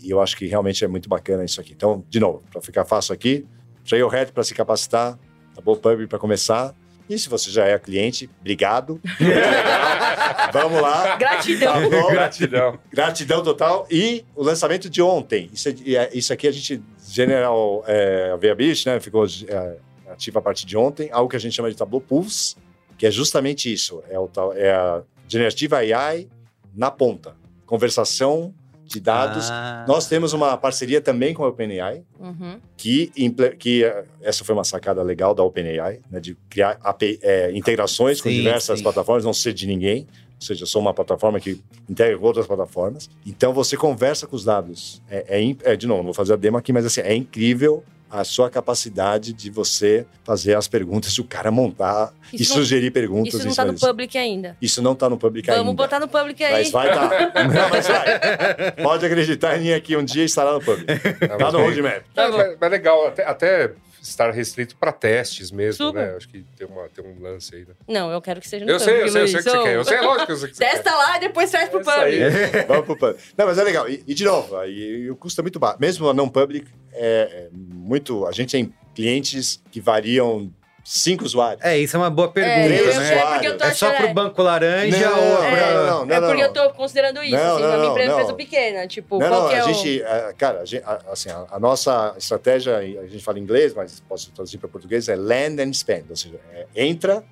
[0.03, 1.73] e- e eu acho que realmente é muito bacana isso aqui.
[1.73, 3.45] Então, de novo, para ficar fácil aqui,
[3.89, 5.19] Trailhead para se capacitar,
[5.55, 5.75] tá bom?
[5.75, 6.75] Pub para começar.
[7.09, 9.01] E se você já é cliente, obrigado.
[10.53, 11.17] Vamos lá.
[11.17, 11.73] Gratidão.
[11.73, 12.11] Tá bom?
[12.11, 12.79] Gratidão.
[12.93, 13.87] Gratidão total.
[13.91, 15.51] E o lançamento de ontem.
[15.53, 19.01] Isso, é- é- isso aqui a gente, General é, Viability, né?
[19.01, 19.77] Ficou é,
[20.11, 21.09] ativo a partir de ontem.
[21.13, 22.57] Algo que a gente chama de Tableau Pulse,
[22.97, 24.03] que é justamente isso.
[24.09, 26.29] É, o, tal- é a generativa AI
[26.75, 27.35] na ponta.
[27.67, 28.55] Conversação
[28.91, 29.49] de dados.
[29.51, 29.85] Ah.
[29.87, 32.59] Nós temos uma parceria também com a OpenAI, Uhum.
[32.77, 33.13] que,
[33.59, 38.21] que eh, essa foi uma sacada legal da OpenAI, né, de criar API, eh, integrações
[38.21, 38.83] com Sim, diversas sim.
[38.83, 40.07] plataformas, não ser de ninguém.
[40.41, 43.09] Ou seja, eu sou uma plataforma que integra com outras plataformas.
[43.25, 45.01] Então você conversa com os dados.
[45.09, 47.85] É, é é, de novo, não vou fazer a demo aqui, mas assim, é incrível
[48.11, 52.61] a sua capacidade de você fazer as perguntas, e o cara montar e Isso não-
[52.63, 53.35] sugerir perguntas.
[53.35, 54.57] Isso não tá cima no public ainda.
[54.61, 55.73] Isso não está no public Vamos ainda.
[55.75, 56.53] botar no public aí.
[56.53, 57.11] Mas vai estar.
[57.49, 58.73] Não, mas vai.
[58.83, 60.87] Pode acreditar em mim aqui, um dia estará no public.
[61.39, 62.03] Tá no roadmap.
[62.15, 63.71] Tá É, mas legal, até, até
[64.03, 66.09] estar restrito para testes mesmo, Super.
[66.09, 66.17] né?
[66.17, 67.61] Acho que tem, uma, tem um lance aí.
[67.63, 67.75] Né?
[67.89, 69.63] Não, eu quero que seja no Eu sei, eu sei, eu sei o que você
[69.63, 69.75] quer.
[69.75, 71.69] Eu sei, é lógico que eu sei o que você Testa lá e depois traz
[71.69, 72.21] pro É aí.
[72.21, 72.67] public.
[72.69, 73.23] Vamos pro public.
[73.37, 73.89] Não, mas é legal.
[73.89, 75.79] E, e de novo, aí, o custo é muito baixo.
[75.81, 78.27] Mesmo a não public, é, é muito.
[78.27, 80.53] A gente tem clientes que variam
[80.93, 81.65] cinco usuários.
[81.65, 83.15] É, isso é uma boa É, pergunta, Três né?
[83.15, 85.73] é porque eu tô É só pro Banco Laranja Não, ou é, pra...
[85.87, 86.49] não, não, é porque não.
[86.49, 88.35] eu tô considerando isso, Não, assim, não, a minha não, empresa não.
[88.35, 88.87] pequena.
[88.89, 89.73] Tipo, Não, não, é a o...
[89.73, 93.43] gente, a- cara, a gente, a- assim, a, a nossa estratégia, a gente fala em
[93.43, 97.23] inglês, mas posso traduzir para português, é land and spend, ou seja, é entra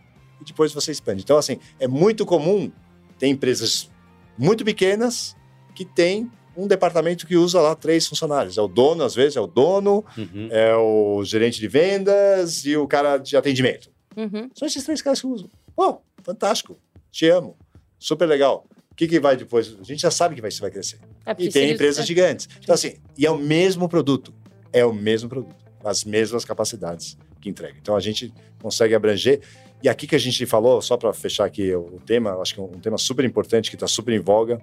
[0.40, 1.22] e depois você expande.
[1.24, 2.70] Então, assim, é muito comum
[3.18, 3.90] ter empresas
[4.38, 5.36] muito pequenas
[5.74, 8.58] que têm um departamento que usa lá três funcionários.
[8.58, 10.48] É o dono, às vezes, é o dono, Uhum.
[10.50, 13.90] é o gerente de vendas e o cara de atendimento.
[14.16, 14.50] Uhum.
[14.54, 15.48] São esses três caras que usam.
[15.76, 16.76] Pô, fantástico.
[17.12, 17.56] Te amo.
[17.98, 18.66] Super legal.
[18.90, 19.76] O que, que vai depois?
[19.80, 20.98] A gente já sabe que vai, vai crescer.
[21.24, 22.48] É E tem se- empresas gigantes.
[22.60, 24.34] Então, assim, e é o mesmo produto.
[24.72, 25.54] É o mesmo produto.
[25.84, 27.76] As mesmas capacidades que entrega.
[27.80, 29.40] Então, a gente consegue abranger.
[29.80, 32.60] E aqui que a gente falou, só para fechar aqui o tema, eu acho que
[32.60, 34.60] é um tema super importante, que está super em voga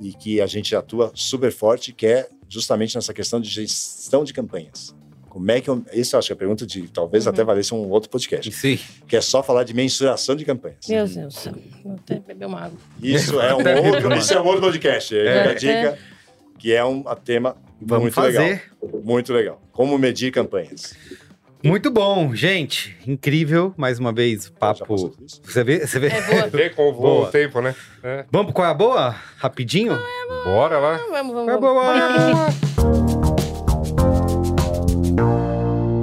[0.00, 4.32] e que a gente atua super forte, que é justamente nessa questão de gestão de
[4.32, 4.94] campanhas.
[5.28, 5.84] Como é que eu...
[5.92, 7.32] Isso eu acho que é a pergunta de talvez Uhum.
[7.32, 8.78] até valesse um outro podcast, Sim.
[9.08, 10.86] que é só falar de mensuração de campanhas.
[10.88, 11.54] Meu Deus do céu.
[11.82, 12.78] Vou até beber uma água.
[13.02, 15.16] Isso é um outro, isso é um outro podcast.
[15.16, 15.24] É.
[15.26, 15.48] É.
[15.50, 15.98] a dica,
[16.58, 18.38] que é um tema Vamos muito fazer.
[18.38, 19.00] legal.
[19.02, 19.62] Muito legal.
[19.72, 20.94] Como medir campanhas.
[21.64, 22.94] Muito bom, gente.
[23.06, 24.84] Incrível, mais uma vez, papo.
[25.42, 26.08] Você vê, você vê.
[26.08, 26.46] É boa.
[26.52, 27.28] Vê como voa Boa.
[27.28, 27.74] o tempo, né?
[28.02, 28.26] É.
[28.30, 29.16] Vamos pro qual é a boa?
[29.38, 29.98] Rapidinho?
[30.44, 31.00] Bora lá.
[31.10, 31.84] Vamos, vamos, Qual é boa?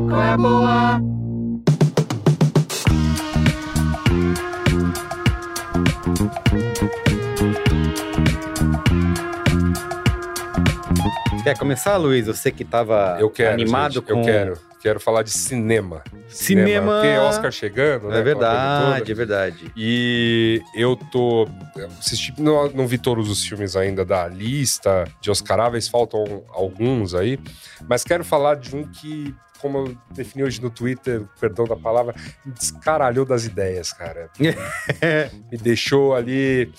[0.09, 1.01] Qual é a boa?
[11.43, 12.27] Quer começar, Luiz?
[12.27, 13.53] Você que tava Eu quero.
[13.53, 14.19] animado gente, com.
[14.19, 14.70] Eu quero.
[14.81, 16.03] Quero falar de cinema.
[16.27, 16.93] Cinema.
[16.93, 18.19] Porque Oscar chegando, né?
[18.19, 19.71] É verdade, é verdade.
[19.77, 21.47] E eu tô.
[21.99, 27.39] Assisti, não, não vi todos os filmes ainda da lista de Oscaráveis, faltam alguns aí.
[27.87, 32.15] Mas quero falar de um que, como eu defini hoje no Twitter, perdão da palavra,
[32.45, 34.29] me descaralhou das ideias, cara.
[35.51, 36.73] me deixou ali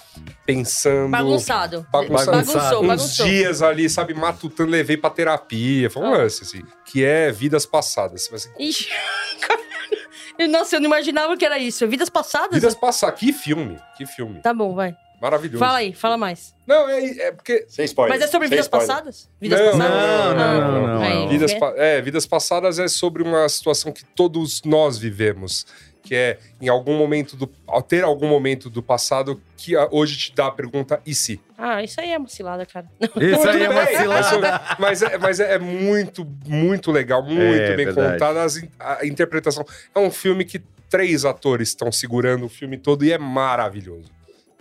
[0.45, 1.11] pensando.
[1.11, 1.87] Bagunçado.
[1.93, 2.31] Bagunçado.
[2.33, 3.27] Bagunçou, Uns bagunçou.
[3.27, 5.89] dias ali, sabe, matutando, levei pra terapia.
[5.91, 6.19] Foi um Ah.
[6.19, 6.63] lance, assim.
[6.85, 8.29] Que é vidas passadas.
[8.31, 8.89] Mas, assim, Ixi.
[10.51, 11.87] Nossa, eu não imaginava que era isso.
[11.87, 12.55] Vidas passadas?
[12.55, 13.21] vidas passadas.
[13.21, 14.41] Que filme, que filme.
[14.41, 14.97] Tá bom, vai.
[15.23, 15.59] Maravilhoso.
[15.61, 16.53] Fala aí, fala mais.
[16.67, 18.19] Não, é, é porque Sem spoiler.
[18.19, 18.89] Mas é sobre sem vidas spoiler.
[18.89, 19.31] passadas?
[19.41, 19.95] Vidas Não, passadas?
[19.97, 21.29] não, não, Ah, não, não, aí, não.
[21.29, 25.65] Vidas, pa- é, Vidas Passadas é sobre uma situação que todos nós vivemos.
[26.03, 27.49] Que é, em algum momento do...
[27.65, 31.41] Ao ter algum momento do passado que hoje te dá a pergunta, e se?
[31.57, 32.87] Ah, isso aí é uma cilada, cara.
[33.17, 34.77] Isso aí é uma cilada.
[34.81, 38.15] mas, é, mas é muito, muito legal, muito É, bem verdade.
[38.19, 38.45] contada.
[38.81, 39.65] A interpretação.
[39.95, 44.11] É um filme que três atores estão segurando o filme todo e é maravilhoso.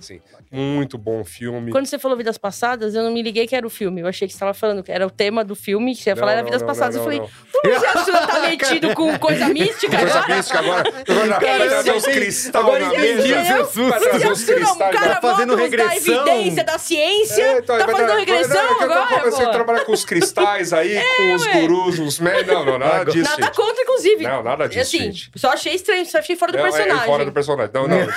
[0.02, 0.20] Assim,
[0.52, 1.72] muito bom filme.
[1.72, 4.02] Quando você falou Vidas Passadas, eu não me liguei que era o filme.
[4.02, 6.16] Eu achei que você estava falando que era o tema do filme, que você ia
[6.16, 6.96] falar Não, era Vidas não, Passadas.
[6.96, 7.72] não, eu falei, não.
[7.76, 10.36] o Gerson tá metido com coisa mística Coisa agora?
[10.36, 10.90] mística agora.
[10.90, 12.10] Agora trazer isso?
[12.10, 13.22] os cristais Agora na mesa.
[13.22, 13.90] o seu susto.
[13.90, 16.28] Vai trazer os cristais cara Tá fazendo os da regressão.
[16.28, 19.44] evidência da ciência, É, então, tá vai fazendo tra- regressão não, é agora, Você.
[19.44, 22.20] É, trabalha com os cristais aí, com os gurus, os...
[22.20, 23.56] me- Não, não, nada disso, Nada gente.
[23.56, 24.24] contra, inclusive.
[24.24, 25.32] Não, nada disso, assim, gente.
[25.36, 27.06] Só achei estranho, só achei fora do é personagem.
[27.06, 27.72] fora do personagem.
[27.74, 28.08] Não, não.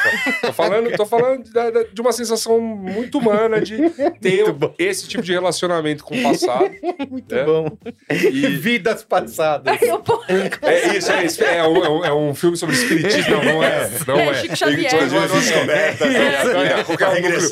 [0.40, 1.51] tô falando, tô falando
[1.93, 3.77] de uma sensação muito humana de
[4.21, 4.45] ter
[4.79, 6.71] esse tipo de relacionamento com o passado.
[7.11, 7.45] Muito É.
[7.45, 7.67] bom.
[8.11, 9.75] E Vidas passadas.
[10.63, 11.43] É isso, é isso.
[11.45, 13.37] É um, é um- é um filme sobre espiritismo.
[13.37, 13.91] Não, não é.
[14.07, 14.35] Não É, é.
[14.35, 14.95] Chico Xavier.
[14.95, 16.85] É É, é,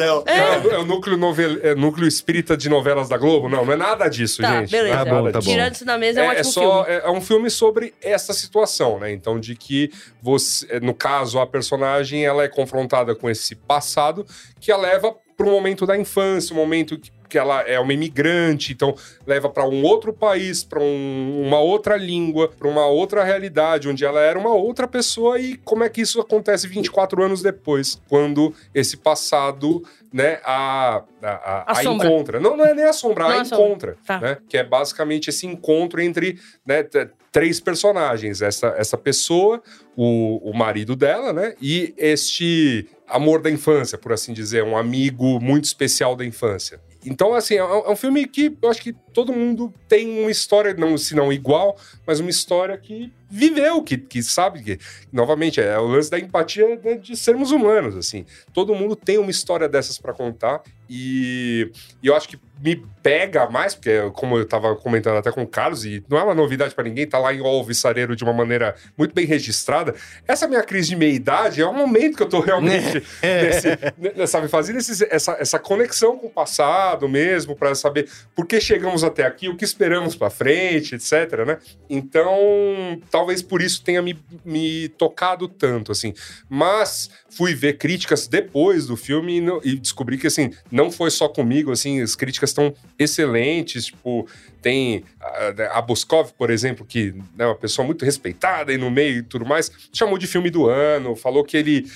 [0.02, 3.48] é, É, o- é núcleo, novel, é, núcleo espírita de novelas da Globo?
[3.48, 4.70] Não, não é nada disso, Tá, gente.
[4.70, 4.94] beleza.
[4.94, 5.46] É Tá bom, tá bom.
[5.50, 7.00] tirando isso da mesa, é um É, é ótimo só filme.
[7.00, 9.12] é, é um filme sobre essa situação, né?
[9.12, 9.90] Então de que
[10.22, 14.11] você, no caso a personagem ela é confrontada com esse passado
[14.60, 17.94] que a leva para o momento da infância, um momento que, que ela é uma
[17.94, 18.94] imigrante, então
[19.26, 24.20] leva para um outro país, para uma outra língua, para uma outra realidade, onde ela
[24.20, 28.98] era uma outra pessoa e como é que isso acontece 24 anos depois, quando esse
[28.98, 29.82] passado,
[30.12, 32.38] né, a, a, a, a encontra.
[32.38, 34.20] Não, não é nem assombra, Não a encontra, Tá.
[34.20, 34.36] né?
[34.46, 36.84] Que é basicamente esse encontro entre né,
[37.30, 38.42] três personagens.
[38.42, 39.62] Essa, essa pessoa,
[39.96, 41.54] o, o marido dela, né?
[41.62, 46.78] E este amor da infância, por assim dizer, um amigo muito especial da infância.
[47.04, 50.30] Então, assim, é um é um filme que eu acho que todo mundo tem uma
[50.30, 51.76] história, não, se não igual,
[52.06, 54.78] mas uma história que viveu, que, que sabe que,
[55.12, 58.24] novamente, é o lance da empatia né, de sermos humanos, assim.
[58.52, 60.62] Todo mundo tem uma história dessas pra contar
[60.94, 61.70] e,
[62.02, 65.46] e eu acho que me pega mais, porque como eu tava comentando até com o
[65.48, 68.76] Carlos, e não é uma novidade pra ninguém, tá lá em Alvissareiro de uma maneira
[68.96, 69.94] muito bem registrada.
[70.28, 73.68] Essa minha crise de meia-idade é um momento que eu tô realmente nesse,
[74.16, 78.60] né, sabe, fazendo esse- essa, essa conexão com o passado mesmo, pra saber por que
[78.60, 81.58] chegamos até aqui, o que esperamos pra frente, etc, né?
[81.90, 86.14] Então, talvez por isso tenha me, me tocado tanto, assim.
[86.48, 91.28] Mas fui ver críticas depois do filme e, e descobri que, assim, não foi só
[91.28, 94.26] comigo, assim, as críticas estão excelentes, tipo,
[94.60, 99.18] tem a, a Boscov, por exemplo, que é uma pessoa muito respeitada e no meio
[99.18, 101.86] e tudo mais, chamou de filme do ano, falou que ele,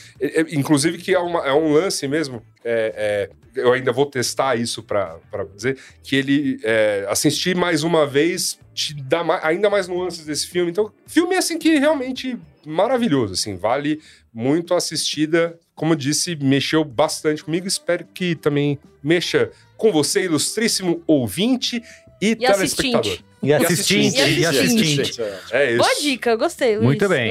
[0.53, 4.83] inclusive que é, uma- é um lance mesmo, é- é, eu ainda vou testar isso
[4.83, 5.19] pra
[5.55, 10.47] dizer, que ele é, assistir mais uma vez te dá ma- ainda mais nuances desse
[10.47, 10.71] filme.
[10.71, 14.01] Então, filme assim que realmente maravilhoso, assim, vale
[14.35, 15.59] muito a assistida.
[15.77, 17.69] Como eu disse, mexeu bastante comigo.
[17.69, 21.83] Espero que também mexa com você, ilustríssimo ouvinte
[22.21, 23.01] e, E telespectador.
[23.13, 23.25] assistinte.
[23.43, 25.01] E assistinte, E e assistinte.
[25.03, 25.23] assistinte.
[25.53, 25.79] É isso.
[25.79, 26.87] Boa dica, eu gostei, Luiz.
[26.87, 27.31] Muito bem.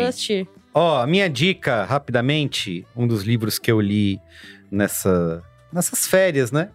[0.73, 4.19] Ó, a minha dica, rapidamente, um dos livros que eu li
[4.69, 5.41] nessa,
[5.73, 6.69] nessas férias, né?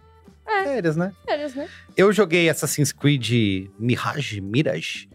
[0.45, 0.63] É.
[0.65, 1.13] Férias, né?
[1.25, 1.69] Férias, né?
[1.95, 5.07] Eu joguei Assassin's Creed Mirage, Mirage,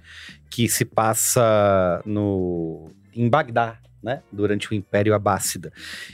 [0.49, 4.23] que se passa no em Bagdá, né?
[4.31, 5.73] Durante o Império Abássida.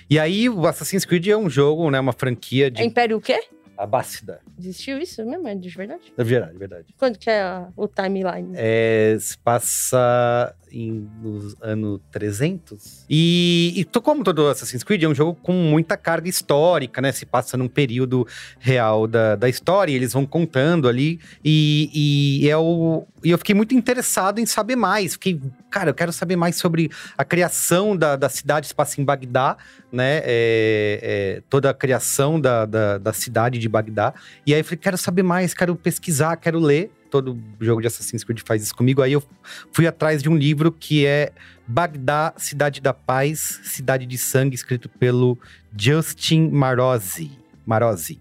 [0.09, 2.01] E aí, o Assassin's Creed é um jogo, né?
[2.01, 3.39] Uma franquia de É Império o quê?
[3.77, 4.41] Abássida.
[4.59, 5.47] Existiu isso mesmo?
[5.47, 6.13] É de verdade?
[6.17, 6.95] É verdade, verdade.
[6.97, 8.53] Quando que é a- o timeline?
[8.55, 13.05] É, se passa em, nos anos 300.
[13.09, 17.13] E, e como todo Assassin's Creed, é um jogo com muita carga histórica, né?
[17.13, 18.27] Se passa num período
[18.59, 21.21] real da, da história, e eles vão contando ali.
[21.45, 25.13] E, e, é o- e eu fiquei muito interessado em saber mais.
[25.13, 25.41] Fiquei,
[25.71, 29.57] cara, eu quero saber mais sobre a criação da, da cidade, passa em Bagdá,
[29.93, 30.21] né?
[30.25, 34.13] É, é, toda a criação da, da, da cidade de Bagdá.
[34.47, 36.91] E aí eu falei, quero saber mais, quero pesquisar, quero ler.
[37.13, 39.03] Todo jogo de Assassin's Creed faz isso comigo.
[39.03, 39.23] Aí eu
[39.71, 41.31] fui atrás de um livro que é
[41.69, 45.39] Bagdá, Cidade da Paz, Cidade de Sangue, escrito pelo
[45.77, 47.31] Justin Marozzi.
[47.67, 48.19] Marozzi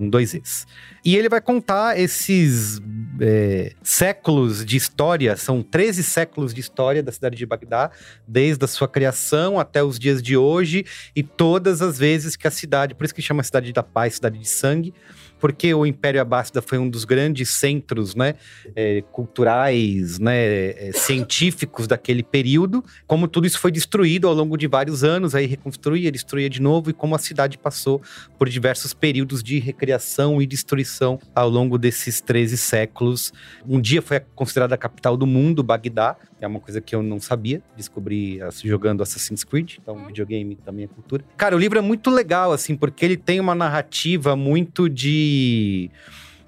[0.00, 0.66] com dois Es.
[1.04, 2.80] E ele vai contar esses
[3.20, 7.90] é, séculos de história, são 13 séculos de história da cidade de Bagdá,
[8.26, 12.50] desde a sua criação até os dias de hoje, e todas as vezes que a
[12.50, 14.94] cidade, por isso que chama Cidade da Paz, Cidade de Sangue,
[15.40, 18.34] porque o Império Abássida foi um dos grandes centros né,
[18.76, 24.66] é, culturais, né, é, científicos daquele período, como tudo isso foi destruído ao longo de
[24.66, 28.02] vários anos, aí reconstruía, destruía de novo, e como a cidade passou
[28.38, 33.32] por diversos períodos de recriação e destruição ao longo desses 13 séculos.
[33.66, 37.20] Um dia foi considerada a capital do mundo, Bagdá, é uma coisa que eu não
[37.20, 40.06] sabia, descobri jogando Assassin's Creed, então hum.
[40.06, 41.22] videogame também é cultura.
[41.36, 45.29] Cara, o livro é muito legal, assim, porque ele tem uma narrativa muito de.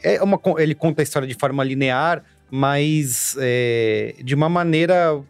[0.03, 5.23] É uma, ele conta a história de forma linear, mas é, de uma maneira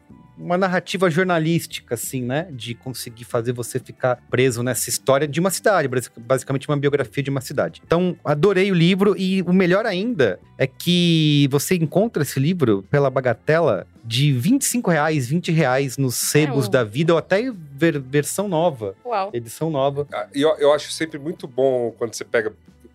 [0.42, 2.48] uma narrativa jornalística, assim, né?
[2.50, 5.88] De conseguir fazer você ficar preso nessa história de uma cidade,
[6.18, 7.80] basicamente uma biografia de uma cidade.
[7.84, 13.08] Então, adorei o livro e o melhor ainda é que você encontra esse livro pela
[13.08, 18.48] bagatela de 25 reais, 20 reais nos sebos é da vida, ou até ver, versão
[18.48, 18.94] nova.
[19.04, 19.30] Uau.
[19.32, 20.06] Edição nova.
[20.12, 22.52] Ah, eu, eu acho sempre muito bom quando você pega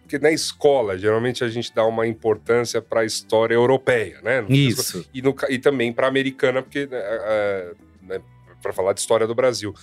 [0.08, 4.46] porque na escola, geralmente a gente dá uma importância para a história europeia, né?
[4.48, 5.06] Isso.
[5.14, 7.00] E, no, e também para a americana, porque né,
[8.04, 8.22] né,
[8.64, 9.76] para falar de história do Brasil.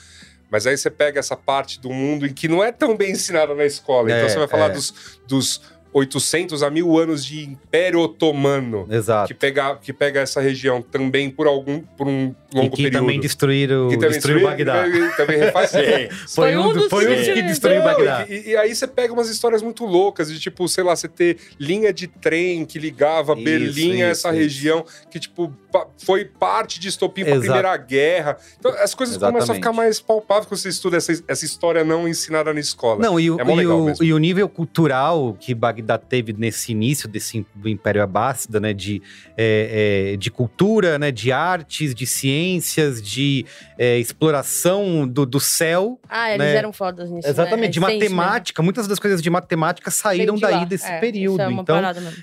[0.50, 3.54] Mas aí você pega essa parte do mundo em que não é tão bem ensinada
[3.54, 4.08] na escola.
[4.08, 4.74] Então é, então você vai falar é.
[4.74, 5.60] dos, dos
[5.94, 8.84] 800 a mil anos de Império Otomano.
[8.90, 9.28] Exato.
[9.28, 13.02] Que pega, que pega essa região também por algum por um longo e que período.
[13.02, 14.84] também destruíram, que também destruiu Bagdá.
[15.16, 15.70] Também refaz.
[16.34, 18.26] foi, um dos, foi um dos que destruiu Não, Bagdá.
[18.28, 21.38] E, e, aí você pega umas histórias muito loucas de tipo, sei lá, você ter
[21.60, 25.52] linha de trem que ligava isso, Berlim a essa isso, região que tipo
[25.98, 28.36] foi parte de estopim para a Primeira Guerra.
[28.58, 29.34] Então as coisas Exatamente.
[29.34, 33.00] começam a ficar mais palpáveis quando você estuda essa, essa história não ensinada na escola.
[33.00, 36.72] Não, e o, é e, o, e o nível cultural que Bagdá ainda teve nesse
[36.72, 39.02] início desse do Império Abássida, né, de,
[39.36, 43.44] é, é, de cultura, né, de artes, de ciências, de
[43.78, 46.00] é, exploração do, do céu.
[46.08, 46.56] Ah, eles né?
[46.56, 47.28] eram fodas nisso.
[47.28, 47.68] Exatamente, né?
[47.68, 48.62] de matemática.
[48.62, 48.66] Mesmo.
[48.66, 50.64] Muitas das coisas de matemática saíram daí lá.
[50.64, 51.40] desse é, período.
[51.40, 51.76] É então,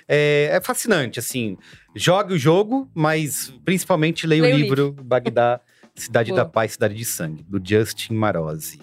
[0.07, 1.57] é, é, fascinante, assim.
[1.95, 5.59] Jogue o jogo, mas principalmente leia o livro, livro Bagdá,
[5.93, 8.79] Cidade da Paz, Cidade de Sangue, do Justin Marozzi.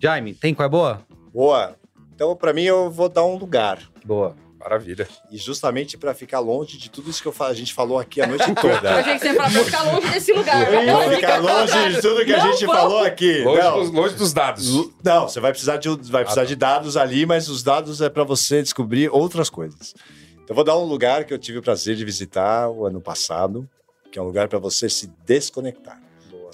[0.00, 1.02] Jaime, tem qual é boa?
[1.32, 1.76] Boa.
[2.14, 3.80] Então, para mim, eu vou dar um lugar.
[4.04, 4.36] Boa.
[4.64, 5.06] Maravilha.
[5.30, 8.46] E justamente para ficar longe de tudo isso que a gente falou aqui a noite
[8.58, 8.92] toda.
[8.92, 10.66] Eu achei que você ia falar pra ficar longe desse lugar.
[10.66, 13.42] Pra ficar longe de tudo que a gente falou aqui.
[13.42, 14.90] Longe, dos, longe dos, dados.
[15.04, 18.08] Não, você vai precisar de, vai precisar ah, de dados ali, mas os dados é
[18.08, 19.94] para você descobrir outras coisas.
[20.42, 23.68] Então, vou dar um lugar que eu tive o prazer de visitar o ano passado,
[24.10, 26.03] que é um lugar para você se desconectar.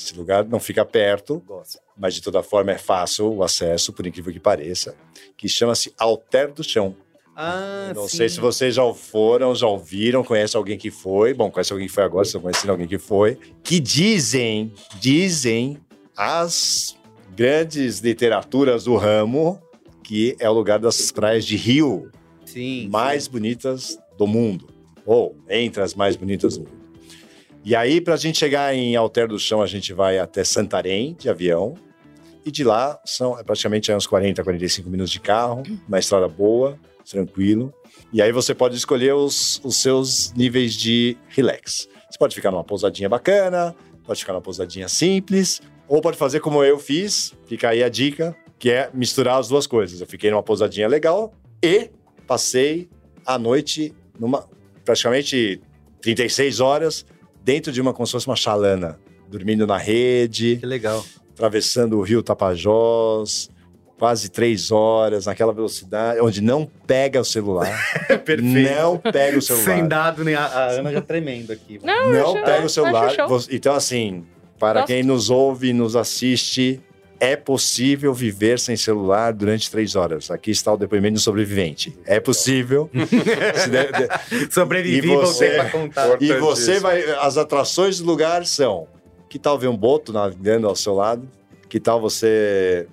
[0.05, 1.43] Esse lugar não fica perto,
[1.97, 4.94] mas de toda forma é fácil o acesso, por incrível que pareça,
[5.36, 6.97] que chama-se Alter do Chão.
[7.36, 8.18] Ah, não sim.
[8.18, 11.32] sei se vocês já foram, já ouviram, conhecem alguém que foi.
[11.32, 13.39] Bom, conhece alguém que foi agora, estão conhecendo alguém que foi.
[13.62, 15.78] Que dizem, dizem
[16.16, 16.97] as
[17.35, 19.60] grandes literaturas do ramo
[20.10, 22.10] que é o lugar das praias de Rio
[22.44, 23.31] sim, mais sim.
[23.31, 24.66] bonitas do mundo.
[25.06, 26.80] Ou entre as mais bonitas do mundo.
[27.64, 31.14] E aí, para a gente chegar em Alter do Chão, a gente vai até Santarém
[31.18, 31.74] de avião.
[32.44, 36.78] E de lá são é praticamente uns 40, 45 minutos de carro, uma estrada boa
[37.10, 37.72] tranquilo.
[38.12, 41.88] E aí você pode escolher os, os seus níveis de relax.
[42.10, 43.74] Você pode ficar numa pousadinha bacana,
[44.04, 48.34] pode ficar numa pousadinha simples, ou pode fazer como eu fiz, fica aí a dica,
[48.58, 50.00] que é misturar as duas coisas.
[50.00, 51.32] Eu fiquei numa pousadinha legal
[51.62, 51.90] e
[52.26, 52.88] passei
[53.26, 54.48] a noite numa
[54.84, 55.60] praticamente
[56.00, 57.04] 36 horas
[57.42, 58.98] dentro de uma como se fosse uma chalana,
[59.28, 60.56] dormindo na rede.
[60.56, 61.04] Que legal.
[61.32, 63.50] Atravessando o rio Tapajós,
[63.98, 67.68] quase três horas naquela velocidade, onde não pega o celular.
[68.24, 68.42] Perfeito.
[68.42, 69.64] Não pega o celular.
[69.64, 71.78] Sem dado, nem a, a Ana já tremendo aqui.
[71.82, 73.12] Não, não pega o celular.
[73.50, 74.24] Então, assim,
[74.58, 74.92] para Nossa.
[74.92, 76.80] quem nos ouve e nos assiste,
[77.20, 80.30] é possível viver sem celular durante três horas.
[80.30, 81.97] Aqui está o depoimento do sobrevivente.
[82.06, 82.90] É possível.
[84.51, 86.22] Sobrevivi, e você, para contar.
[86.22, 87.02] E você vai.
[87.20, 88.88] As atrações do lugar são:
[89.28, 91.28] que tal ver um boto navegando ao seu lado?
[91.68, 92.88] Que tal você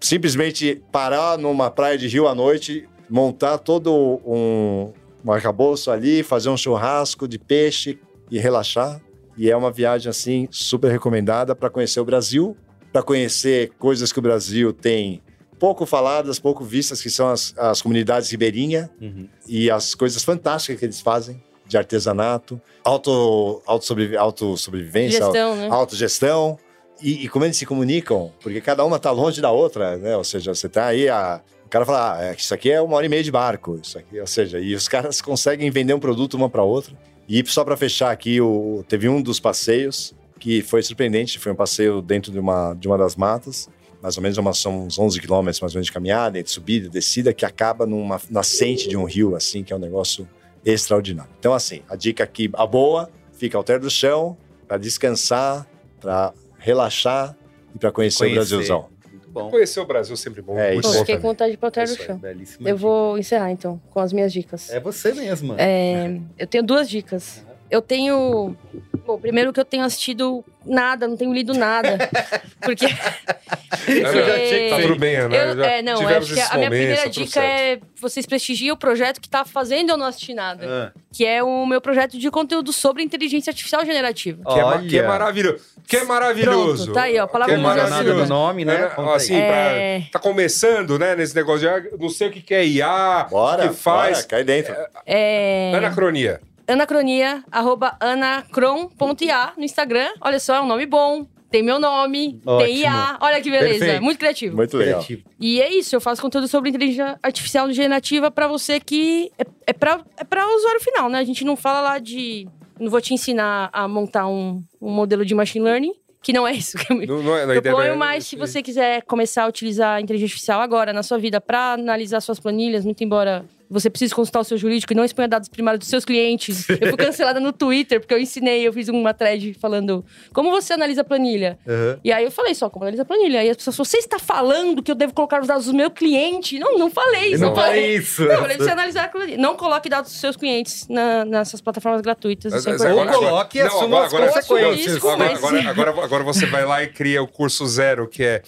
[0.00, 4.92] simplesmente parar numa praia de rio à noite, montar todo um,
[5.24, 7.98] um arcabouço ali, fazer um churrasco de peixe
[8.30, 9.00] e relaxar.
[9.36, 12.56] E é uma viagem assim super recomendada para conhecer o Brasil,
[12.94, 15.20] para conhecer coisas que o Brasil tem
[15.58, 19.28] pouco faladas, pouco vistas, que são as, as comunidades ribeirinhas uhum.
[19.48, 21.42] e as coisas fantásticas que eles fazem.
[21.66, 25.68] de artesanato, auto, auto, auto sobrevivência, Gestão, né?
[25.72, 26.56] autogestão.
[27.02, 30.16] E, e como eles se comunicam, porque cada uma tá longe da outra, né?
[30.16, 32.96] Ou seja, você tá aí, a, o cara fala, ah, é, isso aqui é uma
[32.96, 35.98] hora e meia de barco, isso aqui, ou seja, e os caras conseguem vender um
[35.98, 36.94] produto uma para outra.
[37.28, 40.14] E só para fechar aqui, o, teve um dos passeios
[40.44, 43.66] que foi surpreendente, foi um passeio dentro de uma, de uma das matas,
[44.02, 46.86] mais ou menos uma, são uns 11 quilômetros mais ou menos de caminhada, de subida,
[46.86, 50.28] descida, que acaba numa nascente de um rio, assim, que é um negócio
[50.62, 51.30] extraordinário.
[51.38, 54.36] Então, assim, a dica aqui, a boa, fica ao terra do chão,
[54.68, 55.66] para descansar,
[55.98, 57.34] para relaxar
[57.74, 58.32] e para conhecer, Conhecer.
[58.34, 58.88] o Brasilzão.
[59.10, 59.48] Muito bom.
[59.50, 60.58] Conhecer o Brasil é sempre bom.
[60.58, 60.82] É, isso.
[60.92, 62.18] bom fiquei com vontade de ir pra terra Isso do chão.
[62.18, 62.86] Belíssima Eu dica.
[62.86, 64.68] vou encerrar, então, com as minhas dicas.
[64.68, 65.56] É você mesma.
[65.58, 67.42] É, eu tenho duas dicas.
[67.74, 68.56] Eu tenho.
[69.04, 71.98] Bom, primeiro que eu tenho assistido nada, não tenho lido nada.
[72.62, 72.86] Porque.
[72.88, 75.50] porque- Tá tudo bem, né?
[75.50, 79.20] Eu- Já é, não, acho que a minha primeira dica é vocês prestigiem o projeto
[79.20, 80.64] que tá fazendo eu não assistir nada.
[80.94, 84.40] Ah, Que é o meu projeto de conteúdo sobre inteligência artificial generativa.
[84.44, 85.64] Que, é, que é maravilhoso.
[85.86, 86.84] Que é maravilhoso.
[86.84, 88.22] Pronto, tá aí, ó, palavra Que é maravilhoso.
[88.22, 88.90] do nome, né?
[88.96, 90.00] É, assim, É.
[90.00, 93.66] pra- tá começando, né, nesse negócio de não sei o que, que é IA, Bora,
[93.66, 94.18] o que faz.
[94.18, 94.74] bora, cai dentro.
[95.04, 95.72] É.
[95.76, 96.40] Anacronia.
[96.66, 100.08] Anacronia, arroba anacron.ia no Instagram.
[100.20, 101.26] Olha só, é um nome bom.
[101.50, 102.78] Tem meu nome, tem Ótimo.
[102.78, 103.16] IA.
[103.20, 103.78] Olha que beleza.
[103.78, 104.02] Perfeito.
[104.02, 104.56] Muito criativo.
[104.56, 104.94] Muito legal.
[105.04, 105.22] Criativo.
[105.38, 109.72] E é isso, eu faço conteúdo sobre inteligência artificial generativa pra você que é, é
[109.72, 111.18] para é pra usuário final, né?
[111.20, 112.48] A gente não fala lá de.
[112.80, 116.50] Não vou te ensinar a montar um, um modelo de machine learning, que não é
[116.54, 119.44] isso que eu me Não, não é, ideia proponho, é- mas se você quiser começar
[119.44, 123.44] a utilizar a inteligência artificial agora na sua vida pra analisar suas planilhas, muito embora
[123.74, 126.66] você precise consultar o seu jurídico e não exponha dados primários dos seus clientes.
[126.80, 130.72] Eu fui cancelada no Twitter porque eu ensinei, eu fiz uma thread falando como você
[130.72, 131.58] analisa a planilha.
[131.66, 131.98] Aham.
[132.04, 133.40] E aí eu falei só, como analisa a planilha.
[133.40, 135.90] Aí as pessoas falaram, você está falando que eu devo colocar os dados do meu
[135.90, 136.58] cliente?
[136.58, 137.34] Não, não falei.
[137.34, 138.22] Eu só não falei isso.
[138.24, 139.36] Não, eu falei pra você analisar a planilha.
[139.38, 142.52] Não coloque dados dos seus clientes na- nessas plataformas gratuitas.
[142.54, 143.14] Isso é Mas importante.
[143.16, 144.32] Ou coloque e Não, assuma agora- as agora-
[144.64, 144.96] consequências.
[144.96, 148.22] Isso, Agora, mas- agora, agora, agora você vai lá e cria o curso zero, que
[148.22, 148.42] é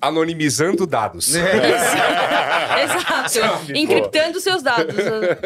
[0.00, 1.34] anonimizando dados.
[1.34, 3.28] Exato.
[3.30, 4.94] Sabe, Encriptando seus dados.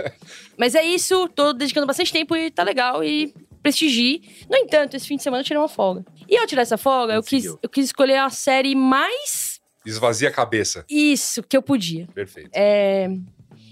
[0.57, 4.23] Mas é isso, tô dedicando bastante tempo e tá legal e prestigie.
[4.49, 6.05] No entanto, esse fim de semana eu tirei uma folga.
[6.29, 10.33] E ao tirar essa folga, eu quis, eu quis escolher a série mais Esvazia a
[10.33, 10.85] cabeça.
[10.89, 12.07] isso que eu podia.
[12.15, 12.51] Perfeito.
[12.55, 13.07] É,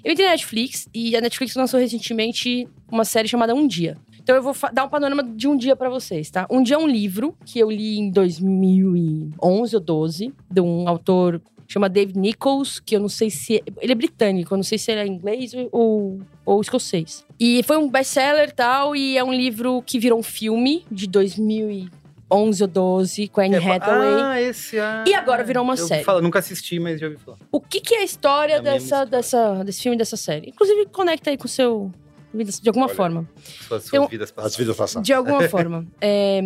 [0.05, 3.97] Eu entrei na Netflix e a Netflix lançou recentemente uma série chamada Um Dia.
[4.23, 6.47] Então eu vou dar um panorama de um dia pra vocês, tá?
[6.51, 11.41] Um dia é um livro que eu li em 2011 ou 12, de um autor
[11.69, 14.77] chama David Nichols, que eu não sei se é- ele é britânico, eu não sei
[14.77, 17.25] se ele é inglês ou, ou escocês.
[17.41, 21.07] E foi um best-seller e tal, e é um livro que virou um filme de
[21.07, 24.21] 2011 ou 12 com a Anne Hathaway.
[24.23, 24.79] Ah, esse.
[24.79, 26.05] Ah, E agora virou uma série.
[26.05, 27.39] falar- nunca assisti, mas já ouvi falar.
[27.51, 29.07] O que, que é a história É a dessa, história.
[29.07, 30.51] dessa, desse filme, dessa série?
[30.51, 31.91] Inclusive, conecta aí com o seu.
[32.35, 32.95] De alguma Olha.
[32.95, 33.29] forma.
[33.69, 34.57] Suas, suas Eu- vidas As passadas.
[34.57, 35.07] vidas passadas.
[35.07, 35.87] De alguma forma.
[36.01, 36.41] É,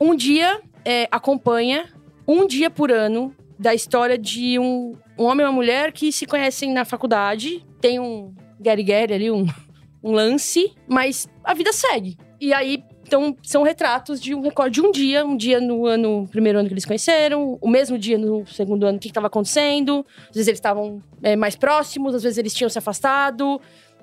[0.00, 1.84] um dia é, acompanha,
[2.26, 6.24] um dia por ano, da história de um, um homem e uma mulher que se
[6.26, 7.64] conhecem na faculdade.
[7.80, 9.46] Tem um Gary ali, um,
[10.02, 12.16] um lance, mas a vida segue.
[12.40, 15.26] E aí, então, são retratos de um recorde de um dia.
[15.26, 18.96] Um dia no ano, primeiro ano que eles conheceram, o mesmo dia no segundo ano,
[18.96, 20.06] o que estava acontecendo.
[20.30, 23.60] Às vezes eles estavam é, mais próximos, às vezes eles tinham se afastado.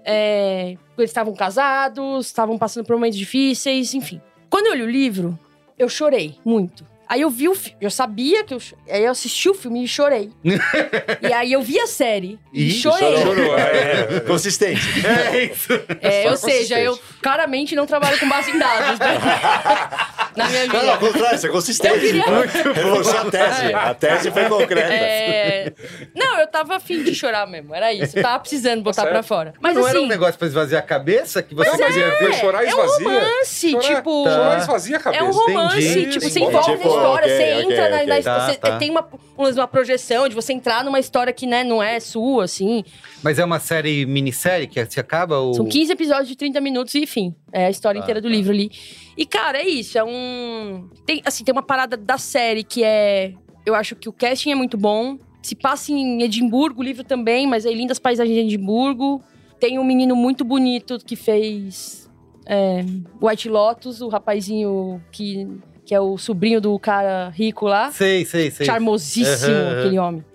[0.08, 4.22] É, eles estavam casados, estavam passando por momentos difíceis, enfim.
[4.50, 5.38] Quando eu li o livro,
[5.78, 6.86] eu chorei muito.
[7.10, 8.62] Aí eu vi o filme, eu sabia que eu.
[8.90, 10.30] Aí eu assisti o filme e chorei.
[11.22, 13.18] e aí eu vi a série e, Ih, chorei.
[13.18, 13.58] Chorou.
[13.58, 14.82] É, Consistente.
[15.06, 15.74] É isso.
[16.02, 19.18] É, ou seja, eu claramente não trabalho com base em dados, né?
[20.38, 20.98] Na minha Não, ao vida.
[20.98, 21.96] contrário, você é consistente.
[21.96, 22.24] Eu queria-
[22.74, 23.74] Reforçou a tese.
[23.74, 24.94] A tese foi concreta.
[24.94, 25.74] É...
[26.16, 28.18] Não, eu tava afim de chorar mesmo, era isso.
[28.18, 29.14] Eu tava precisando botar certo.
[29.14, 29.54] pra fora.
[29.60, 32.20] Mas não assim, era um negócio pra esvaziar a cabeça que você mas fazia é,
[32.20, 32.34] ver?
[32.36, 33.08] chorar é um esvazia.
[33.10, 34.24] romance, Chorar- tipo...
[34.24, 35.24] Chorar esvazia a cabeça.
[35.24, 36.10] É um romance, Entendi.
[36.12, 38.58] tipo, você Tipo, envolve na história, ok, você ok, entra na, na história, Tá, você
[38.58, 38.78] tá.
[38.78, 39.08] tem uma,
[39.38, 42.84] uma projeção de você entrar numa história que né, não é sua, assim.
[43.24, 45.54] Mas é uma série minissérie que se acaba ou...
[45.54, 48.34] São 15 episódios de 30 minutos e, enfim, é a história Tá, inteira do tá.
[48.36, 48.72] livro ali.
[49.18, 50.90] E, cara, é isso, é um...
[51.06, 53.34] Tem, assim, tem uma parada da série que é...
[53.66, 55.18] Eu acho que o casting é muito bom.
[55.42, 59.22] Se passa em Edimburgo, o livro também, mas é lindas paisagens de Edimburgo.
[59.60, 62.10] Tem um menino muito bonito que fez
[62.46, 62.86] é,
[63.22, 65.48] White Lotus, o rapazinho que,
[65.86, 67.92] que é o sobrinho do cara rico lá.
[67.92, 68.66] Sei, sei, sei.
[68.66, 69.80] Charmosíssimo, aham.
[69.80, 70.26] aquele homem.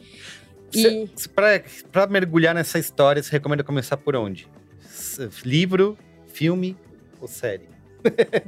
[0.74, 4.46] E Cê- pra, pra mergulhar nessa história, você recomenda começar por onde?
[5.44, 5.96] Livro,
[6.28, 6.76] filme
[7.22, 7.68] ou série?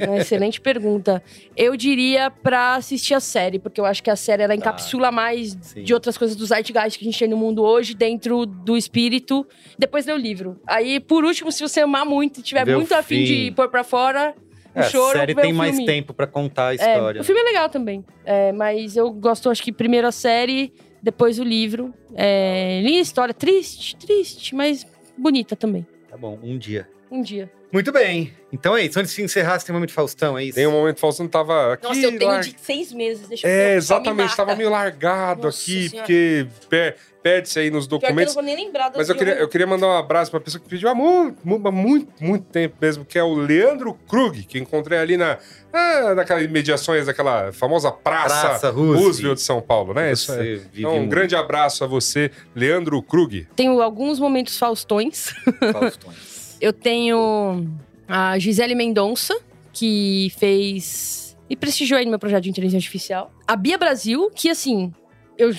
[0.05, 1.23] Uma excelente pergunta.
[1.57, 5.57] Eu diria pra assistir a série, porque eu acho que a série ela encapsula mais
[5.63, 5.85] Sim.
[5.85, 9.47] de outras coisas do zeitgeist que a gente tem no mundo hoje, dentro do espírito.
[9.79, 10.61] Depois ler o livro.
[10.67, 13.45] Aí, por último, se você amar muito e tiver muito afim fim.
[13.47, 14.35] de pôr pra fora,
[14.75, 17.21] o É, choro, a série tem mais tempo pra contar a É, história.
[17.21, 18.05] o filme é legal também.
[18.25, 21.95] É, mas eu gosto, acho que primeiro a série, depois o livro.
[22.17, 24.85] É, linha história, triste, triste, mas
[25.17, 25.87] bonita também.
[26.11, 26.89] Tá bom, um dia.
[27.09, 27.49] Um dia.
[27.75, 28.33] Muito bem.
[28.53, 29.01] Então é isso.
[29.01, 30.55] Antes de encerrar, você tem um momento Faustão, é isso?
[30.55, 31.83] Tem um momento, Faustão tava aqui.
[31.83, 34.37] Nossa, eu tenho lar- de seis meses, deixa eu É, ver, me exatamente, mata.
[34.37, 36.07] tava meio largado Nossa aqui, Senhora.
[36.07, 38.35] porque per- perde-se aí nos Pior que eu não documentos.
[38.35, 40.89] vou nem lembrar Mas eu queria, eu queria mandar um abraço pra pessoa que pediu
[40.89, 45.39] há muito, muito, muito, tempo mesmo, que é o Leandro Krug, que encontrei ali na,
[45.73, 49.03] ah, naquelas mediações daquela famosa praça, Praça Roosevelt.
[49.05, 50.13] Roosevelt de São Paulo, né?
[50.13, 50.61] Isso é.
[50.77, 51.11] Então, um muito.
[51.11, 53.49] grande abraço a você, Leandro Krug.
[53.57, 55.35] Tenho alguns momentos faustões.
[55.73, 56.34] Faustões.
[56.65, 57.69] Eu tenho
[58.09, 59.39] a Gisele Mendonça,
[59.71, 61.37] que fez.
[61.51, 63.31] e prestigiou aí no meu projeto de inteligência artificial.
[63.47, 64.91] A Bia Brasil, que assim,
[65.37, 65.53] eu,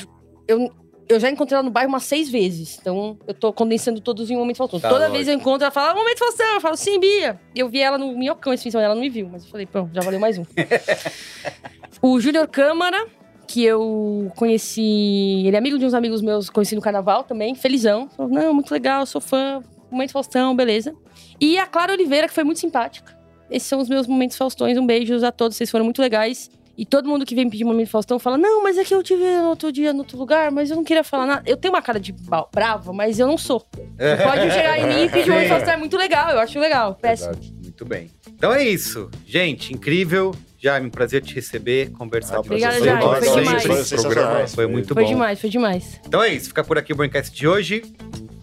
[0.47, 0.71] eu,
[1.07, 2.79] eu já encontrei ela no bairro umas seis vezes.
[2.81, 4.79] Então, eu tô condensando todos em um momento Faustão.
[4.79, 5.15] Tá, Toda lógico.
[5.15, 6.55] vez eu encontro, ela fala, "Ah, momento Faustão.
[6.55, 7.39] Eu falo, sim, Bia.
[7.55, 9.51] Eu vi ela no Minhocão esse fim de semana, ela não me viu, mas eu
[9.51, 10.43] falei, pronto, já valeu mais um.
[12.01, 13.05] o Júnior Câmara,
[13.47, 15.43] que eu conheci.
[15.45, 18.09] Ele é amigo de uns amigos meus, conheci no carnaval também, felizão.
[18.09, 19.61] Falou, não, muito legal, sou fã.
[19.95, 20.93] Momento Faustão, beleza.
[21.39, 23.17] E a Clara Oliveira, que foi muito simpática.
[23.49, 24.77] Esses são os meus momentos Faustões.
[24.77, 26.49] Um beijo a todos, vocês foram muito legais.
[26.77, 29.23] E todo mundo que vem pedir momento Faustão fala: Não, mas é que eu tive
[29.23, 31.43] no outro dia, no outro lugar, mas eu não queria falar nada.
[31.49, 32.13] Eu tenho uma cara de
[32.51, 33.65] brava, mas eu não sou.
[33.97, 36.95] Você pode chegar em mim e pedir momento Faustão, é muito legal, eu acho legal.
[36.95, 37.33] Péssimo.
[37.61, 38.11] Muito bem.
[38.27, 39.09] Então é isso.
[39.25, 40.35] Gente, incrível.
[40.59, 42.85] Jaime, um prazer te receber, conversar Ah, com Obrigada, você.
[42.85, 43.45] Jaime, Como foi demais.
[43.45, 44.55] Foi programa sensacionais.
[44.55, 45.09] Foi muito Foi bom.
[45.09, 46.01] demais, foi demais.
[46.05, 46.47] Então é isso.
[46.47, 47.83] Fica por aqui o Braincast de hoje.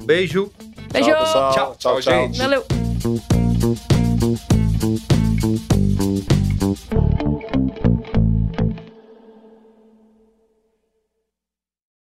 [0.00, 0.50] Um beijo.
[0.92, 1.10] Beijo.
[1.10, 2.38] Tchau, tchau, tchau, tchau, gente.
[2.38, 2.64] Valeu.